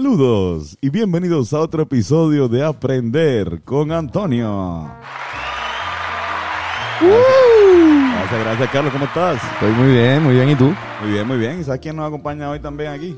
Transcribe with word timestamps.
Saludos 0.00 0.76
y 0.82 0.90
bienvenidos 0.90 1.54
a 1.54 1.60
otro 1.60 1.84
episodio 1.84 2.48
de 2.48 2.62
Aprender 2.62 3.62
con 3.64 3.90
Antonio. 3.92 4.90
Gracias, 7.00 8.40
gracias 8.44 8.70
Carlos, 8.70 8.92
¿cómo 8.92 9.06
estás? 9.06 9.42
Estoy 9.54 9.72
muy 9.72 9.92
bien, 9.94 10.22
muy 10.22 10.34
bien. 10.34 10.50
¿Y 10.50 10.54
tú? 10.54 10.74
Muy 11.02 11.12
bien, 11.12 11.26
muy 11.26 11.38
bien. 11.38 11.60
¿Y 11.60 11.64
sabes 11.64 11.80
quién 11.80 11.96
nos 11.96 12.06
acompaña 12.08 12.50
hoy 12.50 12.60
también 12.60 12.92
aquí? 12.92 13.16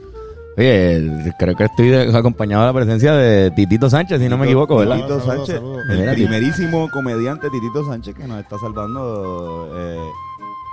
Oye, 0.56 1.34
creo 1.36 1.56
que 1.56 1.64
estoy 1.64 1.88
de- 1.88 2.16
acompañado 2.16 2.62
de 2.62 2.69
la 2.69 2.72
presencia 2.74 3.12
de 3.12 3.50
Titito 3.50 3.91
Sánchez, 3.91 4.20
si 4.20 4.28
no 4.28 4.38
me 4.38 4.45
equivoco, 4.47 4.77
¿verdad? 4.77 4.98
Titito 4.98 5.19
Saludos, 5.19 5.36
Sánchez, 5.48 5.56
saludos. 5.56 5.83
el 5.91 5.98
Mira, 5.98 6.12
primerísimo 6.12 6.88
comediante 6.92 7.50
Titito 7.50 7.84
Sánchez 7.86 8.14
que 8.14 8.28
nos 8.28 8.38
está 8.38 8.56
salvando 8.60 9.69
eh, 9.77 9.98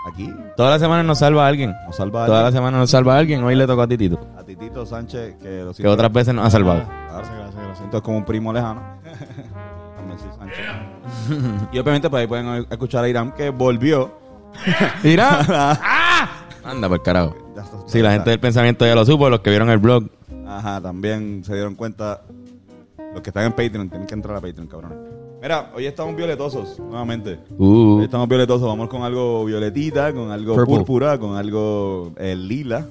aquí. 0.05 0.33
Toda 0.55 0.71
la 0.71 0.79
semana 0.79 1.03
nos 1.03 1.19
salva 1.19 1.47
alguien. 1.47 1.73
Nos 1.85 1.95
salva 1.95 2.23
a 2.23 2.27
Toda 2.27 2.41
la 2.41 2.47
alguien. 2.47 2.61
semana 2.61 2.77
nos 2.77 2.89
salva 2.89 3.17
alguien. 3.17 3.43
Hoy 3.43 3.55
le 3.55 3.65
tocó 3.67 3.81
a 3.81 3.87
Titito, 3.87 4.19
a 4.37 4.43
Titito 4.43 4.85
Sánchez 4.85 5.35
que 5.41 5.63
lo 5.63 5.73
que 5.73 5.87
otras 5.87 6.11
veces 6.11 6.33
nos 6.33 6.45
ha 6.45 6.49
salvado. 6.51 6.83
Claro. 6.83 7.13
Gracias, 7.13 7.35
gracias, 7.37 7.55
gracias. 7.63 7.85
Entonces, 7.85 8.05
como 8.05 8.17
un 8.17 8.25
primo 8.25 8.53
lejano. 8.53 8.81
También 9.95 10.19
Sánchez. 10.37 10.65
y 11.71 11.79
obviamente, 11.79 12.09
pues 12.09 12.21
ahí 12.21 12.27
pueden 12.27 12.65
escuchar 12.69 13.03
a 13.03 13.09
Irán 13.09 13.31
que 13.33 13.49
volvió. 13.49 14.11
Mira. 15.03 15.39
¡Ah! 15.49 16.29
Anda 16.63 16.87
por 16.89 17.01
carajo. 17.03 17.35
Sí, 17.85 18.01
la 18.01 18.11
gente 18.13 18.29
del 18.31 18.39
pensamiento 18.39 18.85
ya 18.85 18.95
lo 18.95 19.05
supo, 19.05 19.29
los 19.29 19.39
que 19.41 19.49
vieron 19.49 19.69
el 19.69 19.77
blog. 19.77 20.05
Ajá, 20.47 20.81
también 20.81 21.43
se 21.45 21.53
dieron 21.53 21.75
cuenta. 21.75 22.21
Los 23.13 23.21
que 23.21 23.29
están 23.29 23.45
en 23.45 23.51
Patreon, 23.51 23.89
tienen 23.89 24.07
que 24.07 24.13
entrar 24.13 24.35
a 24.35 24.41
Patreon, 24.41 24.67
cabrones. 24.67 24.97
Mira, 25.45 25.69
hoy 25.75 25.85
estamos 25.85 26.15
violetosos, 26.15 26.79
nuevamente. 26.79 27.37
Uh, 27.59 27.97
Hoy 27.99 28.05
estamos 28.05 28.27
violetosos, 28.27 28.67
vamos 28.67 28.89
con 28.89 29.03
algo 29.03 29.45
violetita, 29.45 30.11
con 30.11 30.31
algo 30.31 30.55
Purple. 30.55 30.77
púrpura, 30.77 31.19
con 31.19 31.35
algo 31.35 32.11
eh, 32.17 32.35
lila. 32.35 32.83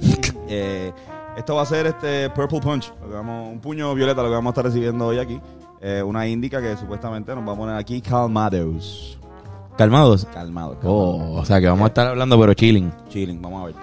Eh, 0.48 0.92
esto 1.36 1.56
va 1.56 1.62
a 1.62 1.66
ser 1.66 1.86
este 1.86 2.30
Purple 2.30 2.60
Punch, 2.60 2.92
lo 3.02 3.08
que 3.08 3.14
vamos- 3.14 3.48
un 3.50 3.58
puño 3.58 3.92
violeta, 3.96 4.22
lo 4.22 4.28
que 4.28 4.34
vamos 4.36 4.50
a 4.50 4.52
estar 4.52 4.64
recibiendo 4.66 5.04
hoy 5.08 5.18
aquí. 5.18 5.40
Eh, 5.80 6.00
una 6.00 6.28
índica 6.28 6.62
que 6.62 6.76
supuestamente 6.76 7.34
nos 7.34 7.44
va 7.48 7.54
a 7.54 7.56
poner 7.56 7.74
aquí 7.74 8.00
calmados. 8.00 9.18
calmados. 9.76 10.24
Calmados. 10.26 10.26
calmados. 10.32 10.76
Oh, 10.84 11.40
o 11.40 11.44
sea 11.44 11.60
que 11.60 11.66
vamos 11.66 11.82
a 11.86 11.88
estar 11.88 12.06
hablando, 12.06 12.38
pero 12.38 12.54
chilling. 12.54 12.92
Chilling, 13.08 13.42
vamos 13.42 13.62
a 13.62 13.66
ver. 13.66 13.74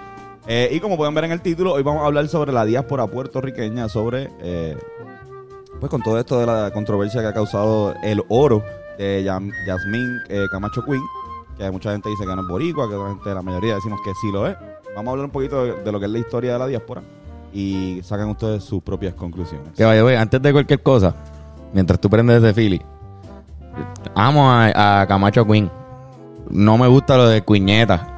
Eh, 0.46 0.70
y 0.72 0.80
como 0.80 0.96
pueden 0.96 1.12
ver 1.14 1.24
en 1.24 1.32
el 1.32 1.42
título, 1.42 1.74
hoy 1.74 1.82
vamos 1.82 2.02
a 2.02 2.06
hablar 2.06 2.26
sobre 2.28 2.50
la 2.54 2.64
diáspora 2.64 3.06
puertorriqueña, 3.06 3.90
sobre, 3.90 4.30
eh, 4.40 4.78
pues 5.80 5.90
con 5.90 6.02
todo 6.02 6.18
esto 6.18 6.38
de 6.38 6.46
la 6.46 6.70
controversia 6.72 7.20
que 7.20 7.28
ha 7.28 7.34
causado 7.34 7.94
el 8.02 8.22
oro 8.28 8.62
de 8.98 9.22
Yasmín 9.22 10.20
eh, 10.28 10.46
Camacho 10.50 10.84
Queen, 10.84 11.02
que 11.58 11.70
mucha 11.70 11.92
gente 11.92 12.08
dice 12.08 12.24
que 12.24 12.34
no 12.34 12.42
es 12.42 12.48
boricua, 12.48 12.88
que 12.88 12.94
otra 12.94 13.10
gente, 13.10 13.34
la 13.34 13.42
mayoría 13.42 13.74
decimos 13.74 14.00
que 14.04 14.12
sí 14.20 14.30
lo 14.32 14.46
es. 14.46 14.56
Vamos 14.94 15.08
a 15.08 15.10
hablar 15.12 15.26
un 15.26 15.32
poquito 15.32 15.64
de, 15.64 15.92
lo 15.92 15.98
que 15.98 16.06
es 16.06 16.12
la 16.12 16.18
historia 16.18 16.52
de 16.52 16.58
la 16.58 16.66
diáspora 16.66 17.02
y 17.52 18.00
sacan 18.02 18.28
ustedes 18.30 18.62
sus 18.64 18.82
propias 18.82 19.14
conclusiones. 19.14 19.68
Que 19.76 19.84
vaya, 19.84 20.02
güey, 20.02 20.16
antes 20.16 20.40
de 20.40 20.52
cualquier 20.52 20.82
cosa, 20.82 21.14
mientras 21.72 22.00
tú 22.00 22.08
prendes 22.08 22.42
ese 22.42 22.54
Philly, 22.54 22.80
amo 24.14 24.50
a, 24.50 25.04
Camacho 25.08 25.46
Queen. 25.46 25.70
No 26.50 26.78
me 26.78 26.86
gusta 26.86 27.16
lo 27.16 27.28
de 27.28 27.42
Cuñeta. 27.42 28.10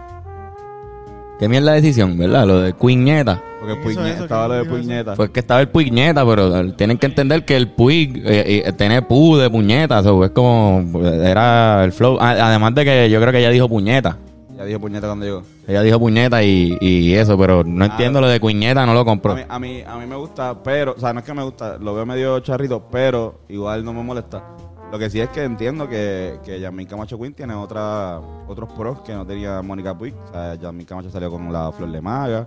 Qué 1.39 1.49
mierda 1.49 1.73
de 1.73 1.81
decisión, 1.81 2.17
¿verdad? 2.19 2.47
Lo 2.47 2.61
de 2.61 2.73
Cuñeta. 2.73 3.43
Porque 3.75 4.11
estaba 4.11 4.49
lo 4.49 4.55
de 4.55 4.65
puñeta. 4.65 5.15
Pues 5.15 5.31
que 5.31 5.41
estaba 5.41 5.61
el 5.61 5.69
puñeta, 5.69 6.25
pero 6.25 6.57
eh, 6.57 6.73
tienen 6.77 6.99
que 6.99 7.07
entender 7.07 7.45
que 7.45 7.57
el 7.57 7.69
puig 7.69 8.23
eh, 8.25 8.63
eh, 8.67 8.73
tiene 8.73 9.03
pu 9.03 9.37
de 9.37 9.51
puñeta, 9.51 10.03
so, 10.03 10.25
es 10.25 10.31
como 10.31 11.01
era 11.05 11.85
el 11.85 11.93
flow. 11.93 12.19
Además 12.21 12.75
de 12.75 12.85
que 12.85 13.11
yo 13.11 13.21
creo 13.21 13.33
que 13.33 13.39
ella 13.39 13.51
dijo 13.51 13.69
puñeta. 13.69 14.19
Ya 14.57 14.65
dije 14.65 14.79
puñeta 14.79 15.07
cuando 15.07 15.27
llegó. 15.27 15.43
Ella 15.69 15.83
dijo 15.83 15.99
puñeta 15.99 16.43
y, 16.43 16.79
y 16.81 17.15
eso, 17.15 17.37
pero 17.37 17.63
no 17.65 17.85
entiendo 17.85 18.21
lo 18.21 18.29
de 18.29 18.41
cuñeta, 18.41 18.87
no 18.87 18.95
lo 18.95 19.01
A 19.01 19.15
mí, 19.15 19.43
a, 19.49 19.59
mí, 19.59 19.83
a 19.87 19.97
mí 19.97 20.07
me 20.07 20.17
gusta, 20.17 20.63
pero, 20.63 20.95
o 20.97 21.01
sea, 21.01 21.13
no 21.13 21.21
es 21.21 21.27
que 21.27 21.35
me 21.35 21.43
gusta, 21.43 21.77
lo 21.79 21.95
veo 21.95 22.07
medio 22.07 22.41
charrito, 22.41 22.83
pero 22.91 23.41
igual 23.49 23.85
no 23.85 23.93
me 23.93 24.03
molesta. 24.03 24.43
Lo 24.91 24.99
que 25.01 25.11
sí 25.11 25.21
es 25.21 25.29
que 25.31 25.43
entiendo 25.43 25.89
que, 25.89 26.39
que 26.45 26.61
Yasmín 26.61 26.87
Camacho 26.87 27.19
Queen 27.19 27.35
tiene 27.35 27.55
otra, 27.55 28.21
otros 28.47 28.73
pros 28.73 29.01
que 29.01 29.13
no 29.13 29.27
tenía 29.27 29.61
Mónica 29.61 29.97
Puig. 29.97 30.15
O 30.15 30.33
sea, 30.33 30.55
Yasmín 30.55 30.87
Camacho 30.87 31.11
salió 31.11 31.31
con 31.31 31.53
la 31.53 31.73
flor 31.73 31.91
de 31.91 32.01
maga. 32.01 32.47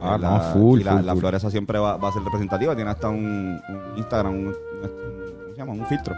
Ah, 0.00 0.14
Eh, 0.16 0.18
no, 0.22 0.30
la, 0.30 0.40
full, 0.40 0.80
y 0.80 0.84
la, 0.84 0.92
full, 0.96 1.04
la 1.06 1.12
full. 1.12 1.20
flor 1.20 1.34
esa 1.34 1.50
siempre 1.50 1.78
va, 1.78 1.96
va 1.96 2.08
a 2.08 2.12
ser 2.12 2.22
representativa. 2.22 2.74
Tiene 2.76 2.90
hasta 2.90 3.08
un, 3.08 3.60
un 3.68 3.98
Instagram, 3.98 4.32
un, 4.32 4.46
un- 4.46 4.52
¿cómo 4.52 5.52
se 5.52 5.56
llama? 5.56 5.72
Un 5.72 5.86
filtro. 5.86 6.14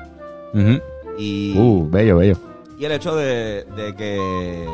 Ujú. 0.54 0.80
Y, 1.18 1.54
Uh, 1.58 1.88
bello, 1.90 2.18
bello. 2.18 2.36
y 2.78 2.84
el 2.84 2.92
hecho 2.92 3.14
de, 3.16 3.64
de 3.76 3.94
que 3.96 4.66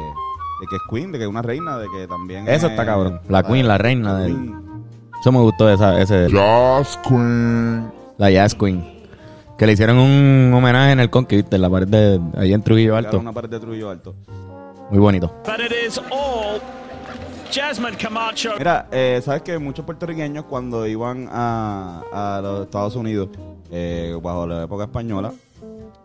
de 0.61 0.66
que 0.71 0.77
es 0.77 0.83
queen, 0.91 1.12
de 1.12 1.19
que 1.19 1.25
es 1.25 1.31
una 1.31 1.43
reina, 1.43 1.77
de 1.78 1.87
que 1.95 2.06
también 2.09 2.49
Eso 2.49 2.66
es- 2.66 2.72
está 2.72 2.84
cabrón. 2.87 3.21
La 3.28 3.43
queen, 3.43 3.69
la 3.69 3.78
reina 3.78 4.22
queen. 4.25 4.55
Eso 5.21 5.33
me 5.33 5.41
gustó 5.41 5.69
esa, 5.71 6.00
ese, 6.00 6.28
Jazz 6.31 6.99
Queen. 7.06 7.91
la 8.19 8.31
Jazz 8.31 8.55
Queen. 8.55 8.84
Que 9.59 9.66
le 9.66 9.72
hicieron 9.72 9.99
un 9.99 10.53
homenaje 10.55 10.93
en 10.93 11.00
el 11.00 11.09
Conquist, 11.11 11.53
en 11.53 11.62
la 11.62 11.71
pared 11.71 11.89
de 11.89 12.21
ahí 12.37 12.53
en 12.53 12.62
Trujillo 12.62 12.93
Claro, 12.93 13.06
Alto. 13.09 13.19
una 13.21 13.33
pared 13.33 13.49
de 13.49 13.59
Trujillo 13.61 13.89
Alto. 13.91 14.15
Muy 14.91 14.99
bonito. 15.00 15.33
But 15.45 15.61
it 15.61 15.72
is 15.87 15.99
all 16.11 16.61
Jasmine 17.51 17.97
Camacho. 17.97 18.55
Mira, 18.59 18.89
eh, 18.91 19.21
sabes 19.25 19.43
que 19.43 19.59
muchos 19.59 19.84
puertorriqueños 19.84 20.45
cuando 20.45 20.87
iban 20.87 21.29
a, 21.31 22.41
los 22.43 22.62
Estados 22.62 22.97
Unidos 22.97 23.29
eh, 23.71 24.17
bajo 24.23 24.47
la 24.47 24.65
época 24.65 24.84
española, 24.84 25.33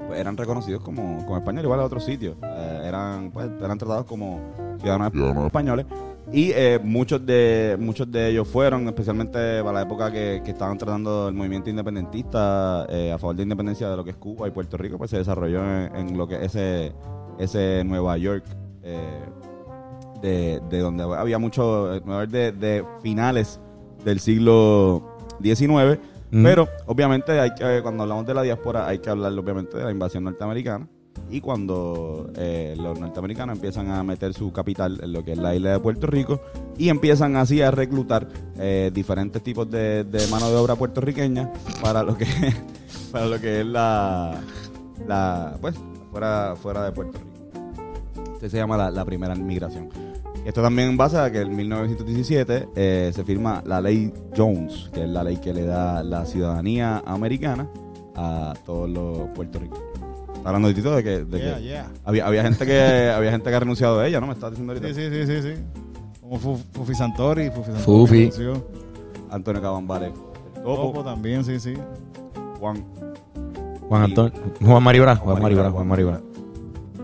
pues 0.07 0.19
eran 0.19 0.38
reconocidos 0.38 0.81
como, 0.81 1.24
como 1.25 1.38
españoles, 1.38 1.66
igual 1.66 1.79
a 1.79 1.85
otros 1.85 2.03
sitios. 2.03 2.35
Eh, 2.41 2.81
eran, 2.85 3.31
pues, 3.31 3.50
eran 3.62 3.78
tratados 3.78 4.06
como 4.06 4.40
ciudadanos 4.79 5.46
españoles. 5.46 5.85
Y 6.31 6.52
eh, 6.52 6.79
muchos 6.81 7.25
de 7.25 7.75
muchos 7.79 8.09
de 8.09 8.29
ellos 8.29 8.47
fueron, 8.47 8.88
especialmente 8.88 9.62
para 9.63 9.73
la 9.73 9.81
época 9.81 10.12
que, 10.12 10.41
estaban 10.46 10.78
tratando 10.78 11.28
el 11.28 11.34
movimiento 11.34 11.69
independentista 11.69 12.84
a 12.84 13.18
favor 13.18 13.35
de 13.35 13.40
la 13.40 13.44
independencia 13.44 13.90
de 13.90 13.97
lo 13.97 14.03
que 14.03 14.12
es 14.12 14.18
Cuba 14.18 14.47
y 14.47 14.52
Puerto 14.52 14.78
Rico, 14.78 14.97
pues 14.97 15.09
se 15.09 15.18
desarrolló 15.18 15.62
en, 15.66 16.18
lo 16.18 16.28
que 16.28 16.35
es 16.35 16.56
ese, 16.56 16.94
ese 17.38 17.84
Nueva 17.84 18.18
York. 18.18 18.46
De, 20.21 20.61
de 20.69 20.79
donde 20.79 21.03
había 21.03 21.37
mucho, 21.37 21.93
eh, 21.95 22.27
de, 22.27 22.51
de 22.51 22.85
finales 23.01 23.59
del 24.03 24.19
siglo 24.19 25.17
XIX, 25.41 25.99
pero 26.31 26.69
obviamente 26.85 27.39
hay 27.39 27.53
que, 27.53 27.81
cuando 27.81 28.03
hablamos 28.03 28.25
de 28.25 28.33
la 28.33 28.41
diáspora 28.41 28.87
hay 28.87 28.99
que 28.99 29.09
hablar 29.09 29.33
obviamente 29.33 29.77
de 29.77 29.83
la 29.83 29.91
invasión 29.91 30.23
norteamericana 30.23 30.87
y 31.29 31.41
cuando 31.41 32.31
eh, 32.35 32.73
los 32.77 32.99
norteamericanos 32.99 33.55
empiezan 33.55 33.89
a 33.91 34.01
meter 34.03 34.33
su 34.33 34.51
capital 34.51 34.99
en 35.03 35.11
lo 35.11 35.23
que 35.23 35.33
es 35.33 35.37
la 35.37 35.55
isla 35.55 35.71
de 35.71 35.79
Puerto 35.79 36.07
Rico 36.07 36.41
y 36.77 36.89
empiezan 36.89 37.35
así 37.35 37.61
a 37.61 37.71
reclutar 37.71 38.27
eh, 38.57 38.91
diferentes 38.93 39.43
tipos 39.43 39.69
de, 39.69 40.05
de 40.05 40.27
mano 40.27 40.49
de 40.49 40.55
obra 40.55 40.75
puertorriqueña 40.75 41.51
para 41.81 42.01
lo 42.03 42.17
que 42.17 42.25
para 43.11 43.25
lo 43.25 43.39
que 43.39 43.61
es 43.61 43.65
la, 43.65 44.39
la 45.07 45.57
pues 45.59 45.75
fuera 46.11 46.55
fuera 46.55 46.85
de 46.85 46.91
Puerto 46.91 47.17
Rico. 47.17 47.31
Este 48.33 48.49
se 48.49 48.57
llama 48.57 48.77
la, 48.77 48.89
la 48.89 49.05
primera 49.05 49.35
migración. 49.35 49.89
Esto 50.46 50.62
también 50.62 50.90
en 50.90 50.97
base 50.97 51.18
a 51.18 51.31
que 51.31 51.41
en 51.41 51.56
1917 51.56 52.69
eh, 52.75 53.12
se 53.13 53.24
firma 53.24 53.62
la 53.66 53.79
ley 53.79 54.12
Jones, 54.35 54.90
que 54.94 55.03
es 55.03 55.09
la 55.09 55.24
ley 55.24 55.38
que 55.38 55.53
le 55.53 55.66
da 55.66 56.03
la 56.03 56.25
ciudadanía 56.25 57.03
americana 57.06 57.67
a 58.16 58.53
todos 58.66 58.90
los 58.90 59.29
puertorriqueños. 59.35 59.84
Está 60.35 60.49
hablando 60.49 60.70
de 60.70 60.73
Tito 60.73 60.96
de 60.96 61.03
que, 61.03 61.23
de 61.23 61.40
Yeah, 61.40 61.55
que 61.58 61.61
yeah. 61.64 61.91
había, 62.03 62.26
había 62.26 62.43
gente 62.43 62.66
que 62.66 63.11
había 63.16 63.29
gente 63.32 63.49
que 63.49 63.55
ha 63.55 63.59
renunciado 63.59 63.99
a 63.99 64.08
ella, 64.08 64.20
¿no? 64.20 64.26
Me 64.28 64.34
estás 64.34 64.49
diciendo 64.49 64.73
ahorita. 64.73 64.88
Sí, 64.88 64.96
sí, 64.96 65.09
sí, 65.28 65.28
sí, 65.41 65.41
sí. 65.55 65.61
Como 66.22 66.40
Fu- 66.40 66.58
Fufi 66.73 66.96
Santori, 66.96 67.52
Fufi 67.52 67.72
Santori. 67.72 67.84
Fufi. 67.84 68.17
renunció. 68.32 68.67
Antonio 69.29 69.61
Cabambare. 69.61 70.08
el 70.08 70.14
Topo, 70.64 70.76
Topo 70.87 71.03
también, 71.03 71.44
sí, 71.46 71.59
sí. 71.59 71.76
Juan. 72.59 72.84
Juan 73.87 74.02
Y- 74.02 74.05
Antonio. 74.05 74.34
Juan 74.66 74.82
Maribra. 74.84 75.16
Juan 75.17 75.41
Maribra. 75.41 75.70
Juan 75.70 75.87
Maribra. 75.87 76.22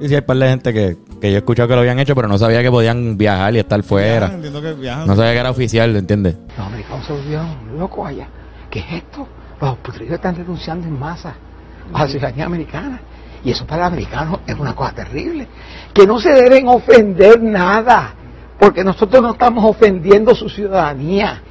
Sí, 0.01 0.07
sí, 0.09 0.15
hay 0.15 0.21
par 0.21 0.37
de 0.37 0.49
gente 0.49 0.73
que, 0.73 0.97
que 1.19 1.29
yo 1.29 1.35
he 1.35 1.39
escuchado 1.39 1.67
que 1.67 1.73
lo 1.75 1.81
habían 1.81 1.99
hecho, 1.99 2.15
pero 2.15 2.27
no 2.27 2.37
sabía 2.37 2.61
que 2.61 2.69
podían 2.69 3.17
viajar 3.17 3.53
y 3.55 3.59
estar 3.59 3.79
Viajan, 3.79 3.89
fuera. 3.89 4.25
Entiendo 4.27 4.61
que 4.61 4.73
viajan. 4.73 5.07
No 5.07 5.15
sabía 5.15 5.33
que 5.33 5.39
era 5.39 5.49
oficial, 5.51 5.95
¿entiendes? 5.95 6.35
Los 6.57 6.67
americanos 6.67 7.05
se 7.05 7.13
volvieron 7.13 7.79
locos 7.79 8.07
allá. 8.07 8.27
¿Qué 8.69 8.79
es 8.79 8.85
esto? 8.91 9.27
Los 9.61 9.77
puertorriqueños 9.77 10.15
están 10.15 10.35
renunciando 10.35 10.87
en 10.87 10.99
masa 10.99 11.35
a 11.93 12.03
la 12.03 12.07
ciudadanía 12.09 12.45
americana. 12.45 13.01
Y 13.43 13.51
eso 13.51 13.65
para 13.65 13.83
el 13.83 13.93
americano 13.93 14.39
es 14.45 14.55
una 14.55 14.75
cosa 14.75 14.93
terrible. 14.93 15.47
Que 15.93 16.05
no 16.05 16.19
se 16.19 16.31
deben 16.31 16.67
ofender 16.67 17.41
nada. 17.41 18.13
Porque 18.59 18.83
nosotros 18.83 19.21
no 19.21 19.31
estamos 19.31 19.63
ofendiendo 19.63 20.35
su 20.35 20.49
ciudadanía. 20.49 21.41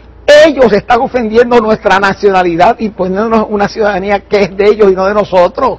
ellos 0.47 0.73
están 0.73 1.01
ofendiendo 1.01 1.61
nuestra 1.61 1.99
nacionalidad 1.99 2.77
y 2.79 2.91
poniéndonos 2.91 3.47
una 3.49 3.69
ciudadanía 3.69 4.21
que 4.21 4.43
es 4.43 4.57
de 4.57 4.69
ellos 4.69 4.91
y 4.91 4.95
no 4.95 5.07
de 5.07 5.15
nosotros. 5.15 5.79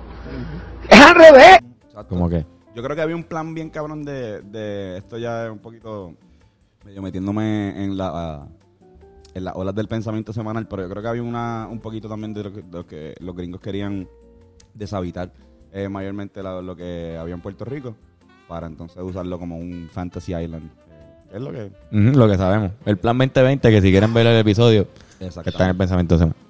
Es 0.89 0.99
al 0.99 1.15
revés. 1.15 1.59
Como 2.09 2.29
que. 2.29 2.56
Yo 2.77 2.83
creo 2.83 2.95
que 2.95 3.01
había 3.01 3.15
un 3.15 3.23
plan 3.23 3.55
bien 3.55 3.71
cabrón 3.71 4.03
de, 4.05 4.39
de 4.43 4.97
esto 4.97 5.17
ya 5.17 5.45
es 5.47 5.51
un 5.51 5.57
poquito 5.57 6.13
medio 6.85 7.01
metiéndome 7.01 7.83
en 7.83 7.97
la 7.97 8.47
en 9.33 9.43
las 9.43 9.55
olas 9.55 9.73
del 9.73 9.87
pensamiento 9.87 10.31
semanal, 10.31 10.67
pero 10.67 10.83
yo 10.83 10.89
creo 10.89 11.01
que 11.01 11.07
había 11.09 11.23
una 11.23 11.67
un 11.71 11.79
poquito 11.79 12.07
también 12.07 12.35
de 12.35 12.43
lo 12.43 12.53
que, 12.53 12.61
de 12.61 12.71
lo 12.77 12.85
que 12.85 13.15
los 13.19 13.35
gringos 13.35 13.61
querían 13.61 14.07
deshabitar 14.75 15.31
eh, 15.73 15.89
mayormente 15.89 16.43
la- 16.43 16.61
lo 16.61 16.75
que 16.75 17.17
había 17.19 17.33
en 17.33 17.41
Puerto 17.41 17.65
Rico 17.65 17.95
para 18.47 18.67
entonces 18.67 19.01
usarlo 19.01 19.39
como 19.39 19.57
un 19.57 19.89
fantasy 19.91 20.35
island. 20.35 20.69
Eh, 20.91 21.35
es 21.37 21.41
lo 21.41 21.51
que 21.51 21.71
lo 22.15 22.27
que 22.27 22.37
sabemos. 22.37 22.73
El 22.85 22.97
plan 22.97 23.17
2020, 23.17 23.71
que 23.71 23.81
si 23.81 23.89
quieren 23.89 24.13
ver 24.13 24.27
el 24.27 24.39
episodio, 24.39 24.85
que 25.41 25.49
está 25.49 25.63
en 25.63 25.69
el 25.71 25.77
pensamiento 25.77 26.13
de 26.15 26.19
semana. 26.19 26.46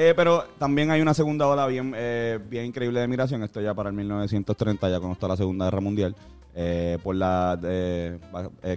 Eh, 0.00 0.12
pero 0.14 0.44
también 0.58 0.92
hay 0.92 1.00
una 1.00 1.12
segunda 1.12 1.48
ola 1.48 1.66
bien, 1.66 1.92
eh, 1.96 2.38
bien 2.48 2.66
increíble 2.66 3.00
de 3.00 3.08
migración. 3.08 3.42
Esto 3.42 3.60
ya 3.60 3.74
para 3.74 3.88
el 3.88 3.96
1930, 3.96 4.88
ya 4.88 4.98
cuando 4.98 5.14
está 5.14 5.26
la 5.26 5.36
Segunda 5.36 5.64
Guerra 5.64 5.80
Mundial, 5.80 6.14
eh, 6.54 6.98
por 7.02 7.16
la, 7.16 7.58
eh, 7.64 8.16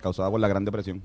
causada 0.01 0.31
por 0.31 0.39
la 0.39 0.47
Gran 0.47 0.65
Depresión 0.65 1.03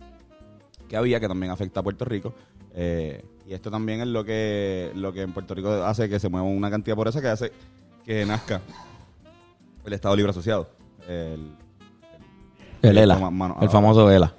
que 0.89 0.97
había, 0.97 1.21
que 1.21 1.29
también 1.29 1.53
afecta 1.53 1.81
a 1.81 1.83
Puerto 1.83 2.07
Rico. 2.07 2.33
Eh, 2.75 3.23
y 3.47 3.53
esto 3.53 3.71
también 3.71 4.01
es 4.01 4.07
lo 4.07 4.25
que, 4.25 4.91
lo 4.95 5.13
que 5.13 5.21
en 5.21 5.35
Puerto 5.35 5.55
Rico 5.55 5.71
hace 5.85 6.09
que 6.09 6.19
se 6.19 6.31
mueva 6.31 6.47
una 6.47 6.71
cantidad 6.71 6.97
por 6.97 7.09
esa 7.09 7.21
que 7.21 7.29
hace 7.29 7.53
que 8.05 8.25
nazca 8.25 8.63
el 9.85 9.93
Estado 9.93 10.17
Libre 10.17 10.31
Asociado. 10.31 10.71
El- 11.07 11.53
El 12.81 12.97
ELA. 12.97 13.19
Mano- 13.31 13.59
El 13.61 13.69
famoso 13.69 14.11
ELA. 14.11 14.33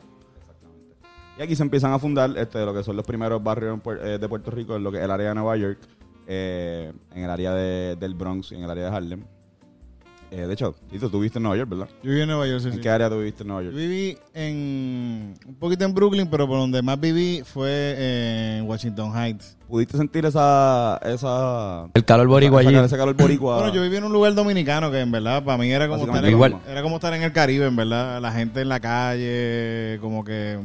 Y 1.38 1.42
aquí 1.42 1.56
se 1.56 1.64
empiezan 1.64 1.94
a 1.94 2.00
fundar 2.00 2.36
este, 2.38 2.66
lo 2.66 2.74
que 2.74 2.84
son 2.84 2.96
los 2.96 3.06
primeros 3.06 3.44
barrios 3.44 3.80
eh, 4.02 4.18
de 4.20 4.30
Puerto 4.30 4.52
Rico, 4.52 4.76
en 4.76 4.84
lo 4.84 4.92
que 4.92 5.04
el 5.04 5.12
área 5.12 5.30
de 5.30 5.36
Nueva 5.36 5.56
York, 5.58 5.80
eh, 6.28 6.92
en 7.14 7.24
el 7.24 7.30
área 7.30 7.54
de- 7.54 7.96
del 7.96 8.16
Bronx 8.16 8.52
y 8.52 8.56
en 8.56 8.64
el 8.64 8.70
área 8.72 8.90
de 8.90 8.96
Harlem. 8.96 9.24
Eh, 10.30 10.46
de 10.46 10.54
hecho, 10.54 10.76
Tito, 10.90 11.10
tú 11.10 11.20
viviste 11.20 11.40
en 11.40 11.44
Nueva 11.44 11.58
York, 11.58 11.70
¿verdad? 11.70 11.88
Yo 12.04 12.10
viví 12.10 12.22
en 12.22 12.28
Nueva 12.28 12.46
York, 12.48 12.60
sí, 12.62 12.68
¿En 12.68 12.74
sí. 12.74 12.80
qué 12.82 12.90
área 12.90 13.10
tú 13.10 13.18
viviste 13.18 13.44
en 13.44 13.48
Nueva 13.48 13.64
Yo 13.64 13.70
York? 13.72 13.78
viví 13.78 14.18
en 14.34 15.34
un 15.46 15.56
poquito 15.58 15.86
en 15.86 15.94
Brooklyn, 15.94 16.28
pero 16.30 16.46
por 16.48 16.58
donde 16.58 16.82
más 16.82 17.00
viví 17.00 17.44
fue 17.46 18.58
en 18.58 18.68
Washington 18.68 19.14
Heights. 19.16 19.56
¿Pudiste 19.70 19.98
sentir 19.98 20.26
esa... 20.26 21.00
esa 21.04 21.90
El 21.94 22.04
calor 22.06 22.28
boricua 22.28 22.62
esa- 22.62 22.70
allí. 22.70 22.78
Ese 22.78 22.98
calor 22.98 23.16
boricua. 23.16 23.56
Bueno, 23.60 23.74
yo 23.74 23.82
viví 23.82 23.96
en 23.98 24.04
un 24.04 24.12
lugar 24.14 24.34
dominicano 24.34 24.92
que 24.92 25.00
en 25.00 25.12
verdad 25.12 25.44
para 25.44 25.58
mí 25.58 25.70
era 25.72 25.88
como 25.88 26.06
estar 26.06 26.24
en, 26.26 26.32
igual. 26.32 26.58
era 26.68 26.82
como 26.82 26.96
estar 26.96 27.14
en 27.14 27.24
el 27.24 27.32
Caribe, 27.32 27.66
en 27.68 27.76
verdad. 27.78 28.22
La 28.22 28.32
gente 28.34 28.62
en 28.62 28.70
la 28.70 28.80
calle, 28.82 29.98
como 30.02 30.24
que 30.26 30.58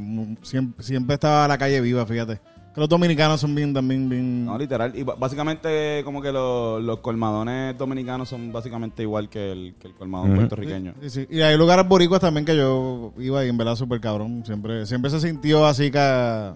siempre, 0.42 0.84
siempre 0.84 1.14
estaba 1.14 1.46
la 1.48 1.58
calle 1.58 1.80
viva, 1.80 2.04
fíjate. 2.06 2.40
Que 2.74 2.80
los 2.80 2.88
dominicanos 2.88 3.40
son 3.40 3.54
bien 3.54 3.74
también 3.74 4.08
bien 4.08 4.46
No, 4.46 4.56
literal. 4.56 4.92
Y 4.96 5.02
básicamente 5.02 6.02
como 6.04 6.22
que 6.22 6.32
los, 6.32 6.82
los 6.82 7.00
colmadones 7.00 7.76
dominicanos 7.76 8.28
son 8.30 8.50
básicamente 8.50 9.02
igual 9.02 9.28
que 9.28 9.52
el, 9.52 9.74
que 9.78 9.88
el 9.88 9.94
colmadón 9.94 10.34
puertorriqueño. 10.34 10.94
Sí, 11.02 11.10
sí. 11.10 11.26
Y 11.28 11.42
hay 11.42 11.56
lugares 11.58 11.86
boricuas 11.86 12.20
también 12.20 12.46
que 12.46 12.56
yo 12.56 13.12
iba 13.18 13.44
y 13.44 13.48
en 13.48 13.58
verdad 13.58 13.76
súper 13.76 14.00
cabrón. 14.00 14.42
Siempre, 14.46 14.86
siempre 14.86 15.10
se 15.10 15.20
sintió 15.20 15.66
así 15.66 15.90
que... 15.90 16.52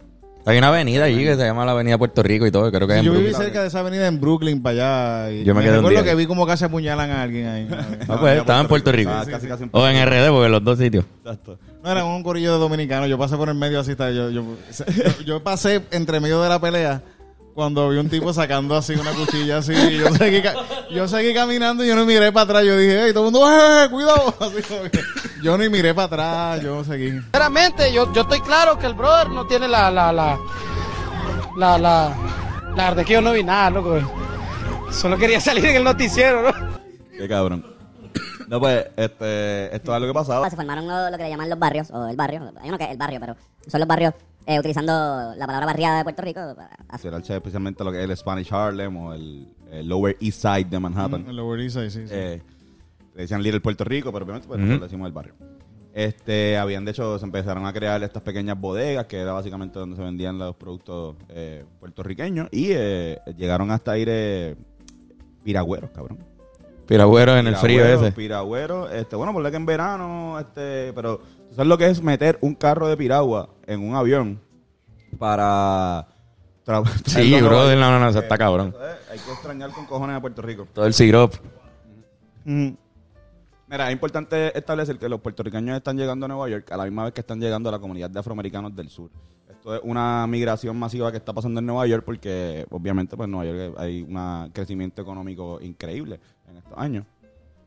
Hay 0.48 0.58
una 0.58 0.68
avenida 0.68 1.04
allí 1.04 1.24
que 1.24 1.34
se 1.34 1.44
llama 1.44 1.64
la 1.64 1.72
Avenida 1.72 1.98
Puerto 1.98 2.22
Rico 2.22 2.46
y 2.46 2.52
todo. 2.52 2.70
Creo 2.70 2.86
que 2.86 2.94
es 2.94 3.00
en 3.00 3.06
yo 3.06 3.12
viví 3.12 3.34
cerca 3.34 3.62
de 3.62 3.66
esa 3.66 3.80
avenida 3.80 4.06
en 4.06 4.20
Brooklyn 4.20 4.62
para 4.62 5.24
allá. 5.24 5.32
Y 5.32 5.42
Yo 5.44 5.56
me 5.56 5.60
quedé 5.60 5.70
un 5.72 5.76
recuerdo 5.78 6.02
día 6.02 6.10
que 6.12 6.16
vi 6.16 6.26
como 6.26 6.46
casi 6.46 6.64
apuñalan 6.64 7.10
a 7.10 7.22
alguien 7.22 7.46
ahí. 7.48 7.68
Ah, 8.08 8.16
pues 8.20 8.38
estaba 8.38 8.60
en 8.60 8.68
Puerto 8.68 8.92
Rico. 8.92 9.10
Ah, 9.12 9.24
casi, 9.28 9.48
casi 9.48 9.64
en 9.64 9.70
O 9.72 9.88
en 9.88 10.06
RD, 10.06 10.28
porque 10.30 10.46
en 10.46 10.52
los 10.52 10.62
dos 10.62 10.78
sitios. 10.78 11.04
Exacto. 11.24 11.58
No, 11.82 11.90
era 11.90 12.04
un 12.04 12.22
corillo 12.22 12.52
de 12.52 12.58
dominicanos. 12.60 13.08
Yo 13.08 13.18
pasé 13.18 13.36
por 13.36 13.48
el 13.48 13.56
medio 13.56 13.80
así. 13.80 13.90
está, 13.90 14.12
Yo, 14.12 14.30
yo, 14.30 14.44
yo, 14.44 15.24
yo 15.24 15.42
pasé 15.42 15.82
entre 15.90 16.20
medio 16.20 16.40
de 16.40 16.48
la 16.48 16.60
pelea 16.60 17.02
cuando 17.56 17.88
vi 17.88 17.96
un 17.96 18.08
tipo 18.10 18.32
sacando 18.34 18.76
así 18.76 18.92
una 18.92 19.12
cuchilla 19.12 19.58
así. 19.58 19.72
Y 19.72 19.96
yo, 19.98 20.12
seguí, 20.14 20.42
ca- 20.42 20.54
yo 20.90 21.08
seguí 21.08 21.32
caminando 21.32 21.82
y 21.82 21.88
yo 21.88 21.96
no 21.96 22.04
miré 22.04 22.30
para 22.30 22.44
atrás. 22.44 22.64
Yo 22.64 22.76
dije, 22.78 23.04
hey, 23.06 23.12
todo 23.14 23.26
el 23.26 23.32
mundo, 23.32 23.48
¡eh, 23.50 23.88
cuidado! 23.90 24.34
Así 24.40 24.62
como 24.62 24.82
que 24.90 25.00
yo 25.42 25.56
ni 25.56 25.68
miré 25.70 25.94
para 25.94 26.04
atrás. 26.06 26.62
Yo 26.62 26.84
seguí. 26.84 27.10
Sinceramente, 27.12 27.90
yo, 27.94 28.12
yo 28.12 28.20
estoy 28.22 28.40
claro 28.42 28.78
que 28.78 28.86
el 28.86 28.92
brother 28.94 29.30
no 29.30 29.46
tiene 29.46 29.66
la, 29.68 29.90
la, 29.90 30.12
la, 30.12 30.38
la, 31.56 31.78
la, 31.78 32.14
la 32.76 32.84
verdad 32.84 33.00
es 33.00 33.06
que 33.06 33.14
yo 33.14 33.22
no 33.22 33.32
vi 33.32 33.42
nada, 33.42 33.70
loco. 33.70 33.98
Solo 34.92 35.16
quería 35.16 35.40
salir 35.40 35.64
en 35.64 35.76
el 35.76 35.84
noticiero, 35.84 36.42
¿no? 36.42 36.78
Qué 37.16 37.26
cabrón. 37.26 37.64
No, 38.48 38.60
pues, 38.60 38.84
este, 38.96 39.74
esto 39.74 39.94
es 39.94 40.00
lo 40.02 40.06
que 40.06 40.12
pasaba. 40.14 40.48
Se 40.50 40.56
formaron 40.56 40.86
lo, 40.86 41.10
lo 41.10 41.16
que 41.16 41.24
le 41.24 41.30
llaman 41.30 41.48
los 41.50 41.58
barrios, 41.58 41.90
o 41.90 42.06
el 42.06 42.16
barrio. 42.16 42.52
Hay 42.60 42.68
uno 42.68 42.76
que 42.78 42.84
es 42.84 42.90
el 42.90 42.98
barrio, 42.98 43.18
pero 43.18 43.34
son 43.66 43.80
los 43.80 43.88
barrios 43.88 44.12
eh, 44.46 44.58
utilizando 44.58 44.92
la 45.36 45.46
palabra 45.46 45.66
barriada 45.66 45.98
de 45.98 46.04
Puerto 46.04 46.22
Rico. 46.22 46.40
Será 46.98 47.18
especialmente 47.18 47.84
lo 47.84 47.92
que 47.92 47.98
es 47.98 48.04
el 48.08 48.16
Spanish 48.16 48.52
Harlem 48.52 48.96
o 48.96 49.12
el, 49.12 49.48
el 49.70 49.88
Lower 49.88 50.16
East 50.20 50.40
Side 50.40 50.66
de 50.66 50.78
Manhattan. 50.78 51.28
En 51.28 51.36
Lower 51.36 51.60
East 51.60 51.76
Side, 51.76 51.90
sí, 51.90 52.06
sí. 52.06 52.14
Eh, 52.14 52.42
le 53.14 53.22
decían 53.22 53.42
Little 53.42 53.60
Puerto 53.60 53.84
Rico, 53.84 54.12
pero 54.12 54.24
obviamente 54.24 54.46
pues, 54.46 54.60
nosotros 54.60 54.80
le 54.80 54.86
decimos 54.86 55.06
el 55.06 55.12
barrio. 55.12 55.34
Este, 55.96 56.58
habían 56.58 56.84
de 56.84 56.90
hecho, 56.90 57.18
se 57.18 57.24
empezaron 57.24 57.64
a 57.64 57.72
crear 57.72 58.02
estas 58.02 58.22
pequeñas 58.22 58.60
bodegas, 58.60 59.06
que 59.06 59.18
era 59.18 59.32
básicamente 59.32 59.78
donde 59.78 59.96
se 59.96 60.02
vendían 60.02 60.36
los 60.36 60.54
productos 60.54 61.16
eh, 61.30 61.64
puertorriqueños, 61.80 62.48
y 62.52 62.68
eh, 62.72 63.18
llegaron 63.38 63.70
hasta 63.70 63.96
ir 63.96 64.08
eh, 64.10 64.56
piragüeros, 65.42 65.90
cabrón. 65.92 66.18
Piragüero 66.86 67.36
en 67.36 67.46
el 67.46 67.56
frío 67.56 67.84
ese. 67.84 68.12
Piragüeros, 68.12 68.92
este, 68.92 69.16
bueno, 69.16 69.32
por 69.32 69.48
que 69.50 69.56
en 69.56 69.66
verano, 69.66 70.38
este, 70.38 70.92
pero 70.92 71.18
¿tú 71.18 71.54
sabes 71.54 71.68
lo 71.68 71.78
que 71.78 71.86
es 71.88 72.02
meter 72.02 72.38
un 72.40 72.54
carro 72.54 72.88
de 72.88 72.96
piragua 72.96 73.50
en 73.66 73.80
un 73.80 73.94
avión 73.94 74.40
para... 75.18 76.06
Sí, 77.06 77.30
York? 77.30 77.44
no, 77.44 77.76
no, 77.76 78.00
no, 78.00 78.08
está 78.08 78.36
cabrón. 78.36 78.74
Eso 78.74 78.88
es, 78.88 79.10
hay 79.10 79.18
que 79.20 79.30
extrañar 79.30 79.70
con 79.70 79.86
cojones 79.86 80.16
a 80.16 80.20
Puerto 80.20 80.42
Rico. 80.42 80.66
Todo 80.72 80.86
el 80.86 80.94
sirop. 80.94 81.34
Mira, 83.68 83.88
es 83.88 83.92
importante 83.92 84.56
establecer 84.56 84.96
que 84.98 85.08
los 85.08 85.20
puertorriqueños 85.20 85.76
están 85.76 85.96
llegando 85.96 86.26
a 86.26 86.28
Nueva 86.28 86.48
York 86.48 86.70
a 86.70 86.76
la 86.76 86.84
misma 86.84 87.04
vez 87.04 87.12
que 87.12 87.20
están 87.20 87.40
llegando 87.40 87.68
a 87.68 87.72
la 87.72 87.78
comunidad 87.80 88.08
de 88.08 88.20
afroamericanos 88.20 88.74
del 88.76 88.88
sur. 88.88 89.10
Esto 89.50 89.74
es 89.74 89.80
una 89.82 90.24
migración 90.28 90.78
masiva 90.78 91.10
que 91.10 91.16
está 91.18 91.32
pasando 91.32 91.58
en 91.58 91.66
Nueva 91.66 91.84
York 91.86 92.04
porque 92.04 92.64
obviamente 92.70 93.16
pues 93.16 93.26
en 93.26 93.32
Nueva 93.32 93.46
York 93.52 93.74
hay 93.78 94.02
un 94.02 94.50
crecimiento 94.52 95.02
económico 95.02 95.58
increíble 95.60 96.20
en 96.48 96.58
estos 96.58 96.78
años. 96.78 97.04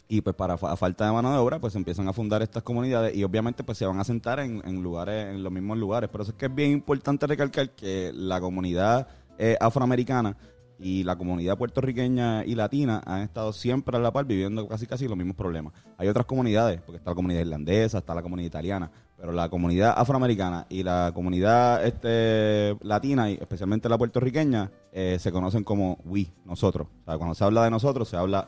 Y 0.08 0.22
pues 0.22 0.36
para 0.36 0.58
fa- 0.58 0.76
falta 0.78 1.06
de 1.06 1.12
mano 1.12 1.34
de 1.34 1.38
obra 1.38 1.60
pues 1.60 1.76
empiezan 1.76 2.08
a 2.08 2.14
fundar 2.14 2.42
estas 2.42 2.64
comunidades 2.64 3.14
y 3.16 3.24
obviamente 3.26 3.64
pues 3.66 3.78
se 3.78 3.86
van 3.86 4.00
a 4.00 4.04
sentar 4.06 4.40
en, 4.40 4.62
en 4.66 4.82
lugares, 4.82 5.36
en 5.36 5.44
los 5.44 5.52
mismos 5.52 5.78
lugares. 5.78 6.10
Por 6.10 6.22
eso 6.22 6.32
es 6.32 6.38
que 6.38 6.46
es 6.46 6.56
bien 6.56 6.72
importante 6.72 7.28
recalcar 7.28 7.72
que 7.72 8.12
la 8.14 8.40
comunidad 8.40 9.06
eh, 9.38 9.58
afroamericana 9.60 10.38
y 10.80 11.04
la 11.04 11.18
comunidad 11.18 11.58
puertorriqueña 11.58 12.46
y 12.46 12.56
latina 12.56 13.02
han 13.06 13.22
estado 13.22 13.52
siempre 13.54 13.98
a 13.98 14.00
la 14.00 14.12
par 14.12 14.26
viviendo 14.26 14.68
casi 14.68 14.88
casi 14.88 15.08
los 15.08 15.18
mismos 15.18 15.36
problemas. 15.36 15.74
Hay 15.98 16.08
otras 16.08 16.26
comunidades, 16.26 16.82
porque 16.82 16.98
está 16.98 17.12
la 17.12 17.16
comunidad 17.16 17.42
irlandesa, 17.42 17.98
está 17.98 18.16
la 18.16 18.22
comunidad 18.22 18.48
italiana, 18.48 18.92
pero 19.18 19.32
la 19.32 19.50
comunidad 19.50 19.94
afroamericana 19.98 20.66
y 20.70 20.84
la 20.84 21.12
comunidad 21.14 21.86
este 21.86 22.78
latina 22.82 23.30
y 23.30 23.34
especialmente 23.34 23.90
la 23.90 23.98
puertorriqueña 23.98 24.72
eh, 24.94 25.18
se 25.20 25.32
conocen 25.32 25.64
como 25.64 26.00
we, 26.06 26.28
nosotros. 26.46 26.88
O 27.02 27.06
sea, 27.06 27.18
cuando 27.18 27.36
se 27.36 27.44
habla 27.44 27.64
de 27.66 27.72
nosotros 27.72 28.08
se 28.08 28.16
habla 28.16 28.48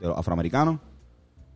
de 0.00 0.08
los 0.08 0.18
afroamericanos 0.18 0.80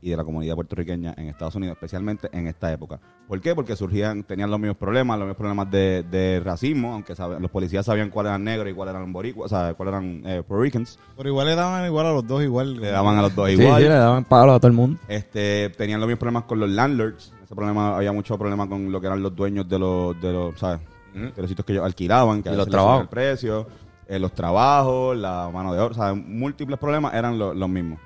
y 0.04 0.10
de 0.10 0.18
la 0.18 0.24
comunidad 0.24 0.54
puertorriqueña 0.54 1.14
en 1.16 1.28
Estados 1.28 1.54
Unidos, 1.54 1.76
especialmente 1.76 2.28
en 2.32 2.46
esta 2.46 2.70
época. 2.70 3.00
¿Por 3.26 3.40
qué? 3.40 3.54
Porque 3.54 3.74
surgían, 3.74 4.22
tenían 4.22 4.50
los 4.50 4.60
mismos 4.60 4.76
problemas, 4.76 5.18
los 5.18 5.24
mismos 5.26 5.38
problemas 5.38 5.70
de, 5.70 6.02
de 6.10 6.42
racismo, 6.44 6.92
aunque 6.92 7.14
sabe- 7.16 7.40
los 7.40 7.50
policías 7.50 7.86
sabían 7.86 8.10
cuáles 8.10 8.28
eran 8.28 8.44
negros 8.44 8.70
y 8.70 8.74
cuáles 8.74 8.94
eran 8.94 9.10
boricuas, 9.14 9.50
o 9.50 9.56
sea, 9.56 9.72
cuáles 9.72 9.94
eran 9.94 10.22
eh, 10.26 10.42
Puerto 10.46 10.62
Ricans, 10.62 10.98
Pero 11.16 11.30
igual 11.30 11.46
le 11.46 11.54
daban 11.54 11.86
igual 11.86 12.04
a 12.04 12.12
los 12.12 12.26
dos, 12.26 12.42
igual. 12.42 12.78
le 12.78 12.90
daban 12.90 13.16
a 13.16 13.22
los 13.22 13.34
dos 13.34 13.48
igual. 13.48 13.80
sí, 13.82 13.88
le 13.88 13.94
daban 13.94 14.24
palo 14.24 14.52
a 14.52 14.58
todo 14.60 14.68
el 14.68 14.74
mundo. 14.74 14.98
Este, 15.08 15.70
tenían 15.70 16.00
los 16.00 16.06
mismos 16.06 16.18
problemas 16.20 16.42
con 16.44 16.60
los 16.60 16.68
landlords. 16.68 17.32
Ese 17.42 17.54
problema, 17.54 17.96
había 17.96 18.12
mucho 18.12 18.36
problema 18.38 18.68
con 18.68 18.92
lo 18.92 19.00
que 19.00 19.06
eran 19.06 19.22
los 19.22 19.34
dueños 19.34 19.66
de 19.66 19.78
los, 19.78 20.20
de 20.20 20.32
los, 20.34 20.58
¿sabes? 20.60 20.80
De 21.14 21.32
los 21.40 21.48
sitios 21.48 21.64
que 21.64 21.72
ellos 21.72 21.84
alquilaban, 21.86 22.42
que 22.42 22.50
Y 22.50 22.52
a 22.52 22.56
los 22.56 22.66
veces 22.66 22.72
trabajos. 22.72 23.02
el 23.02 23.08
precio, 23.08 23.66
eh, 24.06 24.18
los 24.18 24.32
trabajos, 24.32 25.16
la 25.16 25.48
mano 25.50 25.72
de 25.72 25.80
obra, 25.80 25.92
o 25.92 25.94
sea, 25.94 26.12
múltiples 26.14 26.78
problemas 26.78 27.14
eran 27.14 27.38
lo- 27.38 27.54
los 27.54 27.68
mismos. 27.70 27.98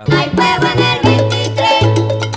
Hay 0.00 0.30
fuego 0.30 0.66
en 0.72 0.80
el 0.80 1.00
23, 1.02 1.82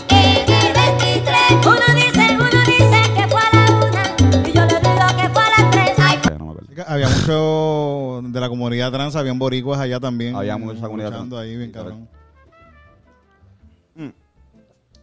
en 0.09 0.51
el 0.51 0.73
23. 0.73 1.65
Uno 1.65 1.95
dice, 1.95 2.35
uno 2.35 2.61
dice 2.65 3.13
que 3.15 3.27
fue 3.27 3.39
a 3.41 3.55
la 3.55 3.71
una, 3.71 4.47
y 4.47 4.51
yo 4.51 4.65
le 4.65 4.79
digo 4.79 5.07
que 5.17 5.29
fue 5.29 5.41
a 5.43 5.49
las 5.49 5.71
tres. 5.71 5.99
Hay 5.99 6.17
no 6.37 6.45
me 6.45 6.51
acuerdo. 6.51 6.83
Había 6.87 7.07
mucho 7.09 8.21
de 8.23 8.39
la 8.39 8.49
comunidad 8.49 8.91
trans, 8.91 9.15
habían 9.15 9.39
boricuas 9.39 9.79
allá 9.79 9.99
también. 9.99 10.35
Había 10.35 10.57
mucha 10.57 10.81
comunidad 10.81 11.11
luchando 11.11 11.37
trans. 11.37 11.47
ahí, 11.49 11.55
bien 11.57 11.67
Literal. 11.67 11.85
cabrón. 11.87 12.09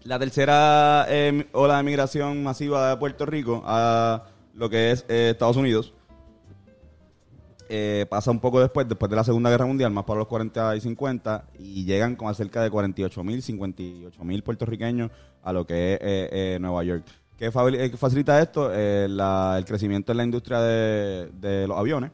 La 0.02 0.18
tercera 0.18 1.06
eh, 1.08 1.46
ola 1.52 1.76
de 1.76 1.82
migración 1.82 2.42
masiva 2.42 2.90
de 2.90 2.96
Puerto 2.96 3.26
Rico 3.26 3.62
a 3.66 4.24
lo 4.54 4.68
que 4.70 4.92
es 4.92 5.04
eh, 5.08 5.30
Estados 5.32 5.56
Unidos 5.58 5.92
eh, 7.70 8.04
pasa 8.10 8.30
un 8.30 8.40
poco 8.40 8.60
después, 8.60 8.86
después 8.88 9.08
de 9.08 9.16
la 9.16 9.24
Segunda 9.24 9.48
Guerra 9.48 9.64
Mundial, 9.64 9.90
más 9.92 10.04
para 10.04 10.18
los 10.18 10.28
40 10.28 10.76
y 10.76 10.80
50, 10.80 11.44
y 11.58 11.84
llegan 11.84 12.16
con 12.16 12.34
cerca 12.34 12.62
de 12.62 12.70
48 12.70 13.24
mil, 13.24 13.40
58 13.42 14.24
mil 14.24 14.42
puertorriqueños 14.42 15.10
a 15.42 15.52
lo 15.52 15.64
que 15.66 15.94
es 15.94 16.00
eh, 16.02 16.28
eh, 16.32 16.58
Nueva 16.60 16.82
York. 16.84 17.04
¿Qué 17.38 17.46
eh, 17.46 17.90
facilita 17.96 18.42
esto? 18.42 18.70
La- 18.70 19.54
el 19.56 19.64
crecimiento 19.64 20.12
en 20.12 20.18
la 20.18 20.24
industria 20.24 20.60
de, 20.60 21.30
de 21.40 21.66
los 21.66 21.78
aviones. 21.78 22.10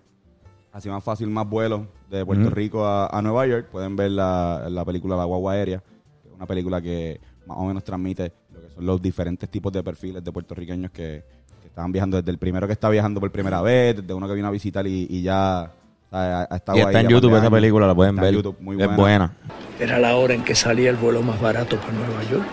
Así 0.72 0.88
más 0.90 1.02
fácil, 1.02 1.28
más 1.28 1.48
vuelos 1.48 1.82
de 2.10 2.24
Puerto. 2.24 2.50
Rico 2.50 2.84
a, 2.84 3.06
a 3.06 3.22
Nueva 3.22 3.46
York. 3.46 3.68
Pueden 3.72 3.96
ver 3.96 4.10
la, 4.12 4.66
la 4.70 4.84
película 4.84 5.16
La 5.16 5.24
Guagua 5.24 5.54
Aérea, 5.54 5.82
que 6.22 6.28
es 6.28 6.34
una 6.34 6.46
película 6.46 6.80
que 6.82 7.18
más 7.46 7.56
o 7.58 7.64
menos 7.64 7.82
transmite 7.82 8.32
lo 8.52 8.60
que 8.60 8.68
son 8.70 8.84
los 8.86 9.00
diferentes 9.00 9.48
tipos 9.48 9.72
de 9.72 9.82
perfiles 9.82 10.22
de 10.22 10.30
puertorriqueños 10.30 10.90
que, 10.90 11.24
que 11.32 11.35
estaban 11.76 11.92
viajando. 11.92 12.16
Desde 12.16 12.30
el 12.30 12.38
primero 12.38 12.66
que 12.66 12.72
está 12.72 12.88
viajando 12.88 13.20
por 13.20 13.30
primera 13.30 13.60
vez, 13.60 13.96
desde 13.96 14.14
uno 14.14 14.26
que 14.26 14.32
vino 14.32 14.48
a 14.48 14.50
visitar 14.50 14.86
y, 14.86 15.06
y 15.10 15.20
ya 15.20 15.70
ha, 16.10 16.46
ha 16.50 16.56
estado 16.56 16.78
Y 16.78 16.80
ahí 16.80 16.86
está 16.86 17.00
en 17.00 17.08
YouTube 17.08 17.36
esa 17.36 17.50
película, 17.50 17.86
la 17.86 17.94
pueden 17.94 18.14
Está 18.14 18.22
ver. 18.22 18.30
en 18.30 18.36
YouTube, 18.36 18.56
muy 18.60 18.80
es 18.80 18.86
buena. 18.86 18.96
buena. 18.96 19.32
Era 19.78 19.98
la 19.98 20.16
hora 20.16 20.32
en 20.32 20.42
que 20.42 20.54
salía 20.54 20.88
el 20.88 20.96
vuelo 20.96 21.20
más 21.20 21.38
barato 21.38 21.76
para 21.78 21.92
Nueva 21.92 22.22
York. 22.30 22.46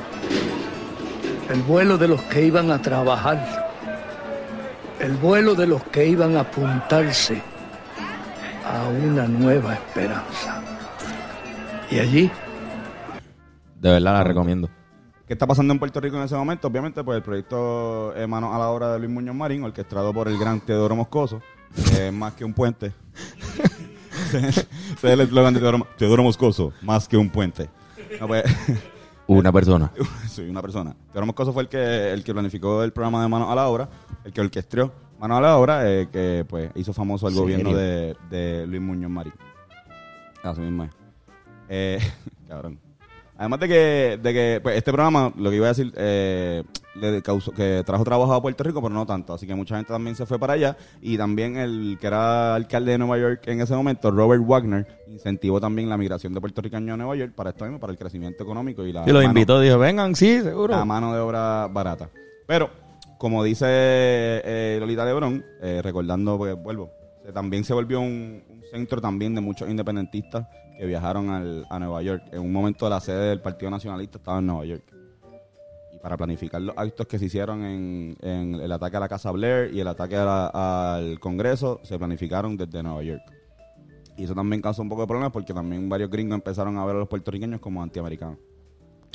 El 1.49 1.61
vuelo 1.61 1.97
de 1.97 2.09
los 2.09 2.21
que 2.23 2.45
iban 2.45 2.69
a 2.69 2.81
trabajar. 2.81 3.71
El 4.99 5.13
vuelo 5.13 5.55
de 5.55 5.67
los 5.67 5.81
que 5.85 6.05
iban 6.05 6.35
a 6.35 6.41
apuntarse 6.41 7.41
a 8.65 8.89
una 8.89 9.25
nueva 9.25 9.75
esperanza. 9.75 10.61
Y 11.89 11.99
allí 11.99 12.31
De 13.79 13.89
verdad 13.89 14.13
la 14.15 14.23
recomiendo. 14.25 14.69
¿Qué 15.33 15.35
está 15.35 15.47
pasando 15.47 15.73
en 15.73 15.79
Puerto 15.79 15.99
Rico 15.99 16.15
en 16.15 16.21
ese 16.21 16.35
momento? 16.35 16.67
Obviamente, 16.67 17.03
pues 17.03 17.17
el 17.17 17.23
proyecto 17.23 18.15
eh, 18.15 18.27
Manos 18.27 18.53
a 18.53 18.59
la 18.59 18.69
Obra 18.69 18.93
de 18.93 18.99
Luis 18.99 19.09
Muñoz 19.09 19.35
Marín, 19.35 19.63
orquestado 19.63 20.13
por 20.13 20.27
el 20.27 20.37
gran 20.37 20.61
Teodoro 20.61 20.95
Moscoso, 20.95 21.41
que 21.73 22.09
es 22.09 22.13
más 22.13 22.33
que 22.33 22.45
un 22.45 22.53
puente. 22.53 22.93
Ese 24.27 24.47
ese 24.47 24.67
es 24.91 25.03
el 25.03 25.21
eslogan 25.21 25.55
de 25.55 25.59
Teodoro, 25.59 25.87
Teodoro 25.97 26.21
Moscoso, 26.21 26.71
más 26.83 27.07
que 27.07 27.17
un 27.17 27.31
puente. 27.31 27.67
No, 28.21 28.27
pues, 28.27 28.43
Una 29.25 29.51
persona. 29.51 29.91
soy 30.29 30.49
una 30.49 30.61
persona. 30.61 30.95
Teodoro 31.07 31.25
Moscoso 31.25 31.51
fue 31.51 31.63
el 31.63 31.69
que, 31.69 32.11
el 32.11 32.23
que 32.23 32.31
planificó 32.31 32.83
el 32.83 32.93
programa 32.93 33.23
de 33.23 33.27
Manos 33.27 33.49
a 33.49 33.55
la 33.55 33.67
Obra, 33.67 33.89
el 34.23 34.31
que 34.31 34.39
orquestó 34.39 34.93
Manos 35.19 35.39
a 35.39 35.41
la 35.41 35.57
Obra, 35.57 35.91
eh, 35.91 36.09
que 36.11 36.45
pues 36.47 36.69
hizo 36.75 36.93
famoso 36.93 37.25
al 37.25 37.33
gobierno 37.33 37.73
de, 37.73 38.15
de 38.29 38.67
Luis 38.67 38.83
Muñoz 38.83 39.09
Marín. 39.09 39.33
Así 40.43 40.61
mismo 40.61 40.83
es. 40.83 40.91
Eh, 41.69 41.99
cabrón. 42.47 42.77
Además 43.37 43.59
de 43.61 43.67
que, 43.67 44.19
de 44.21 44.33
que 44.33 44.59
pues, 44.61 44.77
este 44.77 44.91
programa, 44.91 45.33
lo 45.35 45.49
que 45.49 45.55
iba 45.55 45.65
a 45.65 45.69
decir, 45.69 45.91
eh, 45.97 46.63
le 46.95 47.21
causó, 47.23 47.51
que 47.51 47.81
trajo 47.85 48.03
trabajo 48.03 48.31
a 48.33 48.41
Puerto 48.41 48.63
Rico, 48.63 48.81
pero 48.81 48.93
no 48.93 49.05
tanto. 49.07 49.33
Así 49.33 49.47
que 49.47 49.55
mucha 49.55 49.75
gente 49.75 49.91
también 49.91 50.15
se 50.15 50.25
fue 50.27 50.37
para 50.37 50.53
allá. 50.53 50.77
Y 51.01 51.17
también 51.17 51.57
el 51.57 51.97
que 51.99 52.07
era 52.07 52.53
alcalde 52.53 52.91
de 52.91 52.97
Nueva 52.99 53.17
York 53.17 53.41
en 53.47 53.59
ese 53.61 53.75
momento, 53.75 54.11
Robert 54.11 54.43
Wagner, 54.45 54.85
incentivó 55.07 55.59
también 55.59 55.89
la 55.89 55.97
migración 55.97 56.33
de 56.33 56.39
puertorriqueños 56.41 56.93
a 56.93 56.97
Nueva 56.97 57.15
York 57.15 57.33
para 57.35 57.49
esto 57.49 57.65
mismo, 57.65 57.79
para 57.79 57.91
el 57.91 57.97
crecimiento 57.97 58.43
económico 58.43 58.85
y 58.85 58.93
la 58.93 59.01
Y 59.01 59.07
los 59.07 59.15
mano- 59.15 59.27
invitó, 59.27 59.59
dijo, 59.59 59.79
vengan, 59.79 60.15
sí, 60.15 60.39
seguro. 60.41 60.75
la 60.75 60.85
mano 60.85 61.13
de 61.13 61.19
obra 61.19 61.67
barata. 61.71 62.09
Pero, 62.45 62.69
como 63.17 63.43
dice 63.43 63.65
eh, 63.67 64.77
Lolita 64.79 65.05
Lebrón, 65.05 65.43
eh, 65.61 65.81
recordando, 65.83 66.37
pues 66.37 66.55
vuelvo, 66.61 66.91
también 67.31 67.63
se 67.63 67.73
volvió 67.73 68.01
un, 68.01 68.43
un 68.49 68.61
centro 68.71 68.99
también 68.99 69.33
de 69.35 69.41
muchos 69.41 69.69
independentistas 69.69 70.47
que 70.77 70.85
viajaron 70.85 71.29
al- 71.29 71.65
a 71.69 71.79
Nueva 71.79 72.01
York. 72.01 72.23
En 72.31 72.39
un 72.41 72.51
momento 72.51 72.89
la 72.89 72.99
sede 72.99 73.29
del 73.29 73.39
Partido 73.41 73.69
Nacionalista 73.71 74.17
estaba 74.17 74.39
en 74.39 74.47
Nueva 74.47 74.65
York. 74.65 74.83
Y 75.93 75.99
para 75.99 76.17
planificar 76.17 76.61
los 76.61 76.75
actos 76.77 77.05
que 77.07 77.19
se 77.19 77.25
hicieron 77.25 77.63
en, 77.63 78.17
en 78.21 78.55
el 78.55 78.71
ataque 78.71 78.97
a 78.97 78.99
la 78.99 79.07
Casa 79.07 79.31
Blair 79.31 79.73
y 79.73 79.79
el 79.79 79.87
ataque 79.87 80.15
la- 80.15 80.47
al 80.97 81.19
Congreso, 81.19 81.79
se 81.83 81.97
planificaron 81.97 82.57
desde 82.57 82.81
Nueva 82.83 83.03
York. 83.03 83.21
Y 84.17 84.25
eso 84.25 84.35
también 84.35 84.61
causó 84.61 84.81
un 84.81 84.89
poco 84.89 85.01
de 85.01 85.07
problemas 85.07 85.31
porque 85.31 85.53
también 85.53 85.87
varios 85.89 86.09
gringos 86.09 86.35
empezaron 86.35 86.77
a 86.77 86.85
ver 86.85 86.95
a 86.95 86.99
los 86.99 87.07
puertorriqueños 87.07 87.59
como 87.59 87.81
antiamericanos. 87.81 88.37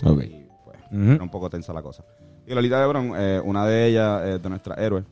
Ok. 0.04 0.22
Y 0.24 0.46
pues, 0.64 0.78
era 1.14 1.22
un 1.22 1.30
poco 1.30 1.50
tensa 1.50 1.72
la 1.72 1.82
cosa. 1.82 2.04
Y 2.46 2.54
Lolita 2.54 2.80
Lebron, 2.80 3.12
eh, 3.16 3.40
una 3.44 3.66
de 3.66 3.86
ellas, 3.86 4.22
eh, 4.24 4.38
de 4.38 4.48
nuestras 4.48 4.78
héroes, 4.78 5.04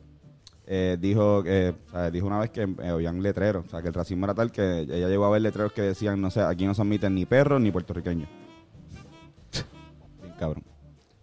eh, 0.67 0.97
dijo 0.99 1.41
que 1.43 1.73
dijo 2.11 2.27
una 2.27 2.39
vez 2.39 2.51
que 2.51 2.63
eh, 2.63 2.89
habían 2.89 3.23
letreros, 3.23 3.65
o 3.65 3.69
sea, 3.69 3.81
que 3.81 3.87
el 3.87 3.93
racismo 3.93 4.25
era 4.25 4.33
tal 4.33 4.51
que 4.51 4.81
ella 4.81 5.07
llegó 5.07 5.25
a 5.25 5.29
ver 5.29 5.41
letreros 5.41 5.71
que 5.71 5.81
decían, 5.81 6.19
no 6.19 6.29
sé, 6.29 6.41
aquí 6.41 6.65
no 6.65 6.73
se 6.73 6.81
admiten 6.81 7.15
ni 7.15 7.25
perros 7.25 7.61
ni 7.61 7.71
puertorriqueños. 7.71 8.29
Bien 10.21 10.33
cabrón. 10.37 10.63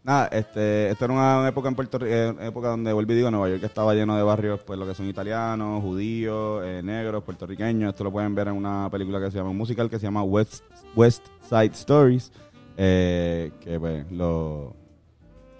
Nada, 0.02 0.26
este, 0.26 0.90
esta 0.90 1.06
era 1.06 1.14
una 1.14 1.48
época 1.48 1.68
en 1.68 1.74
Puerto 1.74 1.98
Rico, 1.98 2.40
época 2.42 2.68
donde, 2.68 2.92
vuelvo 2.92 3.12
y 3.12 3.16
digo, 3.16 3.30
Nueva 3.30 3.48
York 3.48 3.64
estaba 3.64 3.94
lleno 3.94 4.14
de 4.14 4.22
barrios, 4.22 4.60
pues 4.62 4.78
lo 4.78 4.86
que 4.86 4.94
son 4.94 5.08
italianos, 5.08 5.82
judíos, 5.82 6.62
eh, 6.62 6.82
negros, 6.84 7.24
puertorriqueños. 7.24 7.88
Esto 7.88 8.04
lo 8.04 8.12
pueden 8.12 8.34
ver 8.34 8.48
en 8.48 8.54
una 8.54 8.90
película 8.90 9.18
que 9.18 9.30
se 9.30 9.38
llama, 9.38 9.48
un 9.48 9.56
musical 9.56 9.88
que 9.88 9.98
se 9.98 10.04
llama 10.04 10.22
West, 10.22 10.62
West 10.94 11.26
Side 11.48 11.72
Stories, 11.72 12.32
eh, 12.76 13.50
que 13.60 13.80
pues 13.80 14.10
lo, 14.12 14.76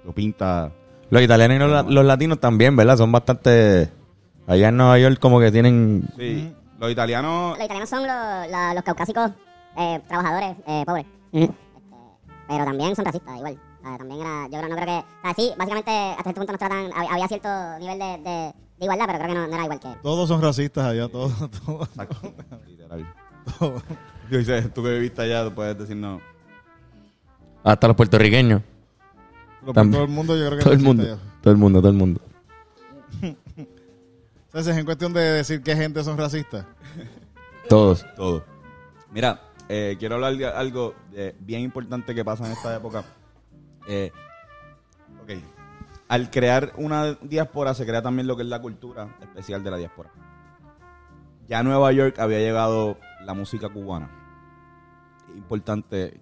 lo 0.04 0.12
pinta 0.12 0.70
Los 1.14 1.22
italianos 1.22 1.54
y 1.56 1.58
los, 1.60 1.70
la- 1.70 1.82
los 1.82 2.04
latinos 2.04 2.40
también, 2.40 2.74
¿verdad? 2.74 2.96
Son 2.96 3.12
bastante... 3.12 3.88
Allá 4.48 4.68
en 4.68 4.76
Nueva 4.76 4.98
York 4.98 5.18
como 5.20 5.38
que 5.38 5.52
tienen... 5.52 6.04
Sí, 6.18 6.52
los 6.78 6.90
italianos. 6.90 7.56
Los 7.56 7.64
italianos 7.64 7.88
son 7.88 8.00
los, 8.00 8.08
la- 8.50 8.74
los 8.74 8.82
caucásicos 8.82 9.30
eh, 9.76 10.00
trabajadores 10.08 10.56
eh, 10.66 10.82
pobres. 10.84 11.06
Este, 11.32 11.54
pero 12.48 12.64
también 12.64 12.94
son 12.96 13.04
racistas, 13.04 13.36
igual. 13.38 13.58
Ah, 13.84 13.96
también 13.96 14.20
era, 14.20 14.44
yo 14.50 14.58
creo, 14.58 14.68
no 14.68 14.74
creo 14.76 14.86
que. 14.86 15.06
O 15.06 15.22
sea, 15.22 15.34
sí, 15.34 15.52
básicamente 15.56 15.90
hasta 15.92 16.22
cierto 16.24 16.40
punto 16.40 16.52
nos 16.52 16.58
tratan. 16.58 16.90
hab- 16.90 17.08
Había 17.12 17.28
cierto 17.28 17.48
nivel 17.78 17.98
de, 17.98 18.04
de, 18.28 18.52
de 18.78 18.84
igualdad, 18.84 19.04
pero 19.06 19.18
creo 19.20 19.28
que 19.28 19.34
no, 19.34 19.46
no 19.46 19.54
era 19.54 19.64
igual 19.64 19.80
que. 19.80 19.88
Todos 20.02 20.28
son 20.28 20.42
racistas 20.42 20.84
allá, 20.84 21.08
todos. 21.08 21.32
todos, 21.66 21.88
Exacto, 21.88 22.32
literal. 22.66 23.14
todos. 23.58 23.82
Yo 24.30 24.38
dice, 24.38 24.62
tú 24.70 24.82
que 24.82 24.90
viviste 24.90 25.22
allá, 25.22 25.44
tú 25.44 25.54
puedes 25.54 25.78
decir 25.78 25.96
no. 25.96 26.20
Hasta 27.62 27.86
los 27.86 27.96
puertorriqueños. 27.96 28.62
También. 29.72 29.92
Todo 29.92 30.04
el 30.04 30.10
mundo, 30.10 30.36
yo 30.36 30.46
creo 30.46 30.58
que 30.58 30.64
Todo 30.64 30.74
el 30.74 30.80
mundo. 30.80 31.18
Todo 31.40 31.52
el 31.52 31.58
mundo, 31.58 31.80
todo 31.80 31.90
el 31.90 31.96
mundo. 31.96 32.20
Entonces, 34.46 34.76
en 34.76 34.84
cuestión 34.84 35.12
de 35.12 35.20
decir 35.20 35.62
qué 35.62 35.74
gente 35.74 36.04
son 36.04 36.16
racistas. 36.16 36.64
Todos. 37.68 38.06
Todo. 38.14 38.44
Mira, 39.12 39.40
eh, 39.68 39.96
quiero 39.98 40.16
hablar 40.16 40.36
de 40.36 40.46
algo 40.46 40.94
eh, 41.12 41.34
bien 41.40 41.62
importante 41.62 42.14
que 42.14 42.24
pasa 42.24 42.46
en 42.46 42.52
esta 42.52 42.76
época. 42.76 43.04
Eh, 43.88 44.12
ok. 45.22 45.30
Al 46.08 46.30
crear 46.30 46.72
una 46.76 47.14
diáspora 47.14 47.74
se 47.74 47.86
crea 47.86 48.02
también 48.02 48.26
lo 48.26 48.36
que 48.36 48.42
es 48.42 48.48
la 48.48 48.60
cultura 48.60 49.16
especial 49.20 49.64
de 49.64 49.70
la 49.70 49.76
diáspora. 49.78 50.10
Ya 51.48 51.58
a 51.58 51.62
Nueva 51.62 51.92
York 51.92 52.18
había 52.18 52.38
llegado 52.38 52.98
la 53.24 53.34
música 53.34 53.68
cubana. 53.68 54.10
Es 55.30 55.36
importante 55.36 56.20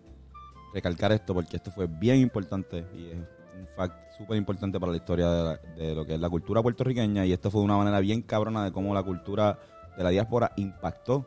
recalcar 0.73 1.13
esto 1.13 1.35
porque 1.35 1.57
esto 1.57 1.71
fue 1.71 1.87
bien 1.87 2.17
importante 2.19 2.87
y 2.95 3.11
es 3.11 3.17
un 3.17 3.67
fact 3.77 3.95
súper 4.17 4.37
importante 4.37 4.79
para 4.81 4.93
la 4.93 4.97
historia 4.99 5.29
de, 5.31 5.43
la- 5.45 5.57
de 5.77 5.95
lo 5.95 6.05
que 6.07 6.15
es 6.15 6.21
la 6.21 6.31
cultura 6.31 6.63
puertorriqueña 6.63 7.25
y 7.27 7.33
esto 7.33 7.51
fue 7.51 7.61
de 7.61 7.65
una 7.67 7.77
manera 7.77 8.01
bien 8.01 8.23
cabrona 8.23 8.65
de 8.65 8.73
cómo 8.73 8.95
la 8.95 9.03
cultura 9.03 9.59
de 9.97 10.03
la 10.05 10.11
diáspora 10.11 10.53
impactó 10.57 11.27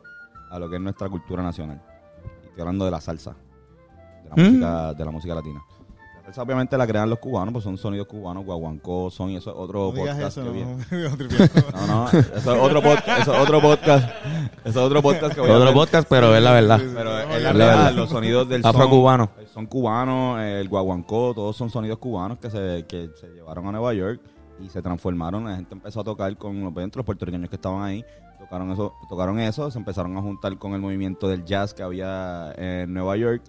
a 0.50 0.58
lo 0.58 0.68
que 0.68 0.76
es 0.76 0.82
nuestra 0.82 1.08
cultura 1.08 1.42
nacional. 1.42 1.80
Y 2.42 2.46
estoy 2.48 2.60
hablando 2.60 2.84
de 2.84 2.90
la 2.90 3.00
salsa, 3.00 3.36
de 4.24 4.28
la, 4.30 4.36
Mm. 4.36 4.40
música, 4.46 4.94
de 4.94 5.04
la 5.04 5.10
música 5.10 5.34
latina. 5.34 5.60
Salsa 6.26 6.42
obviamente 6.42 6.76
la 6.76 6.86
crean 6.88 7.08
los 7.08 7.20
cubanos, 7.20 7.52
pues 7.52 7.62
son 7.62 7.78
sonidos 7.78 8.08
cubanos, 8.08 8.44
guaguancó, 8.44 9.10
son 9.10 9.30
y 9.30 9.36
eso 9.36 9.50
es 9.50 9.56
otro 9.56 9.92
No 9.94 10.00
digas 10.02 10.16
podcast 10.16 10.38
eso, 10.38 10.42
que 10.42 10.46
no. 10.48 10.52
viene. 10.52 10.84
No, 11.72 11.86
no, 11.86 12.08
eso 12.08 12.36
es 12.36 12.46
otro 12.60 12.82
podcast, 12.82 13.20
eso 13.22 13.34
es 13.34 13.40
otro 13.40 13.60
podcast, 13.60 14.08
eso 14.64 14.68
es 14.68 14.76
otro 14.76 15.02
podcast 15.02 15.34
que 15.34 15.40
voy 15.40 15.50
a 15.50 15.54
Otro 15.56 15.72
podcast, 15.72 16.08
pero 16.10 16.34
es 16.34 16.42
la 16.42 16.52
verdad. 16.52 16.80
Pero 16.94 17.18
es 17.20 17.28
la 17.28 17.38
la 17.38 17.52
verdad, 17.52 17.76
verdad. 17.76 17.92
los 17.92 18.10
sonidos 18.10 18.48
del 18.48 18.66
Afro-cubano. 18.66 19.30
son, 19.36 19.46
son 19.54 19.66
cubanos, 19.66 20.40
el 20.40 20.68
guaguancó, 20.68 21.32
todos 21.32 21.56
son 21.56 21.70
sonidos 21.70 21.98
cubanos 21.98 22.38
que 22.38 22.50
se, 22.50 22.84
que 22.88 23.08
se 23.20 23.28
llevaron 23.28 23.68
a 23.68 23.70
Nueva 23.72 23.94
York 23.94 24.20
y 24.60 24.68
se 24.68 24.82
transformaron. 24.82 25.44
La 25.44 25.54
gente 25.54 25.74
empezó 25.74 26.00
a 26.00 26.04
tocar 26.04 26.36
con 26.36 26.60
los, 26.60 26.72
los 26.74 27.04
puertorriqueños 27.06 27.48
que 27.48 27.54
estaban 27.56 27.84
ahí, 27.84 28.04
tocaron 28.40 28.72
eso, 28.72 28.94
tocaron 29.08 29.38
eso, 29.38 29.70
se 29.70 29.78
empezaron 29.78 30.16
a 30.16 30.22
juntar 30.22 30.58
con 30.58 30.72
el 30.74 30.80
movimiento 30.80 31.28
del 31.28 31.44
jazz 31.44 31.72
que 31.72 31.84
había 31.84 32.52
en 32.56 32.92
Nueva 32.92 33.16
York. 33.16 33.42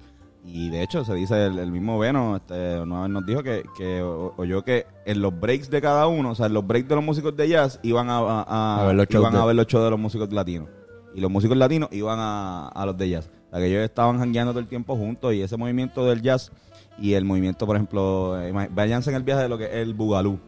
Y 0.46 0.70
de 0.70 0.82
hecho, 0.82 1.04
se 1.04 1.14
dice, 1.14 1.46
el, 1.46 1.60
el 1.60 1.72
mismo 1.72 2.00
Veno 2.00 2.38
este, 2.38 2.80
una 2.80 3.02
vez 3.02 3.10
nos 3.10 3.26
dijo 3.26 3.44
que, 3.44 3.64
que 3.78 4.02
o- 4.02 4.34
oyó 4.38 4.64
que 4.64 4.86
en 5.06 5.22
los 5.22 5.38
breaks 5.38 5.70
de 5.70 5.82
cada 5.82 6.08
uno, 6.08 6.32
o 6.32 6.36
sea, 6.36 6.46
en 6.46 6.54
los 6.54 6.66
breaks 6.66 6.88
de 6.88 6.96
los 6.96 7.04
músicos 7.04 7.36
de 7.36 7.50
jazz, 7.50 7.80
iban 7.84 8.10
a, 8.10 8.20
a- 8.20 8.44
a- 8.48 8.82
A 8.84 8.88
ver 8.88 8.96
los 8.96 9.08
iban 9.10 9.36
a 9.36 9.42
de- 9.42 9.46
ver 9.48 9.56
los 9.58 9.68
shows 9.68 9.84
de 9.84 9.90
los 9.92 10.00
músicos 10.00 10.32
latinos. 10.32 10.70
Y 11.14 11.20
los 11.20 11.30
músicos 11.30 11.58
latinos 11.58 11.90
iban 11.92 12.18
a, 12.20 12.68
a 12.70 12.86
los 12.86 12.98
de 12.98 13.10
jazz. 13.10 13.30
O 13.48 13.50
sea, 13.52 13.60
que 13.60 13.66
ellos 13.68 13.82
estaban 13.84 14.20
jangueando 14.20 14.54
todo 14.54 14.60
el 14.62 14.68
tiempo 14.68 14.96
juntos 14.96 15.34
y 15.34 15.42
ese 15.42 15.58
movimiento 15.58 16.06
del 16.06 16.22
jazz 16.22 16.52
y 16.98 17.14
el 17.14 17.26
movimiento, 17.26 17.66
por 17.66 17.76
ejemplo, 17.76 18.40
eh, 18.42 18.70
váyanse 18.72 19.10
en 19.10 19.18
el 19.18 19.24
viaje 19.24 19.44
de 19.44 19.50
lo 19.50 19.58
que 19.58 19.66
es 19.66 19.74
el 19.74 19.94
bugalú. 19.94 20.40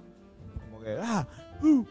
Como 0.71 0.81
que, 0.83 0.95
ah, 1.01 1.27
uh. 1.61 1.85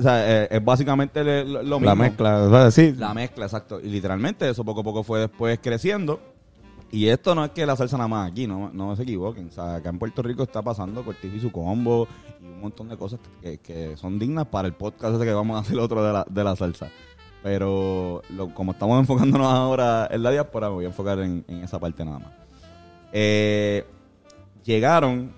O 0.00 0.02
sea, 0.02 0.42
eh, 0.44 0.48
es 0.50 0.64
básicamente 0.64 1.22
lo, 1.44 1.62
lo 1.62 1.78
mismo. 1.78 1.86
La 1.86 1.94
mezcla, 1.94 2.42
o 2.44 2.50
sea, 2.50 2.70
sí. 2.70 2.92
La 2.96 3.14
mezcla, 3.14 3.44
exacto. 3.44 3.80
Y 3.80 3.88
literalmente 3.88 4.48
eso 4.48 4.64
poco 4.64 4.80
a 4.80 4.84
poco 4.84 5.02
fue 5.04 5.20
después 5.20 5.58
creciendo. 5.62 6.20
Y 6.92 7.06
esto 7.06 7.36
no 7.36 7.44
es 7.44 7.52
que 7.52 7.64
la 7.66 7.76
salsa 7.76 7.96
nada 7.96 8.08
más 8.08 8.32
aquí, 8.32 8.48
no, 8.48 8.70
no 8.72 8.96
se 8.96 9.04
equivoquen. 9.04 9.46
O 9.48 9.52
sea, 9.52 9.76
acá 9.76 9.90
en 9.90 9.98
Puerto 10.00 10.22
Rico 10.22 10.42
está 10.42 10.60
pasando 10.60 11.04
Cortijo 11.04 11.36
y 11.36 11.40
su 11.40 11.52
combo 11.52 12.08
y 12.42 12.46
un 12.46 12.60
montón 12.60 12.88
de 12.88 12.96
cosas 12.96 13.20
que, 13.40 13.58
que 13.58 13.96
son 13.96 14.18
dignas 14.18 14.46
para 14.46 14.66
el 14.66 14.74
podcast 14.74 15.14
ese 15.14 15.24
que 15.24 15.32
vamos 15.32 15.56
a 15.56 15.60
hacer 15.60 15.78
otro 15.78 16.02
de 16.04 16.12
la, 16.12 16.26
de 16.28 16.42
la 16.44 16.56
salsa. 16.56 16.88
Pero 17.44 18.22
lo- 18.36 18.52
como 18.54 18.72
estamos 18.72 18.98
enfocándonos 18.98 19.46
ahora 19.46 20.08
en 20.10 20.22
la 20.22 20.30
diáspora, 20.32 20.68
me 20.68 20.74
voy 20.74 20.84
a 20.86 20.88
enfocar 20.88 21.20
en, 21.20 21.44
en 21.46 21.62
esa 21.62 21.78
parte 21.78 22.04
nada 22.04 22.18
más. 22.18 22.32
Eh, 23.12 23.84
llegaron 24.64 25.32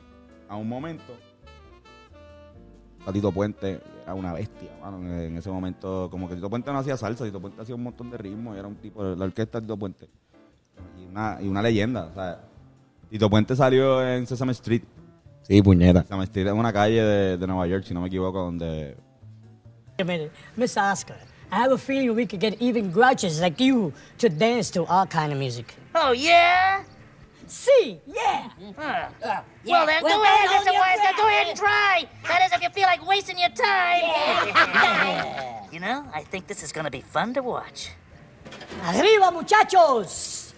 a 0.48 0.56
un 0.56 0.68
momento. 0.68 1.12
a 3.06 3.12
Tito 3.12 3.30
Puente 3.30 3.80
era 4.02 4.14
una 4.14 4.32
bestia, 4.32 4.70
mano, 4.80 4.98
en, 4.98 5.36
ese 5.36 5.50
momento. 5.50 6.08
Como 6.10 6.28
que 6.28 6.34
Tito 6.34 6.50
Puente 6.50 6.72
no 6.72 6.78
hacía 6.78 6.96
salsa, 6.96 7.24
Tito 7.24 7.40
Puente 7.40 7.62
hacía 7.62 7.74
un 7.74 7.82
montón 7.82 8.10
de 8.10 8.18
ritmos, 8.18 8.56
y 8.56 8.58
era 8.58 8.68
un 8.68 8.76
tipo 8.76 9.04
de 9.04 9.16
la 9.16 9.24
orquesta 9.24 9.58
de 9.58 9.66
Tito 9.66 9.76
Puente. 9.76 10.08
Y 11.00 11.06
una, 11.06 11.38
y 11.40 11.48
una 11.48 11.62
leyenda, 11.62 12.06
o 12.06 12.14
sea, 12.14 12.40
Tito 13.10 13.30
Puente 13.30 13.54
salió 13.56 14.06
en 14.06 14.26
Sesame 14.26 14.52
Street. 14.52 14.82
Sí, 15.42 15.60
puñeta. 15.62 16.02
Sesame 16.02 16.24
Street 16.24 16.46
es 16.46 16.52
una 16.52 16.72
calle 16.72 17.02
de, 17.02 17.36
de 17.36 17.46
Nueva 17.46 17.66
York, 17.66 17.84
si 17.84 17.94
no 17.94 18.00
me 18.00 18.08
equivoco, 18.08 18.38
donde 18.40 18.96
Wait 19.98 20.00
a 20.00 20.04
minute, 20.04 20.32
Miss 20.56 20.76
Oscar. 20.78 21.16
I 21.50 21.56
have 21.56 21.70
a 21.70 21.76
feeling 21.76 22.14
we 22.14 22.24
could 22.24 22.40
get 22.40 22.56
even 22.62 22.90
grouches 22.90 23.42
like 23.42 23.60
you 23.60 23.92
to 24.18 24.30
dance 24.30 24.70
to 24.70 24.86
our 24.86 25.06
kind 25.06 25.32
of 25.32 25.38
music. 25.38 25.74
Oh, 25.94 26.12
yeah? 26.12 26.82
See, 27.46 28.00
yeah. 28.06 28.48
well, 28.58 29.86
then, 29.86 30.02
well, 30.02 30.04
go 30.18 30.22
ahead, 30.22 30.48
hold 30.48 30.66
Mr. 30.66 30.72
Wesker. 30.72 31.16
Go 31.16 31.26
ahead 31.28 31.46
and 31.48 31.58
try. 31.58 32.04
That 32.28 32.42
is, 32.46 32.52
if 32.52 32.62
you 32.62 32.68
feel 32.70 32.84
like 32.84 33.06
wasting 33.06 33.38
your 33.38 33.50
time. 33.50 34.02
you 35.72 35.80
know, 35.80 36.04
I 36.14 36.22
think 36.22 36.46
this 36.46 36.62
is 36.62 36.72
going 36.72 36.84
to 36.84 36.90
be 36.90 37.00
fun 37.00 37.34
to 37.34 37.42
watch. 37.42 37.90
Arriba, 38.84 39.30
muchachos. 39.30 40.54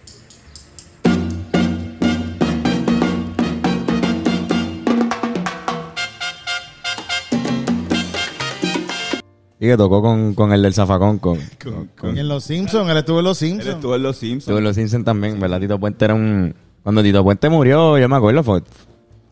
Y 9.57 9.67
que 9.67 9.77
tocó 9.77 10.01
con, 10.01 10.33
con 10.33 10.51
el 10.51 10.61
del 10.61 10.73
zafacón, 10.73 11.19
con, 11.19 11.37
Y 11.37 12.19
en 12.19 12.27
Los 12.27 12.43
Simpsons, 12.43 12.89
él 12.89 12.97
estuvo 12.97 13.19
en 13.19 13.25
Los 13.25 13.41
él 13.41 13.49
Simpsons. 13.49 13.75
estuvo 13.75 13.95
en 13.95 14.03
Los 14.03 14.17
Simpsons. 14.17 14.45
Tuvo 14.45 14.59
los 14.59 14.75
Simpsons 14.75 15.05
también, 15.05 15.39
¿verdad? 15.39 15.59
Tito 15.59 15.79
Puente 15.79 16.05
era 16.05 16.13
un... 16.13 16.53
Cuando 16.85 17.01
Tito 17.01 17.23
Puente 17.23 17.49
murió, 17.49 17.97
yo 17.97 18.07
me 18.07 18.15
acuerdo, 18.15 18.43
fue... 18.43 18.61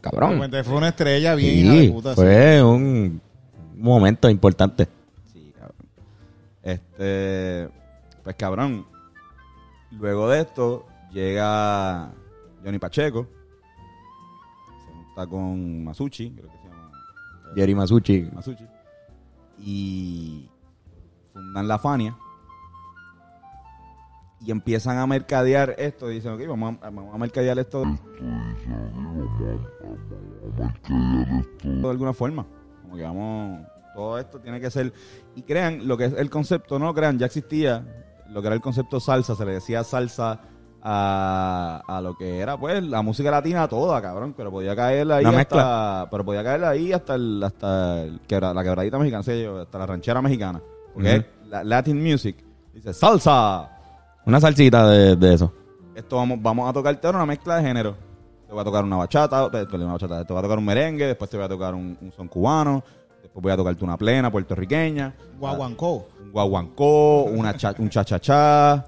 Cabrón. 0.01 0.37
Puente 0.39 0.63
Fue 0.65 0.75
una 0.75 0.89
estrella 0.89 1.35
bien 1.35 1.59
hija 1.59 1.73
de 1.73 1.81
Sí, 1.81 1.89
puta. 1.91 2.09
sí. 2.09 2.15
fue 2.15 2.63
un 2.63 3.21
momento 3.77 4.29
importante. 4.29 4.87
Sí, 5.31 5.53
cabrón. 5.57 5.77
Este, 6.63 7.69
pues 8.23 8.35
cabrón. 8.35 8.85
Luego 9.91 10.27
de 10.29 10.41
esto 10.41 10.85
llega 11.11 12.11
Johnny 12.65 12.79
Pacheco. 12.79 13.27
Se 14.85 14.91
junta 14.91 15.27
con 15.27 15.83
Masucci, 15.83 16.31
creo 16.31 16.49
que 16.51 16.57
se 16.57 16.63
llama. 16.67 16.91
Jerry 17.55 17.75
Masucci. 17.75 18.29
Masucci. 18.33 18.65
Y 19.59 20.49
fundan 21.31 21.67
la 21.67 21.77
Fania. 21.77 22.17
Y 24.45 24.51
empiezan 24.51 24.97
a 24.97 25.07
mercadear 25.07 25.75
esto. 25.77 26.07
Dicen, 26.07 26.33
ok, 26.33 26.41
vamos 26.47 26.75
a, 26.81 26.89
vamos 26.89 27.15
a 27.15 27.17
mercadear 27.17 27.57
esto. 27.59 27.83
De 31.63 31.89
alguna 31.89 32.13
forma. 32.13 32.45
Como 32.81 32.95
que 32.95 33.03
vamos. 33.03 33.61
Todo 33.95 34.17
esto 34.17 34.39
tiene 34.39 34.59
que 34.59 34.69
ser. 34.71 34.91
Y 35.35 35.43
crean 35.43 35.87
lo 35.87 35.97
que 35.97 36.05
es 36.05 36.13
el 36.13 36.29
concepto, 36.29 36.79
no 36.79 36.93
crean, 36.93 37.17
ya 37.19 37.27
existía. 37.27 37.85
Lo 38.29 38.41
que 38.41 38.47
era 38.47 38.55
el 38.55 38.61
concepto 38.61 38.99
salsa. 38.99 39.35
Se 39.35 39.45
le 39.45 39.53
decía 39.53 39.83
salsa 39.83 40.41
a, 40.81 41.81
a 41.87 42.01
lo 42.01 42.17
que 42.17 42.39
era, 42.39 42.57
pues, 42.57 42.83
la 42.83 43.01
música 43.01 43.29
latina 43.31 43.67
toda, 43.67 44.01
cabrón. 44.01 44.33
Pero 44.35 44.51
podía 44.51 44.75
caer 44.75 45.09
ahí 45.11 45.23
hasta. 45.55 46.07
Pero 46.09 46.25
podía 46.25 46.43
caer 46.43 46.63
ahí 46.65 46.91
hasta, 46.91 47.15
el, 47.15 47.41
hasta 47.43 48.01
el 48.03 48.19
quebra- 48.27 48.53
la 48.53 48.63
quebradita 48.63 48.97
mexicana, 48.97 49.23
hasta 49.61 49.77
la 49.79 49.85
ranchera 49.85 50.21
mexicana. 50.21 50.61
Porque 50.93 51.25
la- 51.49 51.63
Latin 51.63 52.01
music. 52.03 52.43
Dice 52.73 52.93
salsa. 52.93 53.69
Una 54.25 54.39
salsita 54.39 54.87
de, 54.89 55.15
de 55.15 55.33
eso. 55.33 55.53
Esto 55.95 56.15
vamos, 56.17 56.39
vamos 56.41 56.69
a 56.69 56.73
tocarte 56.73 57.05
ahora 57.07 57.19
una 57.19 57.25
mezcla 57.27 57.57
de 57.57 57.63
género. 57.63 57.95
Te 58.47 58.53
voy 58.53 58.61
a 58.61 58.63
tocar 58.63 58.83
una 58.83 58.97
bachata, 58.97 59.49
te, 59.51 59.65
te- 59.65 59.75
una 59.75 59.93
bachata, 59.93 60.25
te 60.25 60.33
voy 60.33 60.39
a 60.39 60.43
tocar 60.43 60.57
un 60.57 60.65
merengue, 60.65 61.07
después 61.07 61.29
te 61.29 61.37
voy 61.37 61.45
a 61.45 61.49
tocar 61.49 61.73
un, 61.73 61.97
un 62.01 62.11
son 62.11 62.27
cubano, 62.27 62.83
después 63.21 63.41
voy 63.43 63.51
a 63.51 63.57
tocarte 63.57 63.83
una 63.83 63.97
plena 63.97 64.31
puertorriqueña, 64.31 65.13
Guaguancó. 65.39 66.07
un 66.21 66.31
guaguancó, 66.31 67.23
una 67.23 67.55
cha- 67.57 67.75
un 67.77 67.89
cha-cha-cha, 67.89 68.85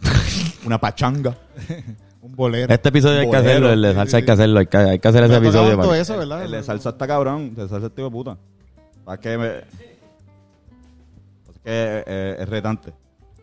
una 0.66 0.78
pachanga. 0.78 1.34
Un 2.20 2.34
bolero. 2.34 2.74
Este 2.74 2.88
episodio 2.88 3.20
hay 3.20 3.30
que 3.30 3.36
hacerlo, 3.36 3.70
el 3.72 3.80
de 3.80 3.94
salsa 3.94 4.16
hay 4.18 4.24
que 4.24 4.32
hacerlo, 4.32 4.58
hay 4.58 4.66
que, 4.66 4.76
hay 4.76 4.98
que 4.98 5.08
hacer 5.08 5.22
ese 5.22 5.36
episodio. 5.36 5.78
todo 5.78 5.94
eso, 5.94 6.18
¿verdad? 6.18 6.42
El 6.44 6.50
de 6.50 6.62
salsa 6.64 6.90
está 6.90 7.06
cabrón, 7.06 7.54
de 7.54 7.68
salsa 7.68 7.86
hijo 7.96 8.04
de 8.04 8.10
puta. 8.10 8.36
¿Para 9.04 9.20
qué 9.20 9.38
me...? 9.38 9.46
Es 9.48 9.64
que 11.64 12.02
eh, 12.06 12.36
es 12.40 12.48
retante, 12.48 12.92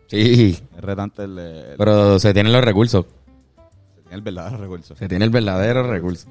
Sí, 0.08 0.58
es 0.76 0.80
retante 0.84 1.24
el, 1.24 1.38
el, 1.38 1.76
pero 1.76 2.18
se 2.18 2.32
tienen 2.32 2.52
los 2.52 2.64
recursos, 2.64 3.04
el 4.10 4.20
verdadero 4.22 4.56
recuerdo. 4.58 4.94
se 4.94 5.08
tiene 5.08 5.24
el 5.24 5.30
verdadero 5.30 5.82
recurso. 5.90 6.28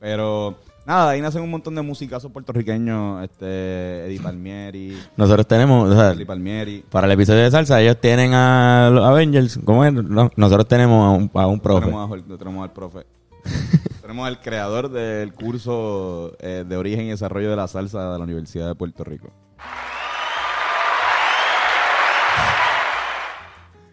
Pero 0.00 0.56
nada, 0.86 1.10
ahí 1.10 1.20
nacen 1.20 1.42
un 1.42 1.50
montón 1.50 1.74
de 1.74 1.82
musicazos 1.82 2.32
puertorriqueños, 2.32 3.22
este, 3.22 4.06
Eddie 4.06 4.20
Palmieri, 4.20 4.98
Nosotros 5.16 5.46
tenemos, 5.46 5.90
o 5.90 5.94
sea, 5.94 6.10
Eddie 6.12 6.26
Palmieri. 6.26 6.84
para 6.90 7.06
el 7.06 7.12
episodio 7.12 7.42
de 7.42 7.50
salsa, 7.50 7.80
ellos 7.80 7.98
tienen 8.00 8.32
a 8.34 8.90
los 8.90 9.04
Avengers, 9.04 9.58
¿cómo 9.64 9.84
es? 9.84 9.92
No, 9.92 10.30
nosotros 10.36 10.66
tenemos 10.68 11.04
a 11.06 11.10
un, 11.10 11.30
a 11.34 11.46
un 11.46 11.60
profe. 11.60 11.80
Tenemos, 11.86 12.04
a 12.04 12.08
Jorge- 12.08 12.38
tenemos 12.38 12.62
al 12.64 12.72
profe. 12.72 13.06
tenemos 14.02 14.26
al 14.26 14.40
creador 14.40 14.90
del 14.90 15.32
curso 15.34 16.32
eh, 16.40 16.64
de 16.66 16.76
origen 16.76 17.06
y 17.06 17.10
desarrollo 17.10 17.50
de 17.50 17.56
la 17.56 17.68
salsa 17.68 18.12
de 18.12 18.18
la 18.18 18.24
Universidad 18.24 18.66
de 18.68 18.74
Puerto 18.74 19.04
Rico. 19.04 19.28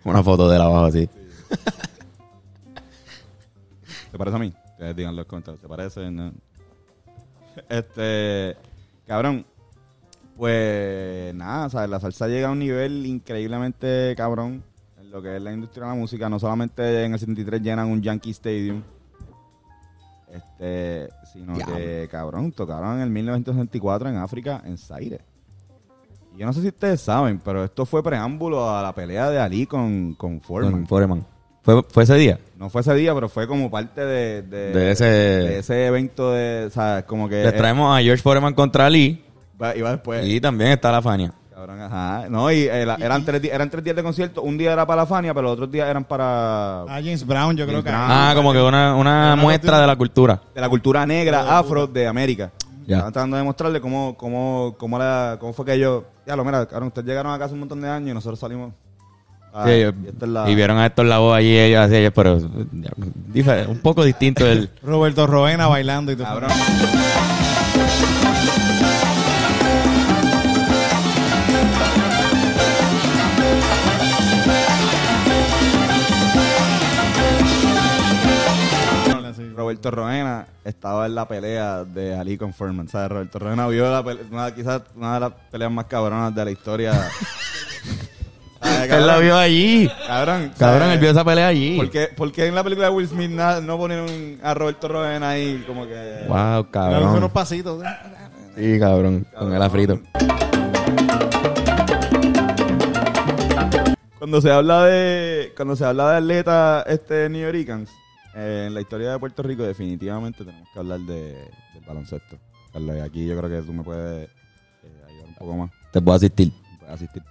Una 0.08 0.24
foto 0.24 0.50
de 0.50 0.56
él 0.56 0.62
abajo 0.62 0.86
así. 0.86 1.08
¿Te 4.12 4.17
parece 4.17 4.38
a 4.38 4.39
mí? 4.39 4.54
Ustedes 4.72 4.96
digan 4.96 5.12
en 5.12 5.17
los 5.17 5.26
comentarios. 5.26 5.62
¿Te 5.62 5.67
parece? 5.67 6.10
No. 6.10 6.32
Este, 7.67 8.56
cabrón. 9.06 9.46
Pues 10.38 11.36
nada, 11.36 11.70
¿sabes? 11.70 11.89
La 11.89 12.00
salsa 12.00 12.28
llega 12.28 12.48
a 12.48 12.52
un 12.52 12.60
nivel 12.60 13.06
increíblemente 13.06 14.13
cabrón 14.15 14.63
en 14.98 15.12
lo 15.12 15.22
que 15.22 15.36
es 15.36 15.41
la 15.41 15.52
industria 15.52 15.86
de 15.86 15.89
la 15.89 15.96
música. 15.96 16.30
No 16.30 16.39
solamente 16.39 17.04
en 17.04 17.13
el 17.13 17.20
73 17.20 17.62
llenan 17.62 17.89
un 17.89 18.02
Yankee 18.02 18.30
Stadium, 18.30 18.84
este, 20.32 21.10
sino 21.34 21.58
que, 21.58 22.08
cabrón, 22.10 22.54
tocaron 22.54 22.98
en 22.98 23.02
el 23.02 23.10
1964 23.10 24.10
en 24.10 24.17
África, 24.17 24.62
en 24.63 24.78
Zaire. 24.78 25.20
Y 26.38 26.41
yo 26.41 26.45
no 26.45 26.54
sé 26.54 26.62
si 26.62 26.67
ustedes 26.67 27.02
saben, 27.02 27.41
pero 27.43 27.63
esto 27.63 27.84
fue 27.84 28.04
preámbulo 28.04 28.69
a 28.69 28.84
la 28.84 28.93
pelea 28.93 29.28
de 29.32 29.39
Ali 29.39 29.65
con, 29.65 30.13
con 30.13 30.39
Foreman. 30.39 30.71
Con 30.71 30.86
Foreman. 30.88 31.26
¿Fue, 31.63 31.82
¿Fue 31.89 32.04
ese 32.04 32.13
día? 32.13 32.38
No 32.58 32.69
fue 32.69 32.82
ese 32.82 32.93
día, 32.93 33.13
pero 33.15 33.28
fue 33.28 33.47
como 33.47 33.71
parte 33.71 34.02
de, 34.06 34.43
de, 34.43 34.71
De 34.71 34.91
ese- 34.91 35.04
de 35.06 35.60
ese 35.60 35.88
evento 35.88 36.32
de, 36.32 36.69
¿sabes? 36.71 37.06
Como 37.06 37.28
que... 37.28 37.43
Les 37.43 37.56
traemos 37.58 37.97
a 37.97 38.02
George 38.04 38.21
Foreman 38.21 38.54
contra 38.54 38.88
Lee 38.88 39.19
va- 39.60 39.76
iba 39.76 39.89
después. 39.91 40.26
y 40.28 40.39
también 40.39 40.71
está 40.71 40.91
la 40.91 41.02
Fania. 41.02 41.34
Cabrón, 41.54 41.82
ajá. 41.82 42.28
No, 42.30 42.52
y 42.52 42.67
eh, 42.67 42.86
la- 42.86 42.95
eran, 43.02 43.26
tres, 43.26 43.41
di- 43.41 43.50
eran 43.50 43.67
tres 43.71 43.84
días 43.84 43.95
de 43.95 44.04
concierto. 44.04 44.43
Un 44.43 44.60
día 44.60 44.71
era 44.73 44.86
para 44.86 45.02
la 45.02 45.06
Fania, 45.08 45.34
pero 45.34 45.45
los 45.47 45.54
otros 45.54 45.71
días 45.71 45.89
eran 45.89 46.04
para... 46.06 46.84
Ah, 46.84 47.00
James 47.04 47.26
Brown, 47.26 47.58
yo 47.58 47.65
creo 47.65 47.84
que. 47.84 47.89
Brown. 47.89 48.06
Ah, 48.08 48.32
como 48.36 48.54
que 48.54 48.62
una, 48.62 48.95
una 48.95 49.34
Una 49.34 49.36
muestra 49.36 49.82
de 49.82 49.88
la 49.88 49.95
cultura. 49.95 50.39
de 50.54 50.62
la 50.62 50.69
cultura 50.69 51.04
negra, 51.08 51.58
afro 51.58 51.88
de 51.88 52.06
América. 52.06 52.52
Ya. 52.88 52.95
Estaban 52.95 53.13
tratando 53.13 53.36
de 53.36 53.41
demostrarle 53.41 53.82
cómo, 53.82 54.15
cómo, 54.17 54.76
cómo, 54.80 54.95
era- 54.97 55.38
cómo 55.39 55.54
fue 55.54 55.65
que 55.65 55.73
ellos... 55.73 56.04
Ya 56.26 56.36
lo, 56.36 56.43
mira, 56.45 56.65
cabrón, 56.65 56.88
ustedes 56.88 57.06
llegaron 57.08 57.32
acá 57.34 57.45
hace 57.45 57.54
un 57.54 57.60
montón 57.60 57.82
de 57.82 57.89
años 57.89 58.10
y 58.10 58.13
nosotros 58.13 58.39
salimos... 58.39 58.73
Ah, 59.54 59.63
Sí, 59.65 59.71
ellos- 59.71 59.93
y 60.04 60.08
esta 60.08 60.26
es 60.26 60.32
la- 60.32 60.50
Y 60.50 60.56
vieron 60.56 60.78
a 60.78 60.86
estos 60.86 61.06
la 61.06 61.17
voz 61.19 61.36
allí, 61.36 61.58
ellos 61.58 61.82
así, 61.82 61.95
ellos, 61.97 62.13
pero 62.15 62.39
ya, 62.39 63.65
un 63.67 63.80
poco 63.80 64.04
distinto 64.04 64.45
el... 64.47 64.69
Roberto 64.82 65.28
Roena 65.28 65.67
bailando 65.67 66.12
y 66.12 66.15
todo. 66.15 66.26
Cabrón. 66.28 66.50
Roberto 79.78 79.92
Roena 79.92 80.48
estaba 80.66 81.06
en 81.06 81.13
la 81.13 81.28
pelea 81.28 81.84
de 81.84 82.16
Ali 82.18 82.36
con 82.36 82.52
Furman. 82.52 82.88
¿Sabes? 82.88 83.10
Roberto 83.10 83.38
Roena 83.38 83.68
vio 83.68 83.90
la 83.92 84.04
pele- 84.04 84.22
una, 84.32 84.50
quizás 84.54 84.82
una 84.96 85.13
de 85.13 85.20
las 85.20 85.32
peleas 85.52 85.72
más 85.72 85.86
cabronas 85.86 86.34
de 86.34 86.46
la 86.46 86.50
historia. 86.50 86.94
¿Sabes, 88.60 88.90
Él 88.92 89.06
la 89.06 89.18
vio 89.20 89.38
allí. 89.38 89.88
Cabrón. 90.08 90.52
Cabrón, 90.58 90.80
¿sabes? 90.82 90.94
él 90.94 91.00
vio 91.00 91.12
esa 91.12 91.24
pelea 91.24 91.48
allí. 91.50 91.78
¿Por 91.78 91.92
qué, 91.92 92.08
por 92.18 92.32
qué 92.32 92.48
en 92.48 92.56
la 92.56 92.63
película 92.63 92.88
de 92.90 92.94
Will 92.96 93.08
Smith 93.08 93.30
na- 93.30 93.62
no 93.62 93.78
ponen 93.78 94.40
a 94.42 94.54
Roberto 94.56 94.88
Roena 94.88 95.30
ahí 95.30 95.63
como 95.68 95.86
que... 95.86 96.24
Wow, 96.28 96.68
Dale 96.74 96.98
unos 96.98 97.12
cabrón. 97.12 97.30
pasitos. 97.30 97.84
Sí, 98.58 98.80
cabrón, 98.80 99.28
con 99.38 99.54
el 99.54 99.62
afrito. 99.62 100.00
Cuando 104.18 104.42
se 104.42 104.52
habla 104.52 104.86
de 104.86 105.54
cuando 105.56 105.76
se 105.76 105.86
habla 105.86 106.10
de 106.13 106.18
atletas 106.18 106.84
este 106.88 107.30
New 107.30 107.40
Yorkers, 107.46 107.92
eh, 108.38 108.65
en 108.67 108.73
la 108.76 108.82
historia 108.82 109.12
de 109.12 109.19
Puerto 109.19 109.41
Rico 109.41 109.63
definitivamente 109.63 110.45
tenemos 110.45 110.69
que 110.71 110.80
hablar 110.80 111.00
de, 111.00 111.34
del 111.73 111.84
baloncesto. 111.88 112.38
Carlos, 112.71 112.95
y 112.95 113.00
aquí 113.00 113.26
yo 113.26 113.36
creo 113.36 113.50
que 113.50 113.65
tú 113.65 113.73
me 113.73 113.84
puedes 113.84 114.30
eh, 114.30 115.04
ayudar 115.08 115.28
un 115.28 115.36
poco 115.36 115.58
más. 115.58 115.71
Te 115.91 116.00
puedo 116.00 116.15
asistir. 116.15 116.54
puede 116.80 116.91
asistir. 116.91 117.23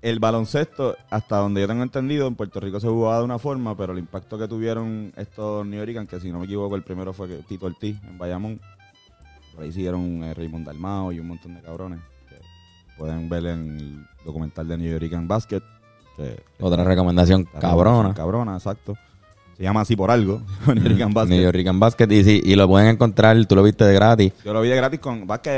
El 0.00 0.20
baloncesto, 0.20 0.96
hasta 1.10 1.38
donde 1.38 1.60
yo 1.60 1.66
tengo 1.66 1.82
entendido, 1.82 2.28
en 2.28 2.36
Puerto 2.36 2.60
Rico 2.60 2.78
se 2.78 2.86
jugaba 2.86 3.18
de 3.18 3.24
una 3.24 3.40
forma, 3.40 3.76
pero 3.76 3.92
el 3.92 3.98
impacto 3.98 4.38
que 4.38 4.46
tuvieron 4.46 5.12
estos 5.16 5.66
New 5.66 5.84
York, 5.84 6.08
que 6.08 6.20
si 6.20 6.30
no 6.30 6.38
me 6.38 6.44
equivoco, 6.44 6.76
el 6.76 6.84
primero 6.84 7.12
fue 7.12 7.26
Tito 7.48 7.66
Ortiz 7.66 8.00
en 8.04 8.16
Bayamón. 8.16 8.60
Por 9.56 9.64
ahí 9.64 9.72
siguieron 9.72 10.22
eh, 10.22 10.34
Raymond 10.34 10.66
Dalmao 10.66 11.10
y 11.10 11.18
un 11.18 11.26
montón 11.26 11.56
de 11.56 11.62
cabrones 11.62 11.98
que 12.28 12.36
pueden 12.96 13.28
ver 13.28 13.44
en 13.46 13.76
el 13.76 14.06
documental 14.24 14.68
de 14.68 14.78
New 14.78 15.00
York 15.00 15.26
Basket. 15.26 15.62
Que 16.16 16.44
Otra 16.60 16.84
recomendación 16.84 17.42
cabrona. 17.60 18.14
Cabrona, 18.14 18.54
exacto. 18.54 18.94
Se 19.58 19.64
llama 19.64 19.80
así 19.80 19.96
por 19.96 20.08
algo, 20.12 20.40
New 20.72 20.96
York 20.96 21.12
Basket. 21.12 21.34
New 21.34 21.42
York 21.42 21.78
Basket. 21.78 22.06
Y, 22.12 22.22
sí, 22.22 22.40
y 22.44 22.54
lo 22.54 22.68
pueden 22.68 22.90
encontrar, 22.90 23.44
tú 23.44 23.56
lo 23.56 23.64
viste 23.64 23.84
de 23.84 23.92
gratis. 23.92 24.32
Yo 24.44 24.52
lo 24.52 24.60
vi 24.60 24.68
de 24.68 24.76
gratis 24.76 25.00
con. 25.00 25.22
Sí, 25.22 25.50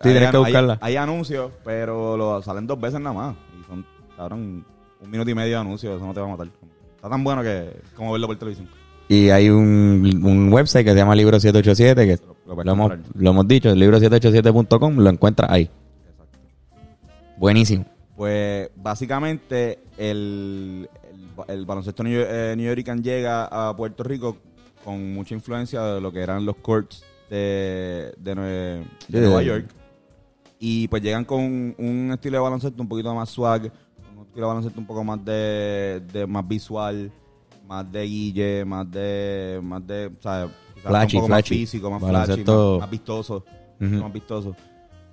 tienes 0.00 0.30
que 0.30 0.36
buscarla. 0.36 0.78
Hay, 0.80 0.94
anuncios, 0.94 1.50
pero 1.64 2.16
lo 2.16 2.40
salen 2.42 2.68
dos 2.68 2.80
veces 2.80 3.00
nada 3.00 3.16
más. 3.16 3.36
Y 3.60 3.66
son, 3.66 3.84
cabrón, 4.16 4.64
un 5.00 5.10
minuto 5.10 5.28
y 5.28 5.34
medio 5.34 5.50
de 5.50 5.60
anuncios. 5.60 5.96
Eso 5.96 6.06
no 6.06 6.14
te 6.14 6.20
va 6.20 6.26
a 6.26 6.30
matar. 6.30 6.46
Está 6.94 7.10
tan 7.10 7.24
bueno 7.24 7.42
que. 7.42 7.72
Como 7.96 8.12
verlo 8.12 8.28
por 8.28 8.36
televisión. 8.36 8.68
Y 9.08 9.30
hay 9.30 9.50
un, 9.50 10.20
un 10.22 10.52
website 10.52 10.84
que 10.84 10.92
se 10.92 10.96
llama 10.96 11.16
Libro 11.16 11.40
787, 11.40 12.06
que 12.06 12.24
lo 12.46 12.54
puedes 12.54 12.66
lo 12.66 12.72
hemos, 12.72 12.92
lo 13.14 13.30
hemos 13.30 13.48
dicho, 13.48 13.74
libro787.com, 13.74 14.98
lo 14.98 15.10
encuentras 15.10 15.50
ahí. 15.50 15.68
Buenísimo. 17.38 17.86
Pues 18.16 18.70
básicamente 18.76 19.80
el, 19.98 20.88
el, 21.48 21.66
baloncesto 21.66 22.02
new, 22.02 22.20
eh, 22.26 22.54
New 22.56 22.74
llega 23.02 23.44
a 23.46 23.76
Puerto 23.76 24.02
Rico 24.02 24.36
con 24.84 25.12
mucha 25.14 25.34
influencia 25.34 25.82
de 25.82 26.00
lo 26.00 26.12
que 26.12 26.20
eran 26.20 26.44
los 26.44 26.56
courts 26.56 27.04
de, 27.28 28.14
de, 28.18 28.34
Nue- 28.36 28.84
de 29.08 29.18
Sí, 29.18 29.24
Nueva 29.24 29.42
York. 29.42 29.66
Y 30.58 30.88
pues 30.88 31.02
llegan 31.02 31.24
con 31.24 31.74
un 31.76 32.10
estilo 32.12 32.38
de 32.38 32.42
baloncesto 32.42 32.82
un 32.82 32.88
poquito 32.88 33.14
más 33.14 33.28
swag, 33.28 33.70
un 34.16 34.22
estilo 34.26 34.46
de 34.46 34.48
baloncesto 34.48 34.80
un 34.80 34.86
poco 34.86 35.04
más 35.04 35.22
de, 35.24 36.02
de 36.12 36.26
más 36.26 36.46
visual, 36.46 37.10
más 37.66 37.90
de 37.90 38.02
guille, 38.04 38.64
más 38.64 38.90
de, 38.90 39.60
más 39.62 39.86
de, 39.86 40.06
o 40.06 40.22
sea, 40.22 40.48
Flashy, 40.82 41.16
un 41.16 41.22
poco 41.22 41.28
más 41.30 41.42
físico, 41.48 41.90
más 41.90 42.00
flashy, 42.00 42.44
más, 42.44 42.78
más 42.80 42.90
vistoso, 42.90 43.44
más 43.80 44.12
vistoso. 44.12 44.56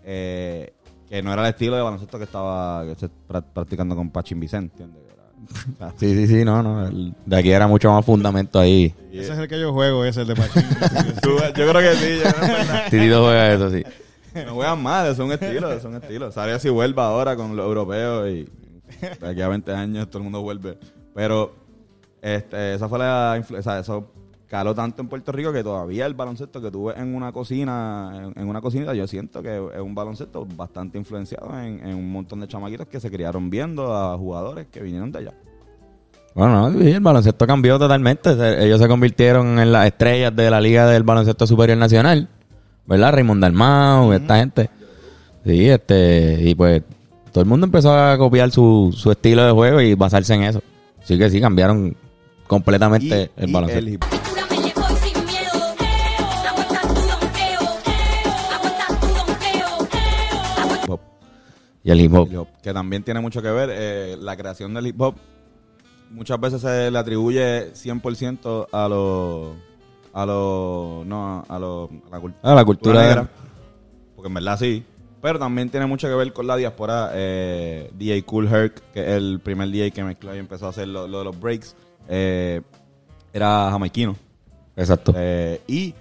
Eh, 0.04 0.72
que 1.10 1.22
no 1.22 1.34
era 1.34 1.44
el 1.44 1.50
estilo 1.50 1.76
de 1.76 1.82
baloncesto 1.82 2.18
que 2.18 2.24
estaba 2.26 2.86
que 2.86 2.96
se 2.96 3.10
pra- 3.28 3.44
practicando 3.44 3.96
con 3.96 4.10
Pachín 4.12 4.40
Vicente, 4.40 4.84
¿entiendes? 4.84 5.13
Sí, 6.00 6.14
sí, 6.16 6.28
sí, 6.28 6.46
no, 6.46 6.62
no. 6.64 6.88
el- 6.88 7.14
de 7.26 7.38
aquí 7.38 7.52
era 7.52 7.68
mucho 7.68 7.92
más 7.92 8.04
fundamento 8.06 8.60
ahí. 8.60 8.94
Ese 9.12 9.34
es 9.34 9.40
el 9.40 9.48
que 9.48 9.60
yo 9.60 9.74
juego, 9.74 10.04
ese 10.06 10.22
el 10.22 10.28
de 10.28 10.36
Pachín. 10.36 10.64
yo 11.56 11.70
creo 11.70 11.74
que 11.74 11.94
sí, 11.96 12.20
yo. 12.24 12.30
Titito 12.90 13.24
juega 13.24 13.54
eso, 13.54 13.70
sí. 13.72 13.84
No 14.46 14.56
juegan 14.56 14.82
mal, 14.82 15.08
es 15.12 15.20
un 15.20 15.32
estilo, 15.32 15.72
es 15.72 15.84
un 15.84 15.96
estilo. 15.96 16.32
Sabría 16.32 16.58
si 16.60 16.70
vuelve 16.70 17.02
ahora 17.02 17.36
con 17.36 17.56
los 17.56 17.66
europeos 17.66 18.28
y 18.30 18.50
de 19.22 19.28
aquí 19.28 19.42
a 19.42 19.48
20 19.48 19.72
años 19.74 20.08
todo 20.08 20.20
el 20.20 20.24
mundo 20.24 20.42
vuelve. 20.42 20.78
Pero 21.14 21.54
este, 22.22 22.74
esa 22.74 22.90
fue 22.90 22.98
la 23.00 23.36
influencia, 23.38 23.78
eso 23.78 24.10
caló 24.54 24.76
tanto 24.76 25.02
en 25.02 25.08
Puerto 25.08 25.32
Rico 25.32 25.52
que 25.52 25.64
todavía 25.64 26.06
el 26.06 26.14
baloncesto 26.14 26.62
que 26.62 26.70
tuve 26.70 26.94
en 26.96 27.16
una 27.16 27.32
cocina, 27.32 28.12
en, 28.36 28.40
en 28.40 28.48
una 28.48 28.62
cocina, 28.62 28.94
yo 28.94 29.08
siento 29.08 29.42
que 29.42 29.56
es 29.58 29.82
un 29.82 29.96
baloncesto 29.96 30.46
bastante 30.56 31.00
influenciado 31.00 31.60
en, 31.60 31.84
en 31.84 31.96
un 31.96 32.12
montón 32.12 32.40
de 32.40 32.48
chamaquitos 32.48 32.86
que 32.86 33.00
se 33.00 33.10
criaron 33.10 33.50
viendo 33.50 33.96
a 33.96 34.16
jugadores 34.16 34.68
que 34.72 34.80
vinieron 34.84 35.12
de 35.12 35.18
allá. 35.18 35.34
Bueno, 36.36 36.70
no, 36.70 36.80
el 36.80 37.00
baloncesto 37.00 37.48
cambió 37.48 37.80
totalmente. 37.80 38.36
Se- 38.36 38.64
Ellos 38.64 38.80
se 38.80 38.88
convirtieron 38.88 39.58
en 39.58 39.72
las 39.72 39.88
estrellas 39.88 40.36
de 40.36 40.52
la 40.52 40.62
Liga 40.62 40.86
del 40.86 41.02
Baloncesto 41.02 41.48
Superior 41.48 41.80
Nacional. 41.80 42.28
¿Verdad? 42.86 43.12
Raymond 43.14 43.42
Dalmau, 43.42 44.14
esta 44.14 44.38
gente. 44.38 44.70
Sí, 45.44 45.68
este, 45.68 46.38
y 46.44 46.54
pues 46.54 46.84
todo 47.32 47.42
el 47.44 47.50
mundo 47.50 47.66
empezó 47.66 47.92
a 47.98 48.16
copiar 48.20 48.52
su, 48.52 48.94
su 48.96 49.10
estilo 49.10 49.44
de 49.46 49.52
juego 49.52 49.82
y 49.82 49.96
basarse 49.96 50.36
en 50.36 50.44
eso. 50.44 50.62
Así 51.02 51.18
que 51.18 51.28
sí, 51.32 51.42
cambiaron 51.42 51.96
completamente 52.46 53.32
Y- 53.36 53.44
el 53.46 53.52
baloncesto. 53.52 53.80
el 53.88 54.00
Y 61.84 61.92
el 61.92 62.00
hip 62.02 62.14
hop. 62.14 62.28
hip 62.32 62.38
hop, 62.40 62.48
que 62.62 62.74
también 62.74 63.04
tiene 63.04 63.20
mucho 63.20 63.42
que 63.42 63.52
ver. 63.52 63.70
eh, 63.74 64.18
la 64.20 64.36
creación 64.38 64.74
del 64.74 64.88
hip 64.88 65.02
hop 65.02 65.16
muchas 66.12 66.40
veces 66.40 66.62
se 66.62 66.92
le 66.92 66.98
atribuye 66.98 67.74
100% 67.74 68.68
a 68.72 68.88
los 68.88 69.56
a 70.14 70.26
los 70.28 71.06
no 71.08 71.44
a 71.48 71.60
los 71.60 71.90
a 72.12 72.20
la, 72.20 72.34
A 72.52 72.56
la 72.56 72.66
cultura 72.66 73.02
de- 73.02 73.28
porque 74.16 74.28
en 74.28 74.34
verdad 74.36 74.60
sí 74.60 74.84
pero 75.22 75.40
también 75.40 75.70
tiene 75.70 75.86
mucho 75.88 76.08
que 76.08 76.14
ver 76.14 76.32
con 76.34 76.46
la 76.46 76.56
diáspora 76.56 77.12
eh, 77.16 77.90
DJ 77.98 78.24
Cool 78.26 78.48
Herc 78.48 78.80
que 78.94 79.02
es 79.02 79.08
el 79.18 79.40
primer 79.40 79.70
DJ 79.70 79.90
que 79.92 80.04
mezcló 80.04 80.36
y 80.36 80.38
empezó 80.38 80.68
a 80.68 80.70
hacer 80.70 80.88
lo, 80.88 81.08
lo 81.08 81.20
de 81.20 81.24
los 81.26 81.40
breaks 81.40 81.76
eh, 82.08 82.62
era 83.34 83.72
jamaiquino 83.72 84.16
Exacto. 84.76 85.14
eh, 85.16 85.62
y 85.68 85.96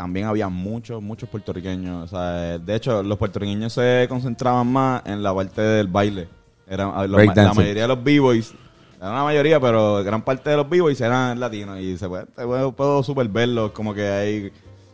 también 0.00 0.24
había 0.26 0.48
muchos, 0.48 1.02
muchos 1.02 1.28
puertorriqueños. 1.28 2.04
O 2.04 2.06
sea, 2.08 2.58
de 2.58 2.74
hecho, 2.74 3.02
los 3.02 3.18
puertorriqueños 3.18 3.70
se 3.74 4.06
concentraban 4.08 4.66
más 4.66 5.02
en 5.04 5.22
la 5.22 5.34
parte 5.34 5.60
del 5.60 5.88
baile. 5.88 6.26
Era, 6.66 7.06
los- 7.06 7.20
la 7.36 7.52
mayoría 7.52 7.82
de 7.82 7.88
los 7.88 8.02
b-boys, 8.02 8.54
era 8.98 9.10
una 9.10 9.24
mayoría, 9.24 9.60
pero 9.60 10.02
gran 10.02 10.22
parte 10.22 10.48
de 10.48 10.56
los 10.56 10.66
b-boys 10.70 10.98
eran 11.02 11.38
latinos. 11.38 11.78
Y 11.80 11.98
se 11.98 12.08
puede, 12.08 12.24
puedo, 12.24 12.72
puedo 12.72 13.02
super 13.02 13.28
verlos 13.28 13.72
como 13.72 13.92
que 13.92 14.08
hay... 14.08 14.52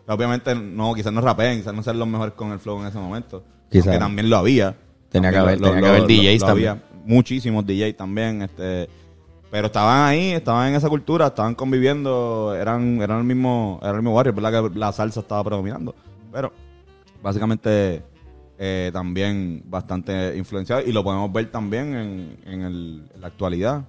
Obviamente, 0.09 0.57
no, 0.57 0.93
quizás 0.93 1.13
no 1.13 1.21
rapeen, 1.21 1.59
quizás 1.61 1.73
no 1.73 1.85
sean 1.85 2.01
los 2.01 2.09
mejores 2.09 2.35
con 2.35 2.51
el 2.51 2.59
flow 2.59 2.81
en 2.81 2.89
ese 2.89 2.99
momento. 2.99 3.45
Quizás. 3.71 3.93
Que 3.93 3.99
también 4.01 4.29
lo 4.29 4.39
había. 4.39 4.75
Tenía 5.09 5.31
que 5.31 5.37
haber- 5.39 5.61
tenía 5.61 5.81
que 5.81 5.87
haber 5.87 6.03
DJs 6.09 6.41
también. 6.41 6.69
había. 6.71 6.83
Muchísimos 7.05 7.65
DJs 7.65 7.97
también. 7.97 8.43
este 8.43 8.89
pero 9.51 9.67
estaban 9.67 10.09
ahí, 10.09 10.31
estaban 10.33 10.69
en 10.71 10.75
esa 10.75 10.89
cultura, 10.89 11.29
estaban 11.29 11.55
conviviendo, 11.55 12.55
eran, 12.55 13.01
eran 13.01 13.19
el 13.19 13.25
mismo, 13.25 13.79
era 13.83 13.93
el 13.93 13.97
mismo 13.99 14.15
barrio, 14.15 14.33
verdad 14.33 14.71
que 14.73 14.79
la 14.79 14.93
salsa 14.93 15.21
estaba 15.21 15.45
predominando. 15.45 15.95
Pero 16.33 16.53
básicamente 17.23 18.03
eh, 18.59 18.91
también 18.93 19.63
bastante 19.67 20.37
influenciado 20.37 20.83
y 20.83 20.93
lo 20.93 21.05
podemos 21.05 21.33
ver 21.33 21.51
también 21.51 21.95
en, 21.95 22.39
en, 22.47 22.63
el- 22.63 23.09
en 23.15 23.21
la 23.21 23.27
actualidad. 23.29 23.85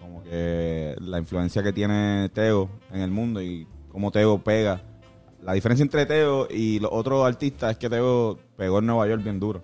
Como 0.00 0.22
que 0.24 0.96
la 1.00 1.18
influencia 1.18 1.62
que 1.62 1.72
tiene 1.72 2.28
Teo 2.32 2.68
en 2.92 3.00
el 3.00 3.10
mundo 3.10 3.40
y 3.42 3.66
cómo 3.90 4.10
Teo 4.10 4.38
pega. 4.38 4.80
La 5.42 5.52
diferencia 5.54 5.82
entre 5.82 6.06
Teo 6.06 6.46
y 6.50 6.78
los 6.80 6.90
otros 6.92 7.26
artistas 7.26 7.72
es 7.72 7.76
que 7.78 7.88
Teo 7.90 8.38
pegó 8.56 8.78
en 8.78 8.86
Nueva 8.86 9.06
York 9.08 9.22
bien 9.22 9.40
duro. 9.40 9.62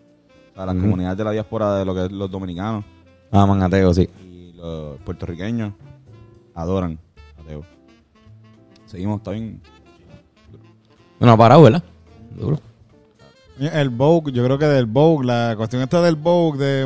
O 0.53 0.55
sea, 0.57 0.67
las 0.67 0.75
comunidades 0.81 1.17
de 1.19 1.25
la 1.25 1.31
diáspora 1.33 1.77
de 1.77 1.85
lo 1.85 1.95
que 1.95 2.07
es 2.07 2.13
los 2.13 2.31
dominicanos 2.31 2.85
Aman 3.31 3.63
a 3.63 3.69
Teo, 3.71 3.93
sí. 3.95 4.09
Los 4.59 4.99
puertorriqueños 5.01 5.73
adoran 6.55 6.99
a 7.39 7.43
Teo. 7.49 7.63
Seguimos, 8.87 9.19
está 9.19 9.31
bien. 9.31 9.61
No 11.21 11.33
ha 11.33 11.37
parado, 11.37 11.63
¿verdad? 11.63 11.83
Duro. 12.37 12.61
El 13.61 13.89
Vogue, 13.91 14.31
yo 14.31 14.45
creo 14.45 14.57
que 14.57 14.67
del 14.67 14.87
Vogue, 14.87 15.27
la 15.27 15.55
cuestión 15.57 15.83
esta 15.83 16.01
del 16.01 16.15
Vogue, 16.15 16.59
de, 16.65 16.85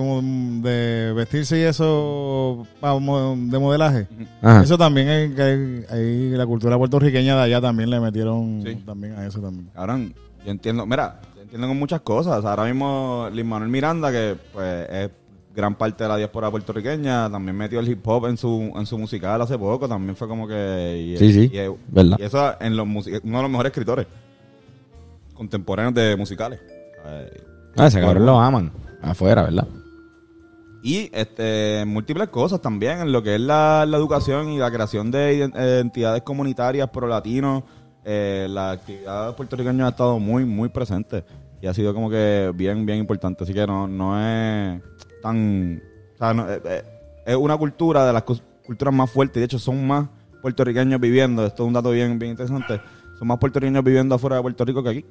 de 0.62 1.12
vestirse 1.12 1.58
y 1.58 1.62
eso 1.64 2.66
de 2.80 3.58
modelaje, 3.58 4.08
Ajá. 4.40 4.62
eso 4.62 4.78
también 4.78 5.06
es 5.08 5.34
que 5.34 5.42
hay- 5.42 5.84
ahí 5.90 6.30
la 6.30 6.46
cultura 6.46 6.78
puertorriqueña 6.78 7.36
de 7.36 7.42
allá 7.42 7.60
también 7.60 7.90
le 7.90 8.00
metieron 8.00 8.62
Sí. 8.64 8.74
también 8.86 9.12
a 9.18 9.26
eso 9.26 9.38
también. 9.40 9.68
Cabrón, 9.74 10.14
yo 10.46 10.50
entiendo, 10.50 10.86
mira, 10.86 11.20
yo 11.36 11.42
entiendo 11.42 11.68
con 11.68 11.78
muchas 11.78 12.00
cosas. 12.00 12.38
O 12.38 12.40
sea, 12.40 12.50
ahora 12.52 12.64
mismo 12.64 13.28
Lin 13.30 13.46
Manuel 13.46 13.70
Miranda, 13.70 14.10
que 14.10 14.38
pues 14.54 14.88
es 14.88 15.10
gran 15.54 15.74
parte 15.74 16.04
de 16.04 16.08
la 16.08 16.16
diáspora 16.16 16.50
puertorriqueña, 16.50 17.30
también 17.30 17.56
metió 17.56 17.78
el 17.80 17.88
hip 17.88 18.06
hop 18.08 18.26
en 18.26 18.36
su, 18.36 18.72
en 18.74 18.86
su 18.86 18.96
musical 18.98 19.40
hace 19.42 19.58
poco, 19.58 19.86
también 19.88 20.16
fue 20.16 20.26
como 20.28 20.48
que... 20.48 21.14
y- 21.14 21.16
Sí, 21.18 21.32
sí, 21.32 21.50
y- 21.54 21.76
verdad. 21.88 22.16
Y 22.18 22.22
eso 22.22 22.54
en 22.60 22.76
los 22.76 22.86
uno 22.86 23.02
de 23.02 23.42
los 23.42 23.50
mejores 23.50 23.70
escritores 23.70 24.06
contemporáneos 25.34 25.94
de 25.94 26.16
musicales. 26.16 26.60
Eh, 27.06 27.42
Ah, 27.76 27.86
ese 27.86 28.00
cabrón 28.00 28.26
lo 28.26 28.38
aman. 28.38 28.70
Afuera, 29.00 29.42
¿verdad? 29.44 29.66
Y 30.82 31.08
este, 31.12 31.84
múltiples 31.86 32.28
cosas 32.28 32.60
también 32.60 33.00
en 33.00 33.12
lo 33.12 33.22
que 33.22 33.36
es 33.36 33.40
la, 33.40 33.86
la 33.86 33.96
educación 33.96 34.50
y 34.50 34.58
la 34.58 34.70
creación 34.70 35.10
de 35.10 35.44
entidades 35.80 36.22
comunitarias 36.22 36.90
pro 36.90 37.06
latinos. 37.06 37.62
Eh, 38.04 38.46
la 38.50 38.72
actividad 38.72 39.34
puertorriqueña 39.36 39.86
ha 39.86 39.90
estado 39.90 40.18
muy, 40.18 40.44
muy 40.44 40.68
presente 40.68 41.24
y 41.62 41.66
ha 41.66 41.72
sido 41.72 41.94
como 41.94 42.10
que 42.10 42.52
bien, 42.54 42.84
bien 42.84 42.98
importante. 42.98 43.44
Así 43.44 43.54
que 43.54 43.66
no, 43.66 43.86
no 43.88 44.18
es 44.20 44.82
tan. 45.22 45.82
O 46.14 46.18
sea, 46.18 46.34
no- 46.34 46.50
eh, 46.50 46.60
eh, 46.64 46.82
es 47.26 47.36
una 47.36 47.56
cultura 47.56 48.04
de 48.06 48.12
las 48.12 48.24
culturas 48.24 48.92
más 48.94 49.10
fuertes. 49.10 49.40
De 49.40 49.44
hecho, 49.44 49.58
son 49.58 49.86
más 49.86 50.08
puertorriqueños 50.42 51.00
viviendo. 51.00 51.46
Esto 51.46 51.62
es 51.62 51.66
un 51.68 51.72
dato 51.72 51.90
bien, 51.90 52.18
bien 52.18 52.32
interesante. 52.32 52.80
Son 53.18 53.28
más 53.28 53.38
puertorriqueños 53.38 53.82
viviendo 53.84 54.14
afuera 54.14 54.36
de 54.36 54.42
Puerto 54.42 54.64
Rico 54.64 54.82
que 54.82 54.88
aquí. 54.90 55.04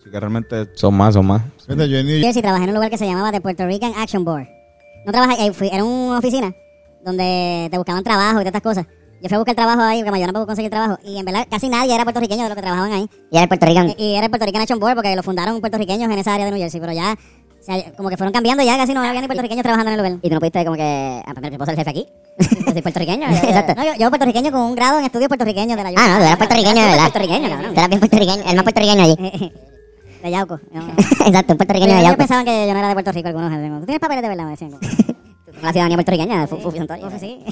Así 0.00 0.10
que 0.10 0.20
realmente. 0.20 0.68
Son 0.74 0.94
más, 0.94 1.14
son 1.14 1.26
más. 1.26 1.42
Fíjate, 1.66 1.88
yo 1.88 1.98
en 1.98 2.06
New 2.06 2.20
Jersey 2.20 2.42
trabajé 2.42 2.64
en 2.64 2.70
un 2.70 2.74
lugar 2.76 2.90
que 2.90 2.98
se 2.98 3.06
llamaba 3.06 3.30
The 3.32 3.40
Puerto 3.40 3.66
Rican 3.66 3.92
Action 3.96 4.24
Board. 4.24 4.46
No 5.04 5.12
trabajé, 5.12 5.46
eh, 5.46 5.52
fui- 5.52 5.68
era 5.72 5.84
una 5.84 6.18
oficina 6.18 6.52
donde 7.04 7.68
te 7.70 7.76
buscaban 7.76 8.02
trabajo 8.02 8.32
y 8.40 8.44
todas 8.44 8.46
estas 8.46 8.62
cosas. 8.62 8.86
Yo 9.22 9.28
fui 9.28 9.36
a 9.36 9.38
buscar 9.38 9.54
trabajo 9.54 9.80
ahí 9.80 10.02
porque 10.04 10.20
yo 10.20 10.26
no 10.26 10.32
puedo 10.32 10.46
conseguir 10.46 10.70
trabajo. 10.70 10.98
Y 11.04 11.16
en 11.18 11.24
verdad 11.24 11.46
casi 11.50 11.68
nadie 11.68 11.94
era 11.94 12.04
puertorriqueño 12.04 12.42
de 12.42 12.48
los 12.48 12.56
que 12.56 12.62
trabajaban 12.62 12.92
ahí. 12.92 13.08
Y 13.30 13.36
era 13.36 13.42
el 13.44 13.48
Puerto 13.48 13.66
Rican. 13.66 13.90
Y, 13.96 14.02
y 14.02 14.14
era 14.14 14.26
el 14.26 14.30
Puerto 14.30 14.44
Rican 14.46 14.62
Action 14.62 14.78
Board 14.78 14.94
porque 14.94 15.14
lo 15.16 15.22
fundaron 15.22 15.60
puertorriqueños 15.60 16.10
en 16.10 16.18
esa 16.18 16.34
área 16.34 16.44
de 16.46 16.52
New 16.52 16.60
Jersey. 16.60 16.80
Pero 16.80 16.92
ya 16.92 17.16
O 17.60 17.62
sea, 17.66 17.92
como 17.96 18.08
que 18.08 18.16
fueron 18.16 18.32
cambiando 18.32 18.62
ya, 18.62 18.76
casi 18.76 18.94
no 18.94 19.00
había 19.02 19.20
ni 19.20 19.26
puertorriqueños 19.26 19.62
trabajando 19.64 19.90
en 19.92 19.98
el 19.98 20.04
lugar. 20.04 20.18
Y 20.22 20.28
tú 20.28 20.34
no 20.34 20.40
pudiste 20.40 20.64
como 20.64 20.76
que... 20.76 21.22
Ah, 21.26 21.34
pues, 21.34 21.50
ser 21.50 21.70
el 21.70 21.76
jefe 21.76 21.90
aquí. 21.90 22.06
Yo 22.38 22.72
soy 22.72 22.82
puertorriqueño. 22.82 23.26
Exacto. 23.30 23.74
No, 23.74 23.84
yo, 23.84 23.92
yo 23.98 24.08
puertorriqueño 24.10 24.50
con 24.52 24.60
un 24.60 24.74
grado 24.76 24.98
en 25.00 25.04
estudios 25.06 25.28
puertorriqueños 25.28 25.76
de 25.76 25.82
la 25.82 25.88
Ah, 25.96 26.08
no, 26.08 26.16
tú 26.18 26.22
eras 26.24 26.36
puertorriqueño 26.36 26.74
de 26.74 26.86
verdad. 26.88 27.02
puertorriqueño, 27.10 27.48
cabrón. 27.48 27.66
Tú 27.74 27.80
eras 27.80 27.88
bien 27.88 28.00
puertorriqueño, 28.00 28.42
el 28.48 28.54
más 28.56 28.62
puertorriqueño 28.62 29.02
allí. 29.02 29.16
De 30.22 30.30
Yauco. 30.30 30.58
Yo- 30.72 30.80
Exacto, 31.26 31.52
un 31.52 31.56
puertorriqueño 31.58 31.92
de 31.92 31.98
Ellos 31.98 32.04
Yauco. 32.08 32.18
pensaban 32.18 32.44
que 32.44 32.66
yo 32.66 32.72
no 32.72 32.78
era 32.78 32.88
de 32.88 32.94
Puerto 32.94 33.12
Rico 33.12 33.28
algunos. 33.28 33.50
decían, 33.50 33.80
¿Tú 33.80 33.86
tienes 33.86 34.00
papeles 34.00 34.22
de 34.22 34.28
verdad? 34.28 34.44
Me 34.44 34.50
decían. 34.52 34.70
como, 34.70 34.80
"Tú 34.80 35.52
con 35.52 35.62
la 35.62 35.72
ciudadanía 35.72 35.96
puertorriqueña, 35.96 36.46
Fu- 36.46 36.56
Fufi 36.56 36.78
Santorio. 36.78 37.10
Sí. 37.20 37.44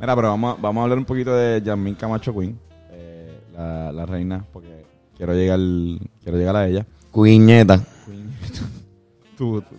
Mira, 0.00 0.14
pero 0.16 0.28
vamos, 0.28 0.54
a- 0.58 0.60
vamos 0.60 0.80
a 0.80 0.84
hablar 0.84 0.98
un 0.98 1.04
poquito 1.04 1.34
de 1.34 1.62
Yasmín 1.62 1.94
Camacho 1.94 2.32
Queen, 2.34 2.58
eh, 2.92 3.38
la, 3.56 3.92
la 3.92 4.06
reina, 4.06 4.44
porque 4.52 4.84
quiero 5.16 5.32
llegar, 5.34 5.58
quiero 6.22 6.38
llegar 6.38 6.56
a 6.56 6.66
ella. 6.66 6.86
Cuiñeta. 7.10 7.80
Tú- 9.42 9.60
tú- 9.60 9.74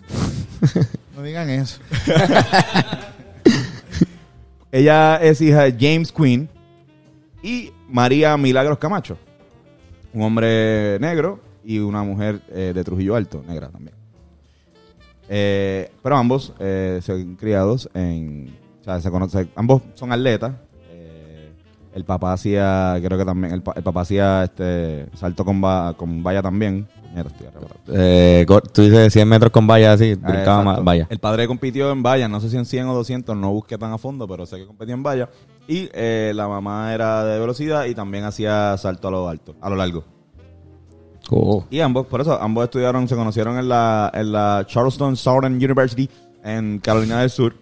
No 1.16 1.22
digan 1.22 1.48
eso. 1.48 1.80
Ella 4.70 5.16
es 5.16 5.40
hija 5.40 5.62
de 5.62 5.72
James 5.72 6.12
Queen 6.12 6.50
y 7.42 7.70
María 7.88 8.36
Milagros 8.36 8.76
Camacho, 8.76 9.16
un 10.12 10.20
hombre 10.20 10.98
negro 11.00 11.40
y 11.64 11.78
una 11.78 12.02
mujer 12.02 12.42
eh, 12.50 12.72
de 12.74 12.84
Trujillo 12.84 13.16
Alto, 13.16 13.42
negra 13.48 13.70
también. 13.70 13.94
Eh, 15.30 15.90
pero 16.02 16.18
ambos 16.18 16.52
eh, 16.58 17.00
son 17.02 17.36
criados 17.36 17.88
en, 17.94 18.54
o 18.82 18.84
sea, 18.84 19.00
se 19.00 19.10
conoce, 19.10 19.48
ambos 19.56 19.80
son 19.94 20.12
atletas. 20.12 20.52
Eh, 20.90 21.48
el 21.94 22.04
papá 22.04 22.34
hacía, 22.34 22.98
creo 23.02 23.16
que 23.16 23.24
también, 23.24 23.54
el, 23.54 23.62
pa- 23.62 23.72
el 23.76 23.82
papá 23.82 24.02
hacía 24.02 24.44
este 24.44 25.06
salto 25.16 25.42
con, 25.42 25.64
va- 25.64 25.94
con 25.96 26.22
valla 26.22 26.42
también. 26.42 26.86
Puñeta, 27.14 27.30
estoy. 27.30 27.94
Eh, 27.94 28.46
tú 28.72 28.82
dices 28.82 29.12
100 29.12 29.28
metros 29.28 29.52
con 29.52 29.66
valla 29.66 29.92
así, 29.92 30.16
Ah, 30.22 30.30
brincaba 30.32 30.62
más 30.62 30.84
valla. 30.84 31.06
El 31.10 31.18
padre 31.18 31.46
compitió 31.46 31.90
en 31.92 32.02
valla, 32.02 32.28
no 32.28 32.40
sé 32.40 32.50
si 32.50 32.56
en 32.56 32.66
100 32.66 32.86
o 32.88 32.94
200, 32.94 33.36
no 33.36 33.52
busqué 33.52 33.78
tan 33.78 33.92
a 33.92 33.98
fondo, 33.98 34.26
pero 34.26 34.46
sé 34.46 34.56
que 34.56 34.66
competía 34.66 34.94
en 34.94 35.02
valla. 35.02 35.28
Y 35.68 35.88
eh, 35.92 36.32
la 36.34 36.48
mamá 36.48 36.92
era 36.94 37.24
de 37.24 37.38
velocidad 37.38 37.84
y 37.86 37.94
también 37.94 38.24
hacía 38.24 38.76
salto 38.76 39.08
a 39.08 39.10
lo 39.10 39.28
alto, 39.28 39.54
a 39.60 39.70
lo 39.70 39.76
largo. 39.76 40.04
Oh. 41.30 41.64
Y 41.70 41.80
ambos, 41.80 42.06
por 42.06 42.20
eso, 42.20 42.40
ambos 42.40 42.64
estudiaron, 42.64 43.08
se 43.08 43.14
conocieron 43.14 43.58
en 43.58 43.68
la, 43.68 44.10
en 44.12 44.32
la 44.32 44.64
Charleston 44.66 45.16
Southern 45.16 45.54
University 45.54 46.08
en 46.42 46.78
Carolina 46.80 47.20
del 47.20 47.30
Sur. 47.30 47.54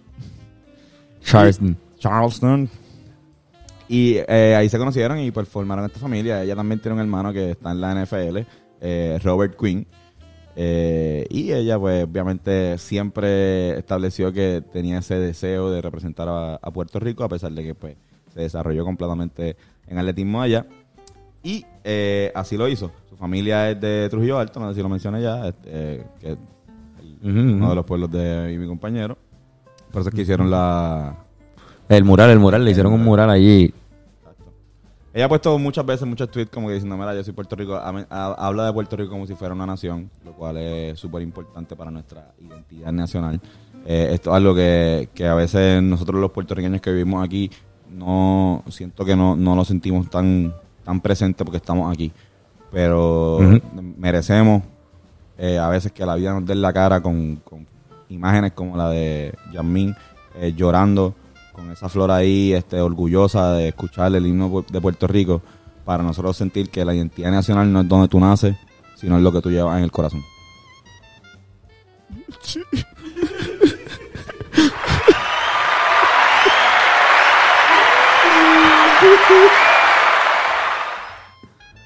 Charleston. 1.23 1.77
Charleston. 1.99 2.69
Y 3.89 4.17
eh, 4.27 4.55
ahí 4.57 4.69
se 4.69 4.79
conocieron 4.79 5.19
y 5.19 5.31
pues 5.31 5.49
formaron 5.49 5.85
esta 5.85 6.01
familia. 6.01 6.43
Ella 6.43 6.57
también 6.57 6.81
tiene 6.81 6.95
un 6.95 7.01
hermano 7.01 7.33
que 7.33 7.53
está 7.53 7.73
en 7.73 7.81
la 7.81 7.95
NFL, 7.95 8.39
eh, 8.83 9.19
Robert 9.23 9.57
Quinn. 9.59 9.87
Eh, 10.55 11.27
y 11.31 11.51
ella, 11.53 11.79
pues, 11.79 12.05
obviamente 12.05 12.77
siempre 12.77 13.79
estableció 13.79 14.31
que 14.35 14.63
tenía 14.73 14.99
ese 14.99 15.15
deseo 15.15 15.71
de 15.71 15.81
representar 15.81 16.29
a, 16.29 16.57
a 16.57 16.71
Puerto 16.71 17.01
Rico, 17.01 17.25
a 17.25 17.29
pesar 17.31 17.53
de 17.53 17.63
que, 17.65 17.75
pues, 17.75 17.97
se 18.35 18.41
desarrolló 18.41 18.85
completamente 18.85 19.57
en 19.87 19.97
atletismo 19.99 20.43
allá. 20.43 20.67
Y 21.43 21.65
eh, 21.85 22.31
así 22.35 22.57
lo 22.57 22.69
hizo. 22.69 22.93
Su 23.09 23.17
familia 23.17 23.71
es 23.71 23.81
de 23.81 24.09
Trujillo 24.11 24.39
Alto, 24.39 24.61
no 24.61 24.69
sé 24.69 24.77
si 24.77 24.83
lo 24.83 24.89
mencioné 24.91 25.23
ya, 25.23 25.49
este, 25.49 25.71
eh, 25.73 26.05
que 26.21 26.33
es 26.33 26.39
el- 27.23 27.55
uno 27.57 27.71
de 27.71 27.75
los 27.75 27.85
pueblos 27.87 28.11
de 28.11 28.57
mi 28.59 28.67
compañero. 28.67 29.17
Por 29.91 30.01
eso 30.01 30.09
es 30.11 30.15
que 30.15 30.23
hicieron 30.23 30.51
la, 30.51 31.17
El 31.89 32.05
mural, 32.05 32.31
el 32.31 32.39
mural, 32.39 32.65
le 32.65 32.71
hicieron 32.71 32.93
un 32.93 33.03
mural 33.05 33.29
allí. 33.31 33.73
Ella 35.15 35.27
ha 35.27 35.29
puesto 35.29 35.59
muchas 35.59 35.85
veces 35.85 36.07
muchos 36.09 36.31
tweets 36.31 36.51
como 36.51 36.69
que 36.69 36.75
diciendo, 36.75 36.97
mira, 36.97 37.15
yo 37.15 37.23
soy 37.23 37.35
Puerto 37.35 37.55
Rico, 37.55 37.75
ha- 37.77 38.35
habla 38.47 38.65
de 38.67 38.73
Puerto 38.73 38.97
Rico 38.97 39.11
como 39.11 39.27
si 39.27 39.35
fuera 39.35 39.55
una 39.55 39.67
nación, 39.67 40.11
lo 40.25 40.33
cual 40.33 40.57
es 40.57 40.99
súper 40.99 41.21
importante 41.23 41.77
para 41.77 41.91
nuestra 41.91 42.33
identidad 42.41 42.93
nacional. 42.93 43.39
Eh, 43.85 44.11
esto 44.13 44.31
es 44.31 44.37
algo 44.37 44.55
que, 44.55 45.09
que 45.15 45.27
a 45.27 45.35
veces 45.35 45.83
nosotros 45.83 46.19
los 46.21 46.31
puertorriqueños 46.31 46.81
que 46.81 46.91
vivimos 46.93 47.23
aquí, 47.25 47.51
no 47.91 48.63
siento 48.71 49.05
que 49.05 49.15
no, 49.15 49.37
no 49.37 49.55
lo 49.55 49.65
sentimos 49.67 50.09
tan, 50.09 50.55
tan 50.83 51.01
presente 51.03 51.45
porque 51.45 51.59
estamos 51.59 51.93
aquí. 51.93 52.11
Pero 52.71 53.39
merecemos 53.99 54.63
eh, 55.37 55.59
a 55.59 55.69
veces 55.69 55.93
que 55.93 56.07
la 56.07 56.15
vida 56.15 56.33
nos 56.33 56.47
dé 56.47 56.55
la 56.55 56.73
cara 56.73 57.03
con, 57.03 57.37
con 57.45 57.67
imágenes 58.09 58.53
como 58.53 58.79
la 58.79 58.89
de 58.89 59.35
Yasmín 59.53 59.95
eh, 60.37 60.55
llorando 60.57 61.15
con 61.53 61.71
esa 61.71 61.89
flor 61.89 62.11
ahí, 62.11 62.53
este, 62.53 62.81
orgullosa 62.81 63.55
de 63.55 63.69
escuchar 63.69 64.15
el 64.15 64.27
himno 64.27 64.65
de 64.71 64.81
Puerto 64.81 65.07
Rico, 65.07 65.43
para 65.85 66.03
nosotros 66.03 66.37
sentir 66.37 66.71
que 66.71 66.85
la 66.85 66.95
identidad 66.95 67.31
nacional 67.31 67.73
no 67.73 67.81
es 67.81 67.89
donde 67.89 68.09
tú 68.09 68.21
naces, 68.21 68.57
sino 68.97 69.17
es 69.17 69.23
lo 69.23 69.33
que 69.33 69.41
tú 69.41 69.51
llevas 69.51 69.79
en 69.79 69.85
el 69.85 69.93
corazón. 69.93 70.23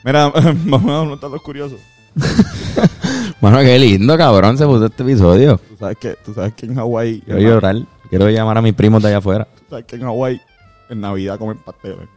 Mira, 0.05 0.29
vamos 0.29 0.91
a 0.91 1.05
notar 1.05 1.31
los 1.31 1.43
curiosos. 1.43 1.81
Mano, 3.41 3.59
qué 3.59 3.77
lindo, 3.77 4.17
cabrón, 4.17 4.57
se 4.57 4.65
puso 4.65 4.87
este 4.87 5.03
episodio. 5.03 5.59
Tú 5.59 5.77
sabes 5.79 5.99
que, 5.99 6.17
tú 6.25 6.33
sabes 6.33 6.55
que 6.55 6.67
en 6.67 6.77
Hawái, 6.77 7.25
llorar. 7.27 7.77
Quiero 8.11 8.29
llamar 8.31 8.59
a 8.59 8.63
mis 8.63 8.75
primos 8.75 9.03
de 9.03 9.09
allá 9.09 9.19
afuera. 9.19 9.47
sabes 9.69 9.85
que 9.85 9.97
en 9.97 10.03
Hawái, 10.03 10.41
en 10.91 11.01
Navidad 11.01 11.39
comen 11.39 11.59
pasteles. 11.59 12.09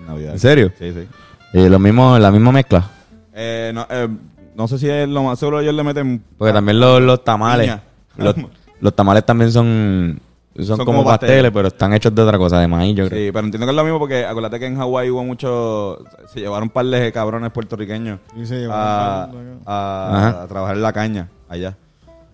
En 0.00 0.06
Navidad. 0.06 0.32
¿En 0.32 0.38
serio? 0.38 0.72
Sí, 0.78 0.92
sí. 0.92 1.06
Y 1.54 1.68
lo 1.68 1.78
mismo, 1.78 2.18
la 2.18 2.30
misma 2.30 2.52
mezcla. 2.52 2.84
Eh, 3.32 3.70
no, 3.74 3.86
eh, 3.90 4.08
no 4.54 4.68
sé 4.68 4.78
si 4.78 4.88
es 4.88 5.08
lo 5.08 5.22
más 5.22 5.38
seguro 5.38 5.60
ellos 5.60 5.74
le 5.74 5.82
meten 5.84 6.22
Porque 6.36 6.52
también 6.52 6.78
los, 6.80 7.00
los 7.00 7.24
tamales. 7.24 7.72
Los, 8.16 8.34
los 8.80 8.94
tamales 8.96 9.24
también 9.24 9.50
son, 9.52 10.20
son, 10.56 10.64
Son 10.66 10.78
como, 10.78 10.98
como 10.98 11.04
pasteles, 11.04 11.34
pasteles. 11.36 11.50
pero 11.52 11.68
están 11.68 11.94
hechos 11.94 12.14
de 12.14 12.22
otra 12.22 12.36
cosa, 12.38 12.58
de 12.60 12.68
maíz, 12.68 12.96
yo 12.96 13.08
creo. 13.08 13.18
Sí, 13.26 13.32
pero 13.32 13.44
entiendo 13.44 13.66
que 13.66 13.70
es 13.70 13.76
lo 13.76 13.84
mismo 13.84 13.98
porque 13.98 14.24
acuérdate 14.26 14.58
que 14.58 14.66
en 14.66 14.76
Hawái 14.76 15.10
hubo 15.10 15.24
mucho. 15.24 15.98
Se 16.32 16.40
llevaron 16.40 16.64
un 16.64 16.70
par 16.70 16.86
de 16.86 17.12
cabrones 17.12 17.50
puertorriqueños 17.52 18.18
Y 18.36 18.44
se 18.46 18.56
llevaron 18.60 19.60
a, 19.66 20.38
a- 20.38 20.42
a 20.42 20.48
trabajar 20.48 20.76
en 20.76 20.82
la 20.82 20.92
caña 20.92 21.28
allá. 21.48 21.76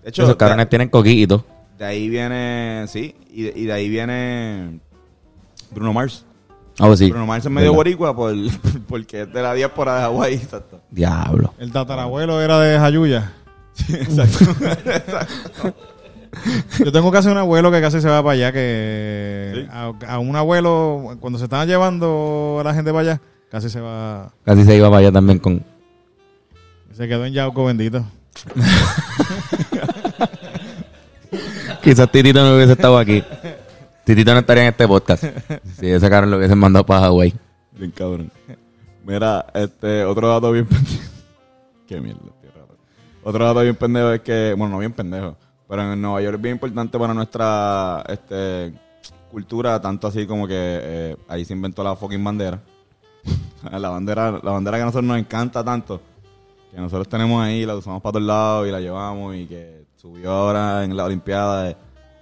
De 0.04 0.10
hecho, 0.10 0.22
Esos 0.22 0.36
cabrones 0.36 0.66
de, 0.66 0.70
tienen 0.70 0.88
coquitos. 0.90 1.42
de 1.78 1.84
ahí 1.84 2.08
viene. 2.08 2.84
Sí, 2.88 3.14
y 3.32 3.42
de, 3.42 3.52
y 3.56 3.64
de 3.64 3.72
ahí 3.72 3.88
viene 3.88 4.78
Bruno 5.72 5.92
Mars. 5.92 6.24
Ah, 6.78 6.86
pues 6.86 6.98
sí. 6.98 7.08
Bruno 7.10 7.26
Mars 7.26 7.44
es 7.44 7.50
medio 7.50 7.70
¿Verdad? 7.70 7.76
boricua 7.76 8.14
por, 8.16 8.34
porque 8.88 9.22
es 9.22 9.32
de 9.32 9.42
la 9.42 9.54
diáspora 9.54 9.94
de 9.96 10.00
Hawái. 10.02 10.34
Exacto. 10.34 10.80
Diablo. 10.90 11.54
El 11.58 11.72
tatarabuelo 11.72 12.40
era 12.40 12.60
de 12.60 12.78
Jayuya. 12.78 13.32
Exacto. 13.88 14.44
Yo 16.84 16.90
tengo 16.92 17.10
casi 17.12 17.28
un 17.28 17.38
abuelo 17.38 17.70
que 17.70 17.80
casi 17.80 18.00
se 18.00 18.08
va 18.08 18.22
para 18.22 18.32
allá, 18.32 18.52
que 18.52 19.66
a, 19.70 19.92
a 20.08 20.18
un 20.18 20.34
abuelo, 20.36 21.16
cuando 21.20 21.38
se 21.38 21.44
estaban 21.44 21.66
llevando 21.68 22.58
a 22.60 22.64
la 22.64 22.74
gente 22.74 22.90
para 22.90 23.00
allá, 23.12 23.20
casi 23.50 23.70
se 23.70 23.80
va, 23.80 24.32
Casi 24.44 24.64
se 24.64 24.76
iba 24.76 24.88
para 24.88 24.98
allá 24.98 25.12
también 25.12 25.38
con... 25.38 25.62
se 26.92 27.06
quedó 27.08 27.24
en 27.24 27.32
Yauco 27.34 27.64
bendito. 27.64 28.04
Quizás 31.84 32.10
Titito 32.10 32.42
no 32.42 32.56
hubiese 32.56 32.72
estado 32.72 32.96
aquí. 32.96 33.22
Titito 34.04 34.32
no 34.32 34.40
estaría 34.40 34.62
en 34.62 34.68
este 34.70 34.88
podcast. 34.88 35.22
Si 35.78 35.86
ese 35.86 36.08
cabrón 36.08 36.30
lo 36.30 36.38
hubiesen 36.38 36.58
mandado 36.58 36.86
para 36.86 37.02
Hawái. 37.02 37.34
Bien 37.72 37.90
cabrón. 37.90 38.30
Mira, 39.04 39.44
este, 39.52 40.02
otro 40.06 40.28
dato 40.28 40.50
bien 40.50 40.64
pendejo. 40.64 41.02
Qué 41.86 42.00
mierda, 42.00 42.20
tío, 42.40 42.50
raro. 42.54 42.78
Otro 43.22 43.44
dato 43.44 43.60
bien 43.60 43.76
pendejo 43.76 44.12
es 44.12 44.22
que, 44.22 44.54
bueno, 44.56 44.76
no 44.76 44.78
bien 44.78 44.94
pendejo, 44.94 45.36
pero 45.68 45.92
en 45.92 46.00
Nueva 46.00 46.22
York 46.22 46.36
es 46.36 46.42
bien 46.42 46.54
importante 46.54 46.98
para 46.98 47.12
nuestra 47.12 48.02
este, 48.08 48.72
cultura, 49.30 49.78
tanto 49.78 50.06
así 50.06 50.26
como 50.26 50.48
que 50.48 50.54
eh, 50.56 51.16
ahí 51.28 51.44
se 51.44 51.52
inventó 51.52 51.84
la 51.84 51.96
fucking 51.96 52.24
bandera. 52.24 52.62
la 53.70 53.90
bandera. 53.90 54.40
La 54.42 54.52
bandera 54.52 54.78
que 54.78 54.82
a 54.82 54.86
nosotros 54.86 55.04
nos 55.04 55.18
encanta 55.18 55.62
tanto, 55.62 56.00
que 56.70 56.78
nosotros 56.78 57.10
tenemos 57.10 57.44
ahí, 57.44 57.66
la 57.66 57.76
usamos 57.76 58.00
para 58.00 58.12
todos 58.12 58.26
lados 58.26 58.68
y 58.68 58.70
la 58.70 58.80
llevamos 58.80 59.36
y 59.36 59.44
que 59.44 59.83
subió 60.04 60.30
ahora 60.30 60.84
en 60.84 60.94
la 60.94 61.04
Olimpiada 61.04 61.62
de- 61.62 61.76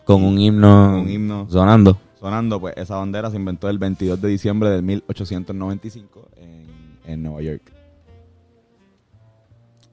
Con 0.04 0.22
un 0.22 0.38
himno, 0.38 0.90
Con 0.92 1.00
un 1.00 1.10
himno. 1.10 1.46
sonando. 1.50 1.98
sonando, 2.20 2.60
pues 2.60 2.74
esa 2.76 2.94
bandera 2.96 3.28
se 3.28 3.36
inventó 3.36 3.68
el 3.68 3.78
22 3.78 4.20
de 4.22 4.28
diciembre 4.28 4.70
de 4.70 4.82
1895 4.82 6.28
en, 6.36 6.66
en 7.12 7.22
Nueva 7.24 7.42
York. 7.42 7.72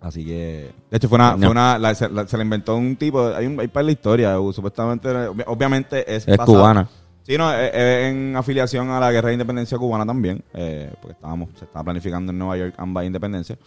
Así 0.02 0.24
que, 0.24 0.72
de 0.92 0.98
hecho, 0.98 1.10
fue 1.10 1.16
una, 1.18 1.36
fue 1.36 1.48
una 1.50 1.80
la- 1.80 1.96
se, 1.96 2.08
la, 2.10 2.28
se 2.28 2.38
la 2.38 2.44
inventó 2.44 2.76
un 2.76 2.96
tipo, 2.96 3.28
hay 3.36 3.48
un 3.48 3.60
hay 3.60 3.68
par 3.68 3.84
de 3.86 3.92
historia, 3.92 4.36
supuestamente, 4.54 5.10
obvi- 5.10 5.44
obviamente 5.48 6.16
es, 6.16 6.28
Es 6.28 6.38
cubana. 6.38 6.88
Sí, 7.24 7.38
no, 7.40 7.52
es, 7.52 7.72
es 7.74 8.12
en 8.12 8.36
afiliación 8.36 8.90
a 8.92 9.00
la 9.00 9.12
guerra 9.12 9.28
de 9.30 9.34
independencia 9.34 9.78
cubana 9.80 10.06
también, 10.06 10.44
eh, 10.54 10.92
porque 11.02 11.14
estábamos, 11.14 11.50
se 11.58 11.66
estaba 11.66 11.84
planificando 11.86 12.32
en 12.32 12.38
Nueva 12.38 12.56
York 12.58 12.76
ambas 12.78 13.06
independencias. 13.06 13.58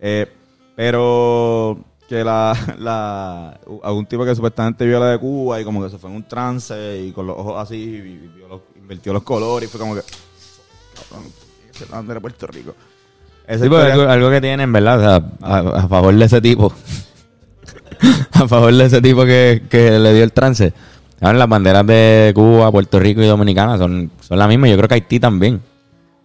Eh, 0.00 0.26
pero 0.74 1.78
que 2.08 2.24
la, 2.24 2.56
la 2.78 3.60
a 3.82 3.92
un 3.92 4.06
tipo 4.06 4.24
que 4.24 4.34
supuestamente 4.34 4.86
vio 4.86 4.98
la 4.98 5.10
de 5.10 5.18
Cuba 5.18 5.60
y 5.60 5.64
como 5.64 5.82
que 5.82 5.90
se 5.90 5.98
fue 5.98 6.08
en 6.10 6.16
un 6.16 6.22
trance 6.26 7.02
y 7.06 7.12
con 7.12 7.26
los 7.26 7.36
ojos 7.36 7.62
así 7.62 7.76
y, 7.76 8.30
los- 8.48 8.62
invirtió 8.76 9.12
los 9.12 9.22
colores 9.22 9.68
y 9.68 9.70
fue 9.70 9.78
como 9.78 9.94
que 9.94 10.00
cabrón, 11.10 11.30
es 11.78 11.88
bandera 11.90 12.14
de 12.14 12.20
Puerto 12.22 12.46
Rico. 12.46 12.74
Porque 13.46 13.64
historia- 13.64 13.92
algo, 13.94 14.08
algo 14.12 14.30
que 14.30 14.40
tienen, 14.40 14.72
¿verdad? 14.72 14.98
O 14.98 15.00
sea, 15.00 15.30
a, 15.42 15.58
a 15.84 15.88
favor 15.88 16.14
de 16.14 16.24
ese 16.24 16.40
tipo. 16.40 16.72
a 18.32 18.48
favor 18.48 18.72
de 18.74 18.84
ese 18.84 19.00
tipo 19.02 19.24
que, 19.24 19.62
que 19.68 19.98
le 19.98 20.14
dio 20.14 20.24
el 20.24 20.32
trance. 20.32 20.72
Ahora, 21.20 21.38
las 21.38 21.48
banderas 21.48 21.86
de 21.86 22.32
Cuba, 22.34 22.70
Puerto 22.70 22.98
Rico 23.00 23.20
y 23.22 23.26
Dominicana 23.26 23.76
son, 23.76 24.10
son 24.20 24.38
las 24.38 24.48
mismas. 24.48 24.70
Yo 24.70 24.76
creo 24.76 24.88
que 24.88 24.94
Haití 24.94 25.18
también. 25.18 25.60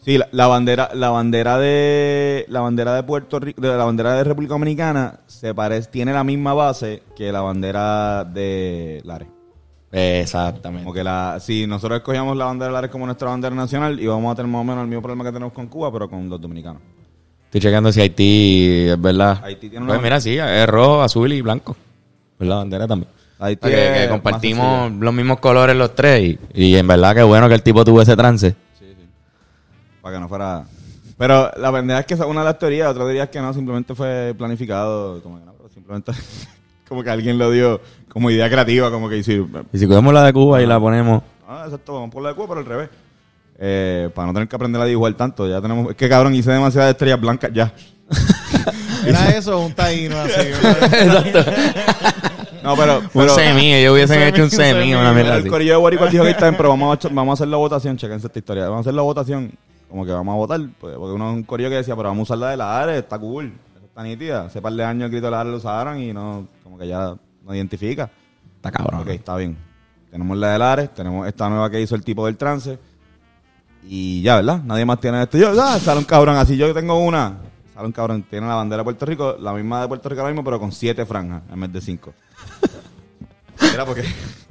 Sí, 0.04 0.18
la, 0.18 0.28
la 0.32 0.48
bandera, 0.48 0.90
la 0.94 1.10
bandera 1.10 1.58
de 1.58 2.46
la 2.50 2.60
bandera 2.60 2.94
de 2.94 3.04
Puerto 3.04 3.40
Rico, 3.40 3.62
de 3.62 3.70
la 3.70 3.86
bandera 3.86 4.16
de 4.16 4.26
República 4.26 4.54
Dominicana 4.54 5.22
se 5.28 5.56
parece, 5.56 5.90
tiene 5.90 6.12
la 6.12 6.26
misma 6.26 6.54
base 6.54 7.04
que 7.16 7.32
la 7.32 7.42
bandera 7.42 8.26
de 8.26 9.02
Lares. 9.06 9.30
Exactamente. 9.94 10.84
Como 10.84 10.94
que 10.94 11.04
la, 11.06 11.38
si 11.40 11.68
nosotros 11.68 12.00
escogíamos 12.00 12.36
la 12.36 12.46
bandera 12.46 12.68
de 12.68 12.74
Lares 12.74 12.92
como 12.92 13.06
nuestra 13.06 13.30
bandera 13.30 13.56
nacional, 13.56 13.98
íbamos 13.98 14.34
a 14.34 14.36
tener 14.36 14.52
más 14.52 14.60
o 14.60 14.64
menos 14.66 14.82
el 14.82 14.90
mismo 14.90 15.02
problema 15.02 15.24
que 15.24 15.32
tenemos 15.32 15.54
con 15.54 15.68
Cuba, 15.68 15.90
pero 15.94 16.10
con 16.10 16.28
los 16.28 16.42
dominicanos. 16.42 16.82
Estoy 17.46 17.62
checando 17.62 17.92
si 17.92 18.02
Haití 18.02 18.88
es 18.90 19.00
verdad. 19.00 19.40
Haití 19.44 19.70
tiene 19.70 19.86
una 19.86 19.94
Pues 19.94 20.04
mira, 20.04 20.20
sí, 20.20 20.38
es 20.38 20.68
rojo, 20.68 21.02
azul 21.02 21.32
y 21.32 21.42
blanco. 21.42 21.78
Pues 22.38 22.50
la 22.50 22.56
bandera 22.56 22.88
también. 22.88 23.10
Haití 23.40 23.70
que, 23.70 24.04
es 24.04 24.10
compartimos 24.10 24.92
los 24.92 25.14
mismos 25.14 25.40
colores 25.40 25.76
los 25.78 25.96
tres. 25.96 26.24
Y, 26.24 26.40
y 26.54 26.76
en 26.76 26.88
verdad 26.88 27.16
que 27.16 27.24
bueno 27.24 27.48
que 27.48 27.56
el 27.56 27.64
tipo 27.64 27.86
tuvo 27.86 28.02
ese 28.02 28.18
trance. 28.18 28.56
Para 30.04 30.18
que 30.18 30.22
no 30.22 30.28
fuera. 30.28 30.66
Pero 31.18 31.50
la 31.56 31.72
pendeja 31.72 32.02
es 32.02 32.06
que 32.06 32.14
esa 32.16 32.24
es 32.26 32.30
una 32.30 32.42
de 32.42 32.46
las 32.46 32.60
teorías, 32.60 32.90
otra 32.90 33.04
teoría 33.06 33.24
es 33.24 33.30
que 33.30 33.40
no, 33.40 33.54
simplemente 33.54 33.96
fue 33.96 34.36
planificado. 34.38 35.24
Como 35.24 35.40
que 35.40 35.46
no, 35.46 35.54
pero 35.54 35.70
simplemente. 35.70 36.12
como 36.88 37.02
que 37.04 37.10
alguien 37.10 37.38
lo 37.38 37.50
dio 37.50 37.80
como 38.10 38.30
idea 38.30 38.50
creativa, 38.50 38.92
como 38.92 39.08
que 39.08 39.16
decir. 39.16 39.48
Y 39.72 39.78
si 39.80 39.88
cogemos 39.88 40.14
la 40.14 40.24
de 40.24 40.34
Cuba 40.34 40.62
y 40.62 40.66
la 40.66 40.80
ponemos... 40.80 41.24
Ah, 41.48 41.64
exacto, 41.66 41.94
vamos 41.94 42.12
por 42.12 42.22
la 42.22 42.30
de 42.30 42.36
Cuba, 42.36 42.48
pero 42.50 42.60
al 42.60 42.66
revés. 42.66 42.90
Eh, 43.58 44.10
para 44.14 44.28
no 44.28 44.34
tener 44.34 44.50
que 44.50 44.56
aprender 44.56 44.82
a 44.82 44.86
dibujar 44.86 45.14
tanto, 45.14 45.48
ya 45.48 45.62
tenemos. 45.62 45.92
Es 45.92 45.96
que 45.96 46.10
cabrón, 46.10 46.36
hice 46.36 46.52
demasiadas 46.52 46.92
estrellas 46.92 47.22
blancas 47.22 47.52
ya. 47.54 47.74
¿Era 49.06 49.30
eso 49.30 49.60
un 49.60 49.74
taíno 49.74 50.20
así? 50.20 50.34
Exacto. 50.42 51.52
No, 52.64 52.76
pero. 52.76 53.02
Un 53.14 53.30
semillo, 53.30 53.76
ellos 53.76 53.94
hubiesen 53.94 54.18
Un 54.18 54.28
hecho 54.28 54.44
un 54.44 54.50
semillo, 54.50 54.50
un 54.50 54.50
semillo, 54.50 54.76
semillo. 54.76 55.00
una 55.00 55.14
mierda 55.14 55.34
El 55.36 55.42
así. 55.42 55.50
corillo 55.50 55.72
de 55.72 55.78
Guarico 55.78 56.08
dijo 56.08 56.24
que 56.24 56.32
está 56.32 56.46
bien, 56.50 56.58
pero 56.58 56.70
vamos 56.70 57.06
a, 57.06 57.10
vamos 57.10 57.32
a 57.32 57.34
hacer 57.34 57.48
la 57.48 57.58
votación, 57.58 57.98
chequense 57.98 58.28
esta 58.28 58.40
historia. 58.40 58.64
Vamos 58.64 58.78
a 58.78 58.82
hacer 58.82 58.94
la 58.94 59.02
votación, 59.02 59.52
como 59.94 60.08
que 60.08 60.12
vamos 60.12 60.34
a 60.34 60.38
votar, 60.38 60.60
pues, 60.80 60.96
porque 60.98 61.14
uno 61.14 61.30
es 61.30 61.36
un 61.36 61.44
corillo 61.44 61.70
que 61.70 61.76
decía, 61.76 61.96
pero 61.96 62.10
vamos 62.10 62.22
a 62.22 62.34
usar 62.34 62.40
la 62.40 62.50
de 62.50 62.58
la 62.58 62.82
Ares, 62.82 62.98
está 62.98 63.20
cool, 63.20 63.54
está 63.84 64.02
nítida. 64.02 64.46
Hace 64.46 64.60
par 64.60 64.74
de 64.74 64.84
años 64.84 65.06
el 65.06 65.12
grito 65.12 65.28
de 65.28 65.32
la 65.32 65.42
Ares 65.42 65.52
lo 65.52 65.58
usaron 65.58 66.02
y 66.02 66.12
no, 66.12 66.48
como 66.64 66.80
que 66.80 66.88
ya 66.88 67.16
no 67.44 67.54
identifica. 67.54 68.10
Está 68.56 68.72
cabrón. 68.72 69.02
Ok, 69.02 69.10
está 69.10 69.36
bien. 69.38 69.56
Tenemos 70.10 70.36
la 70.36 70.54
de 70.54 70.58
Lares, 70.58 70.94
tenemos 70.96 71.28
esta 71.28 71.48
nueva 71.48 71.70
que 71.70 71.80
hizo 71.80 71.94
el 71.94 72.04
tipo 72.04 72.26
del 72.26 72.38
trance. 72.38 72.80
Y 73.84 74.24
ya, 74.24 74.38
¿verdad? 74.38 74.64
Nadie 74.64 74.84
más 74.84 75.00
tiene 75.00 75.22
esto. 75.22 75.38
Yo, 75.38 75.52
ah, 75.62 75.78
sale 75.78 76.00
un 76.00 76.06
cabrón 76.06 76.38
así. 76.38 76.58
Yo 76.58 76.74
tengo 76.74 76.98
una. 76.98 77.38
Sale 77.76 77.86
un 77.86 77.92
cabrón. 77.92 78.24
Tiene 78.28 78.48
la 78.48 78.56
bandera 78.56 78.80
de 78.80 78.86
Puerto 78.86 79.06
Rico, 79.06 79.38
la 79.40 79.54
misma 79.54 79.82
de 79.82 79.88
Puerto 79.88 80.10
Rico 80.10 80.22
ahora 80.22 80.34
mismo, 80.34 80.44
pero 80.44 80.60
con 80.60 80.72
siete 80.72 81.06
franjas 81.06 81.44
en 81.54 81.60
vez 81.60 81.72
de 81.72 81.82
cinco. 81.82 82.16
Era 83.74 83.86
porque 83.86 84.02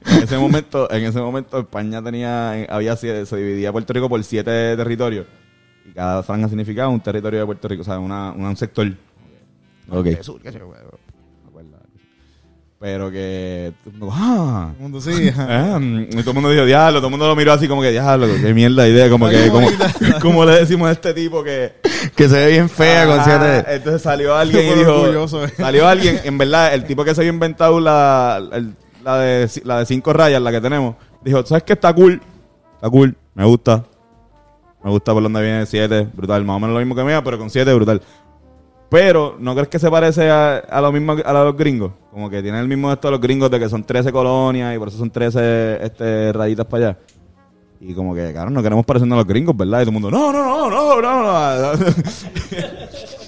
en 0.06 0.22
ese 0.22 0.38
momento, 0.38 0.90
en 0.90 1.04
ese 1.04 1.20
momento 1.20 1.58
España 1.58 2.02
tenía, 2.02 2.52
había 2.68 2.96
se 2.96 3.24
dividía 3.36 3.72
Puerto 3.72 3.92
Rico 3.92 4.08
por 4.08 4.22
siete 4.24 4.76
territorios. 4.76 5.26
Y 5.88 5.92
cada 5.92 6.22
franja 6.22 6.48
significaba 6.48 6.88
un 6.88 7.00
territorio 7.00 7.40
de 7.40 7.46
Puerto 7.46 7.66
Rico, 7.68 7.82
o 7.82 7.84
sea, 7.84 7.98
una, 7.98 8.30
una- 8.32 8.50
un 8.50 8.56
sector. 8.56 8.86
Ok. 9.90 10.04
De 10.04 10.22
sur, 10.22 10.40
qué 10.40 10.52
sé 10.52 10.58
yo, 10.60 10.66
bueno, 10.68 10.84
no 10.84 11.42
me 11.44 11.48
acuerdo. 11.48 11.78
Pero 12.78 13.10
que. 13.10 13.72
todo 13.84 13.92
el 13.94 13.98
mundo, 13.98 14.14
¡Ah! 14.16 14.70
El 14.76 14.82
mundo 14.82 15.00
sí. 15.00 15.30
Ah, 15.36 15.78
mm, 15.80 16.02
y 16.02 16.16
todo 16.20 16.30
el 16.30 16.34
mundo 16.34 16.50
dijo, 16.50 16.64
diablo, 16.64 16.98
todo 17.00 17.08
el 17.08 17.10
mundo 17.12 17.26
lo 17.28 17.34
miró 17.36 17.52
así 17.52 17.66
como 17.68 17.82
que, 17.82 17.90
diablo, 17.90 18.26
qué 18.40 18.54
mierda 18.54 18.84
de 18.84 18.90
idea, 18.90 19.10
como 19.10 19.28
que, 19.28 19.48
como, 19.48 19.68
como 20.20 20.44
le 20.44 20.52
decimos 20.60 20.88
a 20.88 20.92
este 20.92 21.12
tipo 21.14 21.42
que... 21.42 21.72
Que 22.16 22.28
se 22.28 22.34
ve 22.34 22.50
bien 22.52 22.68
fea 22.68 23.06
con 23.06 23.22
siete... 23.24 23.64
Entonces 23.74 24.02
salió 24.02 24.34
alguien 24.36 24.66
y 24.66 24.78
dijo, 24.78 25.00
orgulloso, 25.00 25.44
eh. 25.44 25.48
salió 25.56 25.86
alguien, 25.88 26.20
en 26.24 26.38
verdad, 26.38 26.74
el 26.74 26.84
tipo 26.84 27.04
que 27.04 27.14
se 27.14 27.20
había 27.22 27.32
inventado 27.32 27.78
la, 27.80 28.40
el- 28.52 28.74
la, 29.04 29.18
de, 29.18 29.50
la 29.64 29.78
de 29.80 29.86
cinco 29.86 30.12
rayas, 30.12 30.40
la 30.40 30.50
que 30.50 30.60
tenemos, 30.60 30.96
dijo, 31.22 31.44
¿sabes 31.44 31.62
qué? 31.64 31.74
Está 31.74 31.92
cool, 31.92 32.20
está 32.74 32.90
cool, 32.90 33.16
me 33.34 33.44
gusta, 33.44 33.84
me 34.82 34.90
gusta 34.90 35.12
por 35.12 35.22
donde 35.22 35.42
viene 35.42 35.66
siete, 35.66 36.08
brutal, 36.12 36.44
más 36.44 36.56
o 36.56 36.60
menos 36.60 36.74
lo 36.74 36.80
mismo 36.80 36.94
que 36.94 37.04
mía, 37.04 37.22
pero 37.22 37.38
con 37.38 37.50
siete, 37.50 37.72
brutal. 37.72 38.02
Pero, 38.90 39.36
¿no 39.38 39.54
crees 39.54 39.68
que 39.68 39.78
se 39.78 39.90
parece 39.90 40.30
a, 40.30 40.56
a 40.56 40.80
lo 40.82 40.92
mismo 40.92 41.12
a 41.24 41.32
los 41.32 41.56
gringos? 41.56 41.92
Como 42.10 42.28
que 42.28 42.42
tienen 42.42 42.60
el 42.60 42.68
mismo 42.68 42.92
esto 42.92 43.08
de 43.08 43.12
los 43.12 43.20
gringos 43.20 43.50
de 43.50 43.58
que 43.58 43.68
son 43.70 43.84
13 43.84 44.12
colonias 44.12 44.76
y 44.76 44.78
por 44.78 44.88
eso 44.88 44.98
son 44.98 45.10
13 45.10 45.82
este, 45.82 46.32
rayitas 46.32 46.66
para 46.66 46.88
allá. 46.88 46.98
Y 47.80 47.94
como 47.94 48.14
que, 48.14 48.32
claro, 48.32 48.50
no 48.50 48.62
queremos 48.62 48.84
parecernos 48.84 49.16
a 49.16 49.20
los 49.20 49.26
gringos, 49.26 49.56
¿verdad? 49.56 49.80
Y 49.80 49.84
todo 49.84 49.96
el 49.96 50.00
mundo, 50.00 50.10
no, 50.10 50.30
no, 50.30 50.68
no, 50.70 51.00
no, 51.00 51.00
no, 51.00 51.74
no. 51.74 53.21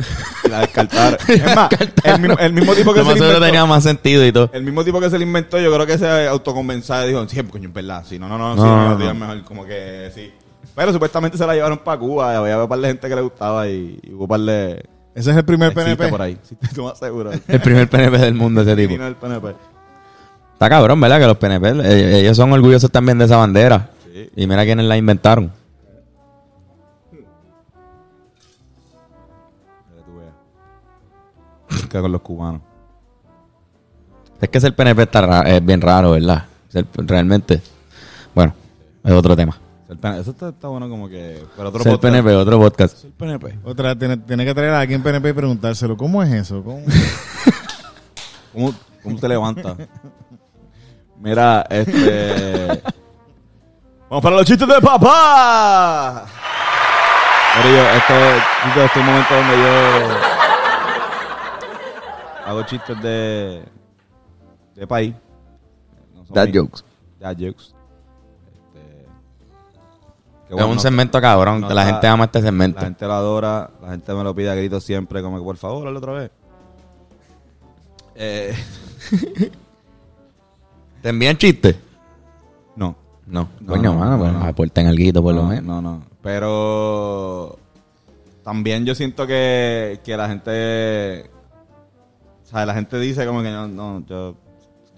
la 0.50 0.60
descartaron. 0.60 1.18
Es 1.28 1.54
más, 1.54 1.70
el 2.04 2.20
mismo, 2.20 2.38
el 2.38 2.52
mismo 2.52 2.74
tipo 2.74 2.92
que 2.92 3.00
Lo 3.00 3.04
se 3.04 3.10
más 3.10 3.18
le 3.20 3.26
inventó, 3.26 3.44
tenía 3.46 3.66
más 3.66 3.82
sentido 3.82 4.26
y 4.26 4.32
todo. 4.32 4.50
el 4.52 4.62
mismo 4.62 4.84
tipo 4.84 5.00
que 5.00 5.10
se 5.10 5.18
le 5.18 5.24
inventó, 5.24 5.58
yo 5.58 5.72
creo 5.72 5.86
que 5.86 5.98
se 5.98 6.28
autoconvenció 6.28 7.04
y 7.04 7.08
dijo, 7.08 7.28
sí, 7.28 7.42
coño, 7.44 7.68
es 7.68 7.74
verdad, 7.74 8.04
sí, 8.08 8.18
no, 8.18 8.28
no, 8.28 8.38
no, 8.38 8.54
No, 8.54 8.64
no, 8.64 8.98
no, 8.98 9.04
no, 9.04 9.14
mejor, 9.14 9.42
como 9.44 9.64
que 9.64 10.10
sí. 10.14 10.32
Pero 10.74 10.92
supuestamente 10.92 11.36
se 11.36 11.46
la 11.46 11.54
llevaron 11.54 11.78
para 11.78 11.98
Cuba, 11.98 12.36
había 12.36 12.62
un 12.62 12.68
par 12.68 12.78
de 12.78 12.88
gente 12.88 13.08
que 13.08 13.14
le 13.14 13.20
gustaba 13.20 13.68
y, 13.68 13.98
y 14.02 14.12
hubo 14.12 14.22
un 14.24 14.28
par 14.28 14.40
de... 14.40 14.84
Ese 15.14 15.30
es 15.30 15.36
el 15.36 15.44
primer 15.44 15.74
PNP. 15.74 16.08
por 16.08 16.22
ahí, 16.22 16.38
más 16.78 16.98
seguro. 16.98 17.30
El 17.46 17.60
primer 17.60 17.88
PNP 17.88 18.16
del 18.18 18.34
mundo 18.34 18.62
ese 18.62 18.74
tipo. 18.74 18.94
El 19.02 19.14
PNP. 19.16 19.54
Está 20.54 20.68
cabrón, 20.70 21.00
¿verdad? 21.00 21.20
Que 21.20 21.26
los 21.26 21.36
PNP, 21.36 21.68
eh, 21.84 22.20
ellos 22.20 22.36
son 22.36 22.52
orgullosos 22.52 22.90
también 22.90 23.18
de 23.18 23.26
esa 23.26 23.36
bandera. 23.36 23.90
Sí. 24.12 24.30
Y 24.36 24.46
mira 24.46 24.64
quiénes 24.64 24.86
la 24.86 24.96
inventaron. 24.96 25.52
Con 32.00 32.12
los 32.12 32.20
cubanos. 32.22 32.62
Es 34.40 34.48
que 34.48 34.60
ser 34.60 34.74
PNP 34.74 35.02
está 35.02 35.20
ra- 35.20 35.42
es 35.42 35.64
bien 35.64 35.80
raro, 35.80 36.12
¿verdad? 36.12 36.44
Ser- 36.68 36.86
realmente. 36.96 37.60
Bueno, 38.34 38.54
es 39.04 39.12
otro 39.12 39.36
tema. 39.36 39.56
PNP, 39.88 40.20
Eso 40.20 40.30
está, 40.30 40.48
está 40.48 40.68
bueno 40.68 40.88
como 40.88 41.08
que... 41.08 41.44
Pero 41.56 41.68
otro 41.68 41.82
Ser 41.82 41.92
podcast. 41.92 42.12
PNP, 42.14 42.34
otro 42.34 42.58
podcast. 42.58 43.04
El 43.04 43.12
PNP. 43.12 43.58
Otra, 43.64 43.94
tiene, 43.96 44.16
tiene 44.16 44.44
que 44.44 44.54
traer 44.54 44.70
a 44.70 44.80
alguien 44.80 45.02
PNP 45.02 45.28
y 45.28 45.32
preguntárselo, 45.34 45.96
¿cómo 45.96 46.22
es 46.22 46.32
eso? 46.32 46.62
¿Cómo? 46.64 46.82
¿Cómo, 48.52 48.74
cómo 49.02 49.18
te 49.18 49.28
levantas? 49.28 49.76
Mira, 51.20 51.64
este. 51.70 52.82
Vamos 54.10 54.22
para 54.22 54.36
los 54.36 54.44
chistes 54.46 54.66
de 54.66 54.80
papá. 54.80 56.26
Corillo, 57.54 57.82
este, 57.90 58.36
este 58.68 58.84
es 58.84 58.96
un 58.96 59.06
momento 59.06 59.34
donde 59.34 59.56
yo 59.56 60.31
hago 62.52 62.62
chistes 62.64 63.00
de 63.02 63.62
de 64.74 64.86
país. 64.86 65.14
No 66.14 66.24
son 66.24 66.34
Dad 66.34 66.48
míos. 66.48 66.64
jokes. 66.70 66.84
Dad 67.20 67.32
jokes. 67.38 67.74
Este, 68.46 69.06
que 70.48 70.54
Es 70.56 70.62
un 70.64 70.74
no- 70.76 70.80
segmento 70.80 71.20
cabrón. 71.20 71.60
no 71.60 71.68
que 71.68 71.74
la 71.74 71.82
está- 71.82 71.92
gente 71.94 72.06
ama 72.08 72.24
este 72.24 72.40
segmento. 72.42 72.78
La 72.80 72.86
gente 72.86 73.06
lo 73.06 73.12
adora, 73.12 73.70
la 73.82 73.90
gente 73.90 74.14
me 74.14 74.24
lo 74.24 74.34
pide 74.34 74.50
a 74.50 74.54
gritos 74.54 74.82
siempre, 74.84 75.22
como 75.22 75.36
que 75.38 75.44
por 75.44 75.56
favor, 75.56 75.86
hazlo 75.86 75.98
otra 75.98 76.12
vez. 76.12 76.30
Eh, 78.14 78.54
¿Te 81.02 81.08
envían 81.08 81.36
chistes? 81.36 81.76
no. 82.76 82.94
No. 83.26 83.48
No, 83.60 83.66
Coño, 83.72 83.92
no, 83.94 83.98
mano, 83.98 84.10
no, 84.12 84.18
pues 84.18 84.32
no. 84.32 84.44
aporten 84.44 84.86
algo 84.88 85.22
por 85.22 85.34
lo 85.34 85.42
no, 85.42 85.48
menos. 85.48 85.64
No, 85.64 85.80
no. 85.80 86.02
Pero 86.22 87.56
también 88.44 88.84
yo 88.84 88.94
siento 88.94 89.26
que, 89.26 90.00
que 90.04 90.16
la 90.16 90.28
gente. 90.28 91.30
O 92.52 92.56
sea, 92.56 92.66
la 92.66 92.74
gente 92.74 92.98
dice 92.98 93.24
como 93.26 93.42
que 93.42 93.50
no, 93.50 93.66
no 93.66 94.04
yo, 94.06 94.36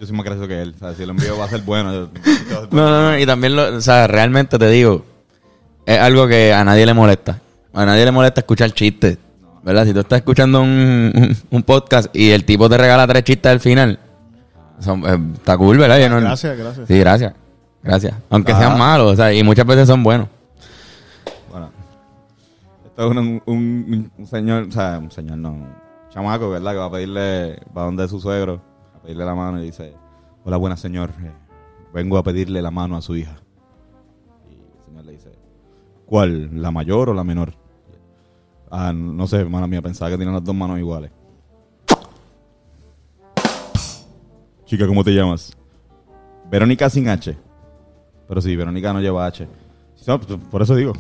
yo 0.01 0.07
soy 0.07 0.17
más 0.17 0.25
gracioso 0.27 0.49
que 0.49 0.61
él. 0.61 0.73
O 0.75 0.79
sea, 0.79 0.93
si 0.95 1.05
el 1.05 1.11
envío 1.11 1.39
va 1.39 1.45
a 1.45 1.49
ser 1.49 1.63
bueno. 1.63 1.93
yo- 1.93 2.11
yo- 2.51 2.69
No, 2.73 2.91
no, 2.91 3.11
no, 3.13 3.19
y 3.19 3.25
también, 3.25 3.55
lo, 3.55 3.77
o 3.77 3.81
sea, 3.81 4.07
realmente 4.09 4.59
te 4.59 4.69
digo, 4.69 5.05
es 5.87 5.99
algo 5.99 6.27
que 6.27 6.53
a 6.53 6.65
nadie 6.65 6.85
le 6.85 6.95
molesta. 6.95 7.41
A 7.73 7.85
nadie 7.87 8.05
le 8.05 8.11
molesta 8.11 8.41
escuchar 8.41 8.73
chistes, 8.73 9.19
¿verdad? 9.63 9.85
Si 9.85 9.93
tú 9.93 10.01
estás 10.01 10.19
escuchando 10.19 10.63
un, 10.63 11.13
un- 11.15 11.37
un 11.51 11.63
podcast 11.63 12.15
y 12.15 12.31
el 12.31 12.45
tipo 12.45 12.69
te 12.69 12.77
regala 12.77 13.07
tres 13.07 13.23
chistes 13.25 13.51
al 13.53 13.61
final, 13.61 13.99
son- 14.81 15.05
eh, 15.07 15.33
está 15.35 15.57
cool, 15.57 15.79
¿verdad? 15.79 16.01
Yo 16.01 16.09
no- 16.09 16.21
Gracias, 16.21 16.59
gracias. 16.59 16.89
Sí, 16.89 16.99
gracias. 16.99 17.35
Gracias. 17.83 18.15
Aunque 18.31 18.53
Ah. 18.53 18.59
sean 18.59 18.79
malos, 18.79 19.13
o 19.13 19.17
sea, 19.17 19.33
y 19.33 19.43
muchas 19.45 19.67
veces 19.67 19.87
son 19.87 20.03
buenos. 20.03 20.27
Bueno. 21.51 21.71
Esto 22.87 23.05
es 23.05 23.11
un, 23.17 23.43
un- 23.47 24.11
un 24.19 24.27
señor, 24.27 24.67
o 24.69 24.73
sea, 24.73 24.99
un 24.99 25.11
señor 25.11 25.37
no, 25.39 25.57
chamaco, 26.15 26.49
¿verdad? 26.49 26.73
Que 26.73 26.79
va 26.79 26.85
a 26.85 26.91
pedirle, 26.91 27.61
va 27.77 27.85
donde 27.85 28.07
su 28.09 28.21
suegro, 28.21 28.63
a 28.95 29.03
pedirle 29.03 29.25
la 29.25 29.35
mano 29.35 29.61
y 29.61 29.67
dice, 29.67 29.95
hola, 30.45 30.57
buena 30.57 30.77
señor, 30.77 31.11
eh, 31.21 31.33
vengo 31.93 32.17
a 32.17 32.23
pedirle 32.23 32.63
la 32.63 32.71
mano 32.71 32.97
a 32.97 33.03
su 33.03 33.17
hija. 33.17 33.37
Y 34.49 34.55
el 34.55 34.85
señor 34.87 35.05
le 35.05 35.13
dice, 35.13 35.33
¿cuál? 36.07 36.63
¿La 36.63 36.71
mayor 36.71 37.11
o 37.11 37.15
la 37.15 37.25
menor? 37.25 37.55
Ah, 38.71 38.93
no 38.95 39.27
sé, 39.27 39.39
hermana 39.39 39.67
mía, 39.67 39.83
pensaba 39.83 40.11
que 40.11 40.17
tenían 40.17 40.35
las 40.35 40.45
dos 40.45 40.55
manos 40.55 40.79
iguales. 40.79 41.11
Chica, 44.67 44.87
¿cómo 44.87 45.03
te 45.03 45.11
llamas? 45.11 45.57
Verónica 46.49 46.89
sin 46.89 47.09
H. 47.09 47.37
Pero 48.29 48.41
sí, 48.41 48.55
Verónica 48.55 48.93
no 48.93 49.01
lleva 49.01 49.27
H. 49.27 49.49
Pues, 50.07 50.39
por 50.51 50.63
eso 50.63 50.77
digo. 50.77 50.93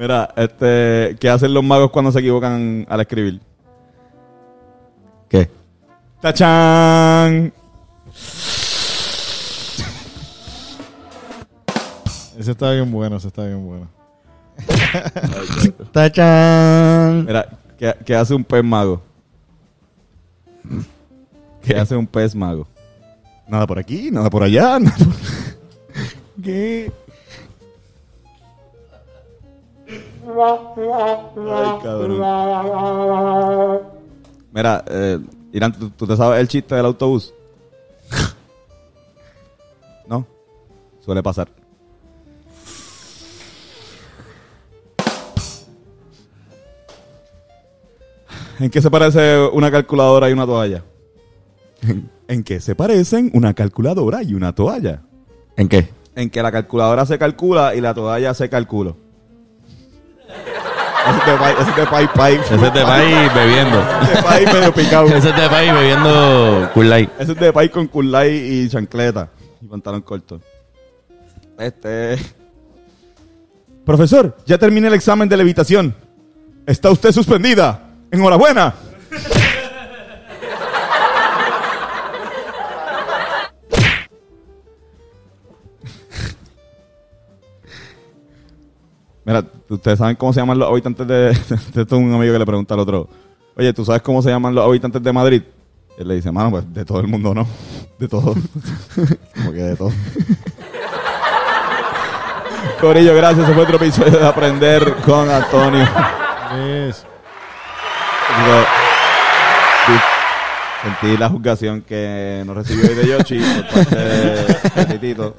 Mira, 0.00 0.32
este, 0.34 1.14
¿qué 1.20 1.28
hacen 1.28 1.52
los 1.52 1.62
magos 1.62 1.90
cuando 1.90 2.10
se 2.10 2.20
equivocan 2.20 2.86
al 2.88 3.00
escribir? 3.02 3.38
¿Qué? 5.28 5.50
¡Tachán! 6.22 7.52
Ese 12.38 12.50
está 12.52 12.70
bien 12.72 12.90
bueno, 12.90 13.16
ese 13.16 13.28
está 13.28 13.44
bien 13.44 13.62
bueno. 13.66 13.88
¡Tachán! 15.92 17.26
Mira, 17.26 17.46
¿qué, 17.78 17.94
qué 18.06 18.16
hace 18.16 18.32
un 18.32 18.42
pez 18.42 18.64
mago? 18.64 19.02
¿Qué 21.62 21.76
hace 21.76 21.94
un 21.94 22.06
pez 22.06 22.34
mago? 22.34 22.66
Nada 23.46 23.66
por 23.66 23.78
aquí, 23.78 24.10
nada 24.10 24.30
por 24.30 24.42
allá. 24.44 24.78
nada 24.78 24.96
por- 24.96 26.42
¿Qué? 26.42 26.90
Ay, 31.36 31.78
cabrón. 31.82 32.20
Mira, 34.52 34.84
eh, 34.88 35.18
Irán, 35.52 35.72
¿tú, 35.72 35.90
tú 35.90 36.06
te 36.06 36.16
sabes 36.16 36.40
el 36.40 36.48
chiste 36.48 36.74
del 36.74 36.86
autobús? 36.86 37.34
¿No? 40.08 40.26
Suele 41.00 41.22
pasar. 41.22 41.48
¿En 48.60 48.68
qué 48.70 48.82
se 48.82 48.90
parece 48.90 49.38
una 49.52 49.70
calculadora 49.70 50.28
y 50.28 50.34
una 50.34 50.44
toalla? 50.44 50.84
¿En 52.28 52.44
qué 52.44 52.60
se 52.60 52.74
parecen 52.74 53.30
una 53.32 53.54
calculadora 53.54 54.22
y 54.22 54.34
una 54.34 54.54
toalla? 54.54 55.00
¿En 55.56 55.66
qué? 55.66 55.88
En 56.14 56.28
que 56.28 56.42
la 56.42 56.52
calculadora 56.52 57.06
se 57.06 57.18
calcula 57.18 57.74
y 57.74 57.80
la 57.80 57.94
toalla 57.94 58.34
se 58.34 58.50
calcula. 58.50 58.94
Ese 61.08 61.18
es 61.18 61.76
de 61.76 61.86
pai, 61.86 61.86
pai, 61.90 62.08
pai. 62.14 62.34
Ese 62.34 62.54
es 62.54 62.60
de 62.60 62.82
país 62.82 63.34
bebiendo. 63.34 63.80
Ese 63.80 64.12
es 64.12 64.16
de 64.16 64.22
pai 64.22 64.46
medio 64.46 64.74
picado. 64.74 65.06
Ese 65.16 65.30
es 65.30 65.36
de 65.36 65.48
país 65.48 65.72
bebiendo 65.72 66.70
Cool 66.74 66.90
Light. 66.90 67.10
Ese 67.18 67.32
es 67.32 67.40
de 67.40 67.52
pai 67.52 67.68
con 67.68 67.86
culay 67.86 68.34
y 68.36 68.68
chancleta. 68.68 69.30
Y 69.60 69.66
pantalón 69.66 70.02
corto. 70.02 70.40
Este... 71.58 72.18
Profesor, 73.84 74.36
ya 74.46 74.58
terminé 74.58 74.88
el 74.88 74.94
examen 74.94 75.28
de 75.28 75.36
levitación. 75.36 75.94
Está 76.66 76.90
usted 76.90 77.12
suspendida. 77.12 77.80
Enhorabuena. 78.10 78.74
Mira, 89.30 89.44
ustedes 89.68 89.96
saben 89.96 90.16
cómo 90.16 90.32
se 90.32 90.40
llaman 90.40 90.58
los 90.58 90.68
habitantes 90.68 91.06
de. 91.06 91.30
Esto 91.30 91.82
es 91.82 91.92
un 91.92 92.12
amigo 92.12 92.32
que 92.32 92.38
le 92.40 92.46
pregunta 92.46 92.74
al 92.74 92.80
otro. 92.80 93.08
Oye, 93.56 93.72
¿tú 93.72 93.84
sabes 93.84 94.02
cómo 94.02 94.20
se 94.22 94.30
llaman 94.30 94.56
los 94.56 94.64
habitantes 94.64 95.00
de 95.00 95.12
Madrid? 95.12 95.40
Él 95.96 96.08
le 96.08 96.16
dice, 96.16 96.32
mano, 96.32 96.50
pues 96.50 96.74
de 96.74 96.84
todo 96.84 96.98
el 96.98 97.06
mundo, 97.06 97.32
¿no? 97.32 97.46
De 97.98 98.08
todo. 98.08 98.34
Como 99.36 99.52
que 99.52 99.58
de 99.58 99.76
todo. 99.76 99.92
Corillo, 102.80 103.14
gracias. 103.14 103.44
Ese 103.44 103.54
fue 103.54 103.62
otro 103.62 103.76
episodio 103.76 104.18
de 104.18 104.26
Aprender 104.26 104.96
con 105.04 105.30
Antonio. 105.30 105.86
Yes. 106.88 107.06
Sentí 110.82 111.16
la 111.18 111.28
juzgación 111.28 111.82
que 111.82 112.42
nos 112.46 112.56
recibió 112.56 112.88
hoy 112.88 112.94
de 112.94 113.06
Yoshi 113.06 113.38
por 113.38 113.68
parte 113.84 113.96
de, 113.96 114.84
Titito. 114.86 115.36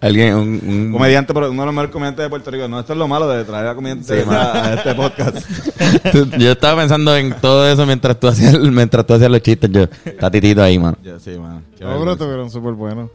Alguien, 0.00 0.34
un, 0.34 0.48
un- 0.64 0.92
Comediante, 0.92 1.34
pero 1.34 1.50
uno 1.50 1.62
de 1.62 1.66
los 1.66 1.74
mejores 1.74 1.90
comediantes 1.92 2.24
de 2.24 2.30
Puerto 2.30 2.50
Rico. 2.52 2.68
No, 2.68 2.78
esto 2.78 2.92
es 2.92 2.98
lo 3.00 3.08
malo 3.08 3.28
de 3.28 3.44
traer 3.44 3.66
a 3.66 3.74
comediantes 3.74 4.06
Sí, 4.06 4.30
a, 4.30 4.64
a 4.64 4.74
este 4.74 4.94
podcast. 4.94 5.38
Tú- 6.12 6.28
Yo 6.38 6.52
estaba 6.52 6.80
pensando 6.80 7.16
en 7.16 7.32
todo 7.40 7.68
eso 7.68 7.84
mientras 7.84 8.18
tú 8.20 8.28
hacías, 8.28 8.56
mientras 8.60 9.04
tú 9.04 9.14
hacías 9.14 9.30
los 9.30 9.42
chistes. 9.42 9.70
Yo, 9.72 9.82
está 10.04 10.30
titito 10.30 10.62
ahí, 10.62 10.78
mano. 10.78 10.96
Sí, 11.18 11.30
man. 11.38 11.64
No, 11.80 11.98
pero 11.98 12.12
estuvieron 12.12 12.48
súper 12.50 12.74
buenos. 12.74 13.10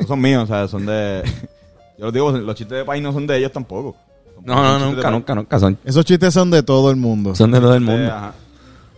No 0.00 0.06
son 0.06 0.20
míos, 0.20 0.44
o 0.44 0.46
sea, 0.46 0.66
son 0.68 0.86
de... 0.86 1.22
Yo 1.98 2.06
los 2.06 2.12
digo, 2.14 2.32
los 2.32 2.54
chistes 2.56 2.78
de 2.78 2.84
país 2.84 3.02
no 3.02 3.12
son 3.12 3.26
de 3.26 3.36
ellos 3.36 3.52
tampoco. 3.52 3.94
Son 4.36 4.44
No, 4.46 4.78
no, 4.78 4.90
nunca, 4.90 5.10
nunca, 5.10 5.34
nunca 5.34 5.58
son. 5.58 5.76
Esos 5.84 6.04
chistes 6.04 6.32
son 6.32 6.50
de 6.50 6.62
todo 6.62 6.90
el 6.90 6.96
mundo. 6.96 7.34
Son 7.34 7.50
de 7.50 7.60
todo 7.60 7.74
el 7.74 7.82
mundo. 7.82 8.10
ajá. 8.10 8.32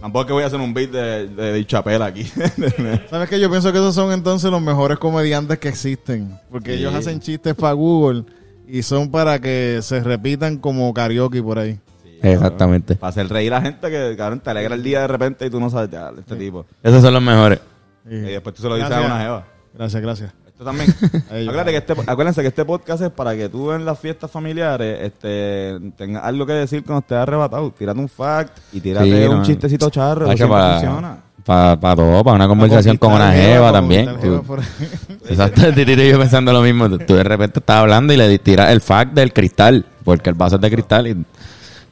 Tampoco 0.00 0.20
es 0.22 0.26
que 0.26 0.32
voy 0.34 0.42
a 0.42 0.46
hacer 0.46 0.60
un 0.60 0.74
beat 0.74 0.90
de, 0.90 1.26
de, 1.28 1.52
de 1.52 1.66
Chapela 1.66 2.06
aquí. 2.06 2.24
¿Sabes 3.10 3.28
qué? 3.28 3.40
Yo 3.40 3.50
pienso 3.50 3.72
que 3.72 3.78
esos 3.78 3.94
son 3.94 4.12
entonces 4.12 4.50
los 4.50 4.60
mejores 4.60 4.98
comediantes 4.98 5.58
que 5.58 5.68
existen. 5.68 6.38
Porque 6.50 6.72
Sí. 6.74 6.78
ellos 6.80 6.94
hacen 6.94 7.18
chistes 7.20 7.54
para 7.54 7.72
Google 7.72 8.24
y 8.68 8.82
son 8.82 9.10
para 9.10 9.38
que 9.40 9.78
se 9.82 10.00
repitan 10.02 10.58
como 10.58 10.92
karaoke 10.92 11.42
por 11.42 11.58
ahí. 11.58 11.78
Exactamente. 12.22 12.94
Para 12.96 13.10
hacer 13.10 13.28
reír 13.28 13.52
a 13.54 13.58
la 13.58 13.62
gente 13.62 13.90
que, 13.90 14.14
cabrón, 14.16 14.40
te 14.40 14.50
alegra 14.50 14.74
el 14.74 14.82
día 14.82 15.00
de 15.00 15.06
repente 15.08 15.46
y 15.46 15.50
tú 15.50 15.60
no 15.60 15.70
sabes, 15.70 15.90
ya, 15.90 16.10
este 16.18 16.36
tipo. 16.36 16.66
Esos 16.82 17.02
son 17.02 17.14
los 17.14 17.22
mejores. 17.22 17.60
Y 18.08 18.16
después 18.20 18.54
tú 18.54 18.62
se 18.62 18.68
lo 18.68 18.74
dices 18.76 18.88
Gracias. 18.90 19.10
a 19.10 19.14
una 19.14 19.22
jeva. 19.24 19.46
Gracias, 19.74 20.02
gracias. 20.02 20.32
Esto 20.56 20.64
también. 20.64 20.88
Acuérdate 21.28 21.70
que 21.70 21.76
este, 21.76 21.92
acuérdense 22.06 22.40
que 22.40 22.48
este 22.48 22.64
podcast 22.64 23.02
es 23.02 23.10
para 23.10 23.36
que 23.36 23.46
tú 23.50 23.72
en 23.72 23.84
las 23.84 23.98
fiestas 23.98 24.30
familiares 24.30 25.00
este, 25.02 25.78
tengas 25.98 26.24
algo 26.24 26.46
que 26.46 26.54
decir 26.54 26.82
cuando 26.82 27.00
estés 27.00 27.18
arrebatado. 27.18 27.70
Tírate 27.72 28.00
un 28.00 28.08
fact 28.08 28.58
y 28.72 28.80
tírate 28.80 29.04
Sí, 29.04 29.28
un 29.28 29.36
no. 29.36 29.42
chistecito 29.42 29.90
charro. 29.90 30.32
eso 30.32 30.48
para, 30.48 30.80
funciona. 30.80 31.18
para, 31.44 31.78
para 31.78 31.96
todo, 31.96 32.24
para 32.24 32.36
una 32.36 32.48
conversación 32.48 32.96
con 32.96 33.12
una 33.12 33.32
jeva 33.32 33.70
también. 33.70 34.08
Exacto, 35.28 35.60
y 35.68 36.08
yo 36.08 36.18
pensando 36.18 36.54
lo 36.54 36.62
mismo. 36.62 36.88
Tú, 36.88 37.14
de 37.16 37.24
repente 37.24 37.58
estás 37.58 37.76
hablando 37.76 38.14
y 38.14 38.16
le 38.16 38.38
tiras 38.38 38.70
el 38.70 38.80
fact 38.80 39.12
del 39.12 39.34
cristal, 39.34 39.84
porque 40.04 40.30
el 40.30 40.36
vaso 40.36 40.56
es 40.56 40.62
de 40.62 40.70
cristal. 40.70 41.06
Y 41.06 41.22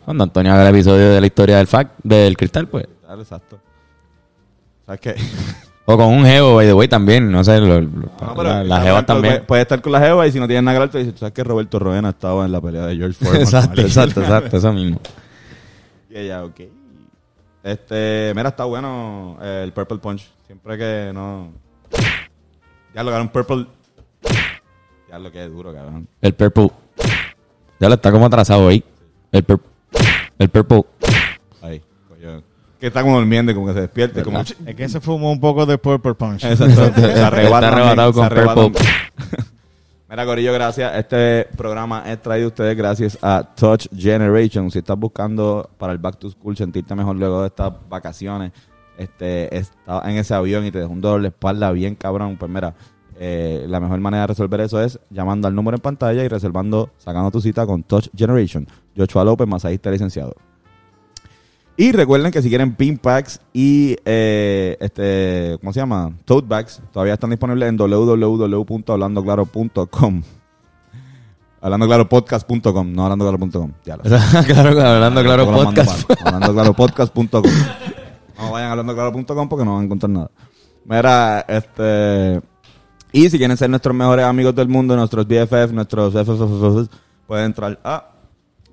cuando 0.07 0.25
Antonio 0.25 0.55
haga 0.55 0.67
el 0.67 0.75
episodio 0.75 1.11
de 1.11 1.21
la 1.21 1.27
historia 1.27 1.59
del 1.59 1.67
fact 1.67 1.97
del 2.03 2.35
cristal, 2.35 2.67
pues. 2.69 2.87
Claro, 3.05 3.21
exacto. 3.21 3.59
¿Sabes 4.87 5.01
qué? 5.03 5.15
O 5.87 5.97
con 5.99 6.07
un 6.07 6.25
geo, 6.25 6.55
by 6.55 6.67
the 6.67 6.73
way, 6.73 6.89
también. 6.89 7.31
No 7.31 7.45
sé, 7.45 7.61
lo- 7.61 7.81
lo- 7.81 7.89
No, 8.21 8.43
la- 8.43 8.81
jevas 8.81 8.83
ejemplo, 8.83 9.05
también. 9.05 9.35
Puede, 9.35 9.41
puede 9.47 9.63
estar 9.63 9.81
con 9.83 9.93
la 9.93 10.01
jeva 10.01 10.27
y 10.27 10.33
si 10.33 10.41
no 10.41 10.47
tienes 10.47 10.65
nada 10.65 10.79
que 10.89 10.99
dices, 10.99 11.13
¿tú 11.15 11.19
sabes 11.21 11.35
que 11.35 11.45
Roberto 11.45 11.79
Roena 11.79 12.11
estaba 12.11 12.47
en 12.47 12.53
la 12.53 12.61
pelea 12.61 12.87
de 12.87 12.97
George 12.97 13.17
Foreman? 13.23 13.43
Exacto, 13.43 13.81
exacto, 13.83 14.21
exacto, 14.23 14.57
eso 14.57 14.73
mismo. 14.73 15.01
Y 16.11 16.17
ella, 16.19 16.45
ok. 16.45 16.61
Este, 17.65 18.33
mira, 18.37 18.51
está 18.51 18.65
bueno 18.65 19.37
eh, 19.43 19.63
el 19.65 19.73
Purple 19.73 19.99
Punch. 19.99 20.31
Siempre 20.47 20.79
que 20.79 21.11
no... 21.13 21.51
Ya 22.95 23.03
lo 23.03 23.21
un 23.21 23.29
Purple... 23.31 23.67
Ya 25.11 25.19
lo 25.19 25.33
que 25.33 25.45
es 25.45 25.51
duro, 25.51 25.73
cabrón. 25.73 26.09
El 26.21 26.35
purple. 26.35 26.71
Ya 27.81 27.89
lo 27.89 27.95
está 27.95 28.11
como 28.13 28.27
atrasado 28.27 28.69
ahí. 28.69 28.83
El 29.33 29.43
purple. 29.45 29.71
El 30.39 30.49
purple. 30.49 30.85
Ahí, 31.63 31.83
coño. 32.09 32.43
Que 32.85 32.89
está 32.89 33.03
como 33.03 33.17
durmiendo 33.17 33.51
y 33.51 33.55
como 33.55 33.69
que 33.69 33.73
se 33.73 33.81
despierte. 33.81 34.23
Como... 34.23 34.41
Es 34.41 34.55
que 34.77 34.89
se 34.91 35.01
fumó 35.01 35.33
un 35.33 35.41
poco 35.41 35.65
de 35.65 35.79
Purple 35.79 36.13
Punch. 36.13 36.45
Exacto. 36.45 36.85
Se 37.01 37.09
Está 37.09 37.29
arrebata 37.29 37.69
arrebatado 37.69 38.13
también, 38.13 38.45
con 38.45 38.73
Purple. 38.73 38.87
Mira, 40.11 40.27
Corillo, 40.27 40.53
gracias. 40.53 40.95
Este 40.95 41.49
programa 41.57 42.03
es 42.07 42.21
traído 42.21 42.45
a 42.45 42.49
ustedes 42.49 42.77
gracias 42.77 43.17
a 43.23 43.43
Touch 43.57 43.87
Generation. 43.97 44.71
Si 44.71 44.81
estás 44.81 44.99
buscando 44.99 45.71
para 45.79 45.95
el 45.95 45.99
Back 45.99 46.19
to 46.19 46.29
School 46.29 46.59
sentirte 46.59 46.95
mejor 46.95 47.17
luego 47.17 47.41
de 47.41 47.47
estas 47.47 47.73
vacaciones, 47.89 48.53
este, 48.99 49.57
estaba 49.57 50.03
en 50.11 50.19
ese 50.19 50.35
avión 50.35 50.67
y 50.67 50.71
te 50.71 50.81
dejó 50.81 50.93
un 50.93 51.01
dolor 51.01 51.23
de 51.23 51.29
espalda 51.29 51.73
bien 51.73 51.95
cabrón, 51.95 52.37
pues 52.37 52.53
mira, 52.53 52.75
eh, 53.19 53.65
la 53.67 53.81
mejor 53.81 53.99
manera 54.01 54.25
de 54.25 54.27
resolver 54.27 54.61
eso 54.61 54.83
es 54.83 55.01
llamando 55.09 55.49
al 55.49 55.55
número 55.55 55.79
en 55.79 55.81
pantalla 55.81 56.23
y 56.23 56.29
reservando, 56.29 56.91
sacando 56.99 57.31
tu 57.31 57.41
cita 57.41 57.65
con 57.65 57.83
Touch 57.83 58.11
Generation. 58.15 58.69
Joshua 58.95 59.25
López, 59.25 59.49
masajista 59.49 59.91
licenciado. 59.91 60.35
Y 61.77 61.91
recuerden 61.93 62.31
que 62.31 62.41
si 62.41 62.49
quieren 62.49 62.77
pin 62.77 62.97
packs 62.99 63.41
y 63.53 63.97
eh, 64.05 64.77
este, 64.79 65.57
¿cómo 65.61 65.73
se 65.73 65.81
llama? 65.81 66.13
Tote 66.25 66.47
bags, 66.47 66.81
todavía 66.93 67.15
están 67.15 67.31
disponibles 67.31 67.69
en 67.69 67.77
www.hablandoclaro.com. 67.77 70.23
Hablandoclaropodcast.com, 71.61 72.93
no 72.93 73.03
hablandoclaro.com. 73.05 73.73
Ya 73.85 73.97
lo 73.97 74.05
sé. 74.05 74.11
claro, 74.47 74.69
hablando 74.81 75.21
claro, 75.23 75.45
Tampoco 75.45 75.51
lo 75.51 75.57
mando 75.65 75.83
podcast. 75.83 76.09
mal. 76.09 76.19
Hablandoclaropodcast.com. 76.27 77.43
No 78.39 78.51
vayan 78.53 78.69
a 78.69 78.71
hablandoclaro.com 78.73 79.49
porque 79.49 79.65
no 79.65 79.73
van 79.73 79.81
a 79.81 79.85
encontrar 79.85 80.11
nada. 80.11 80.31
Mira, 80.85 81.41
este. 81.49 82.41
Y 83.13 83.31
si 83.31 83.39
quieren 83.39 83.57
ser 83.57 83.71
nuestros 83.71 83.97
mejores 83.97 84.27
amigos 84.27 84.55
del 84.55 84.69
mundo, 84.69 84.95
nuestros 84.97 85.27
BFF, 85.27 85.73
nuestros 85.73 86.13
FFF, 86.13 86.89
pueden 87.27 87.47
entrar 87.47 87.81
a 87.83 88.11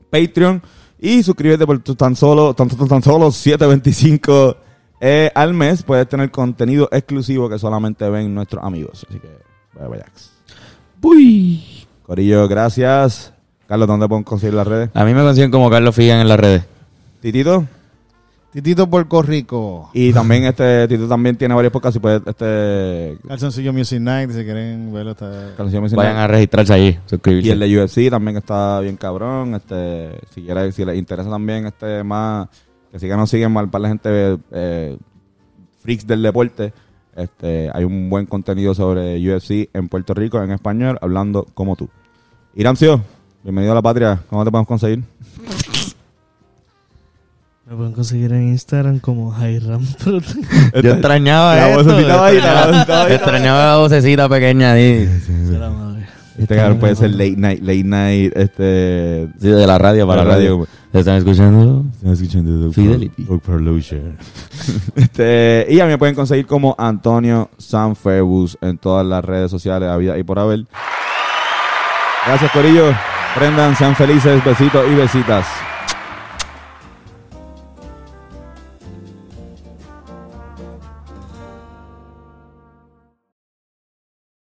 Patreon 0.10 0.62
y 1.02 1.24
suscríbete 1.24 1.66
por 1.66 1.80
tu- 1.80 1.96
tan 1.96 2.16
solo, 2.16 2.54
tan, 2.54 2.70
tan, 2.70 2.88
tan 2.88 3.02
solo 3.04 3.28
7.25 3.32 4.56
eh, 5.02 5.32
al 5.36 5.54
mes. 5.54 5.82
Puedes 5.84 6.08
tener 6.08 6.30
contenido 6.32 6.88
exclusivo 6.92 7.50
que 7.50 7.58
solamente 7.60 8.08
ven 8.10 8.34
nuestros 8.34 8.64
amigos. 8.64 9.06
Así 9.10 9.20
que, 9.20 9.28
vaya, 9.74 9.88
vaya. 9.90 10.06
Uy. 11.02 11.64
Corillo, 12.06 12.48
gracias. 12.48 13.34
Carlos, 13.68 13.88
¿dónde 13.88 14.08
pueden 14.08 14.24
conseguir 14.24 14.54
las 14.54 14.68
redes? 14.68 14.90
A 14.94 15.04
mí 15.06 15.14
me 15.14 15.22
consiguen 15.24 15.50
como 15.52 15.70
Carlos 15.70 15.96
Figan 15.96 16.20
en 16.20 16.28
las 16.28 16.40
redes. 16.40 16.64
Titito, 17.22 17.66
Titito 18.52 18.90
Puerto 18.90 19.22
Rico. 19.22 19.90
Y 19.94 20.12
también 20.12 20.44
este 20.44 20.88
Tito 20.88 21.08
también 21.08 21.38
tiene 21.38 21.54
varios 21.54 21.72
podcasts 21.72 21.96
y 21.96 22.00
puede 22.00 22.22
este 22.26 23.18
Calzoncillo 23.26 23.72
Music 23.72 24.02
Night, 24.02 24.30
si 24.32 24.44
quieren 24.44 24.92
verlo, 24.92 25.12
está... 25.12 25.54
canción 25.56 25.82
musical. 25.82 26.06
Vayan 26.06 26.20
a 26.20 26.28
registrarse 26.28 26.74
allí, 26.74 27.00
suscribirse. 27.06 27.48
Y 27.48 27.52
el 27.52 27.60
de 27.60 27.82
UFC 27.82 28.10
también 28.10 28.38
está 28.38 28.82
bien 28.82 28.98
cabrón. 28.98 29.56
Este, 29.56 30.20
si 30.34 30.42
quiere, 30.42 30.72
si 30.74 30.84
les 30.84 30.98
interesa 30.98 31.30
también 31.30 31.66
este 31.66 32.04
más, 32.04 32.50
que 32.92 33.00
sigan 33.00 33.20
nos 33.20 33.30
siguen 33.30 33.54
mal 33.54 33.70
para 33.70 33.84
la 33.84 33.88
gente 33.88 34.38
eh, 34.52 34.98
freaks 35.82 36.06
del 36.06 36.22
deporte. 36.22 36.74
Este, 37.16 37.70
hay 37.74 37.86
un 37.86 38.10
buen 38.10 38.26
contenido 38.26 38.74
sobre 38.74 39.18
UFC 39.18 39.70
en 39.74 39.88
Puerto 39.88 40.14
Rico 40.14 40.42
en 40.44 40.52
español, 40.52 40.98
hablando 41.02 41.46
como 41.54 41.78
tú. 41.78 41.90
Iramcio, 42.56 43.02
bienvenido 43.44 43.72
a 43.72 43.76
la 43.76 43.82
patria. 43.82 44.22
¿Cómo 44.30 44.44
te 44.44 44.52
podemos 44.52 44.68
conseguir? 44.68 45.04
Me 47.72 47.78
pueden 47.78 47.94
conseguir 47.94 48.34
en 48.34 48.50
Instagram 48.50 49.00
como 49.00 49.34
Hiram 49.34 49.82
Yo 50.84 50.92
extrañaba 50.92 51.56
La 51.56 51.70
esto, 51.70 51.84
vocecita 51.86 52.16
bajita, 52.18 52.44
la 52.44 52.60
extrañaba- 52.60 52.68
vocecita 52.68 52.98
bajita. 52.98 53.16
extrañaba 53.16 53.66
la 53.66 53.78
vocecita 53.78 54.30
pequeña 54.30 54.72
ahí. 54.74 55.10
Este 56.38 56.56
cabrón 56.58 56.80
puede 56.80 56.96
ser 56.98 57.12
late 57.12 57.36
night, 57.38 57.62
late 57.62 57.84
night, 57.86 58.34
este... 58.36 59.30
Sí, 59.40 59.48
de 59.48 59.66
la 59.66 59.78
radio 59.78 60.06
para 60.06 60.26
la 60.26 60.32
radio. 60.32 60.68
¿Están 60.92 61.16
escuchando? 61.16 61.86
Están 61.94 62.12
escuchando 62.12 62.74
Fidelity. 62.74 63.26
este, 64.96 65.68
y 65.70 65.80
a 65.80 65.86
mí 65.86 65.92
me 65.92 65.98
pueden 65.98 66.16
conseguir 66.16 66.46
como 66.48 66.76
Antonio 66.78 67.52
Sanfebus 67.58 68.58
en 68.60 68.80
todas 68.80 69.06
las 69.06 69.24
redes 69.24 69.50
sociales, 69.50 69.88
a 69.88 69.96
vida 69.96 70.18
y 70.18 70.24
por 70.24 70.40
haber. 70.40 70.66
Gracias, 72.28 72.52
Corillo. 72.52 72.94
Prendan, 73.34 73.78
sean 73.78 73.96
felices, 73.96 74.44
besitos 74.44 74.86
y 74.92 74.94
besitas. 74.94 75.46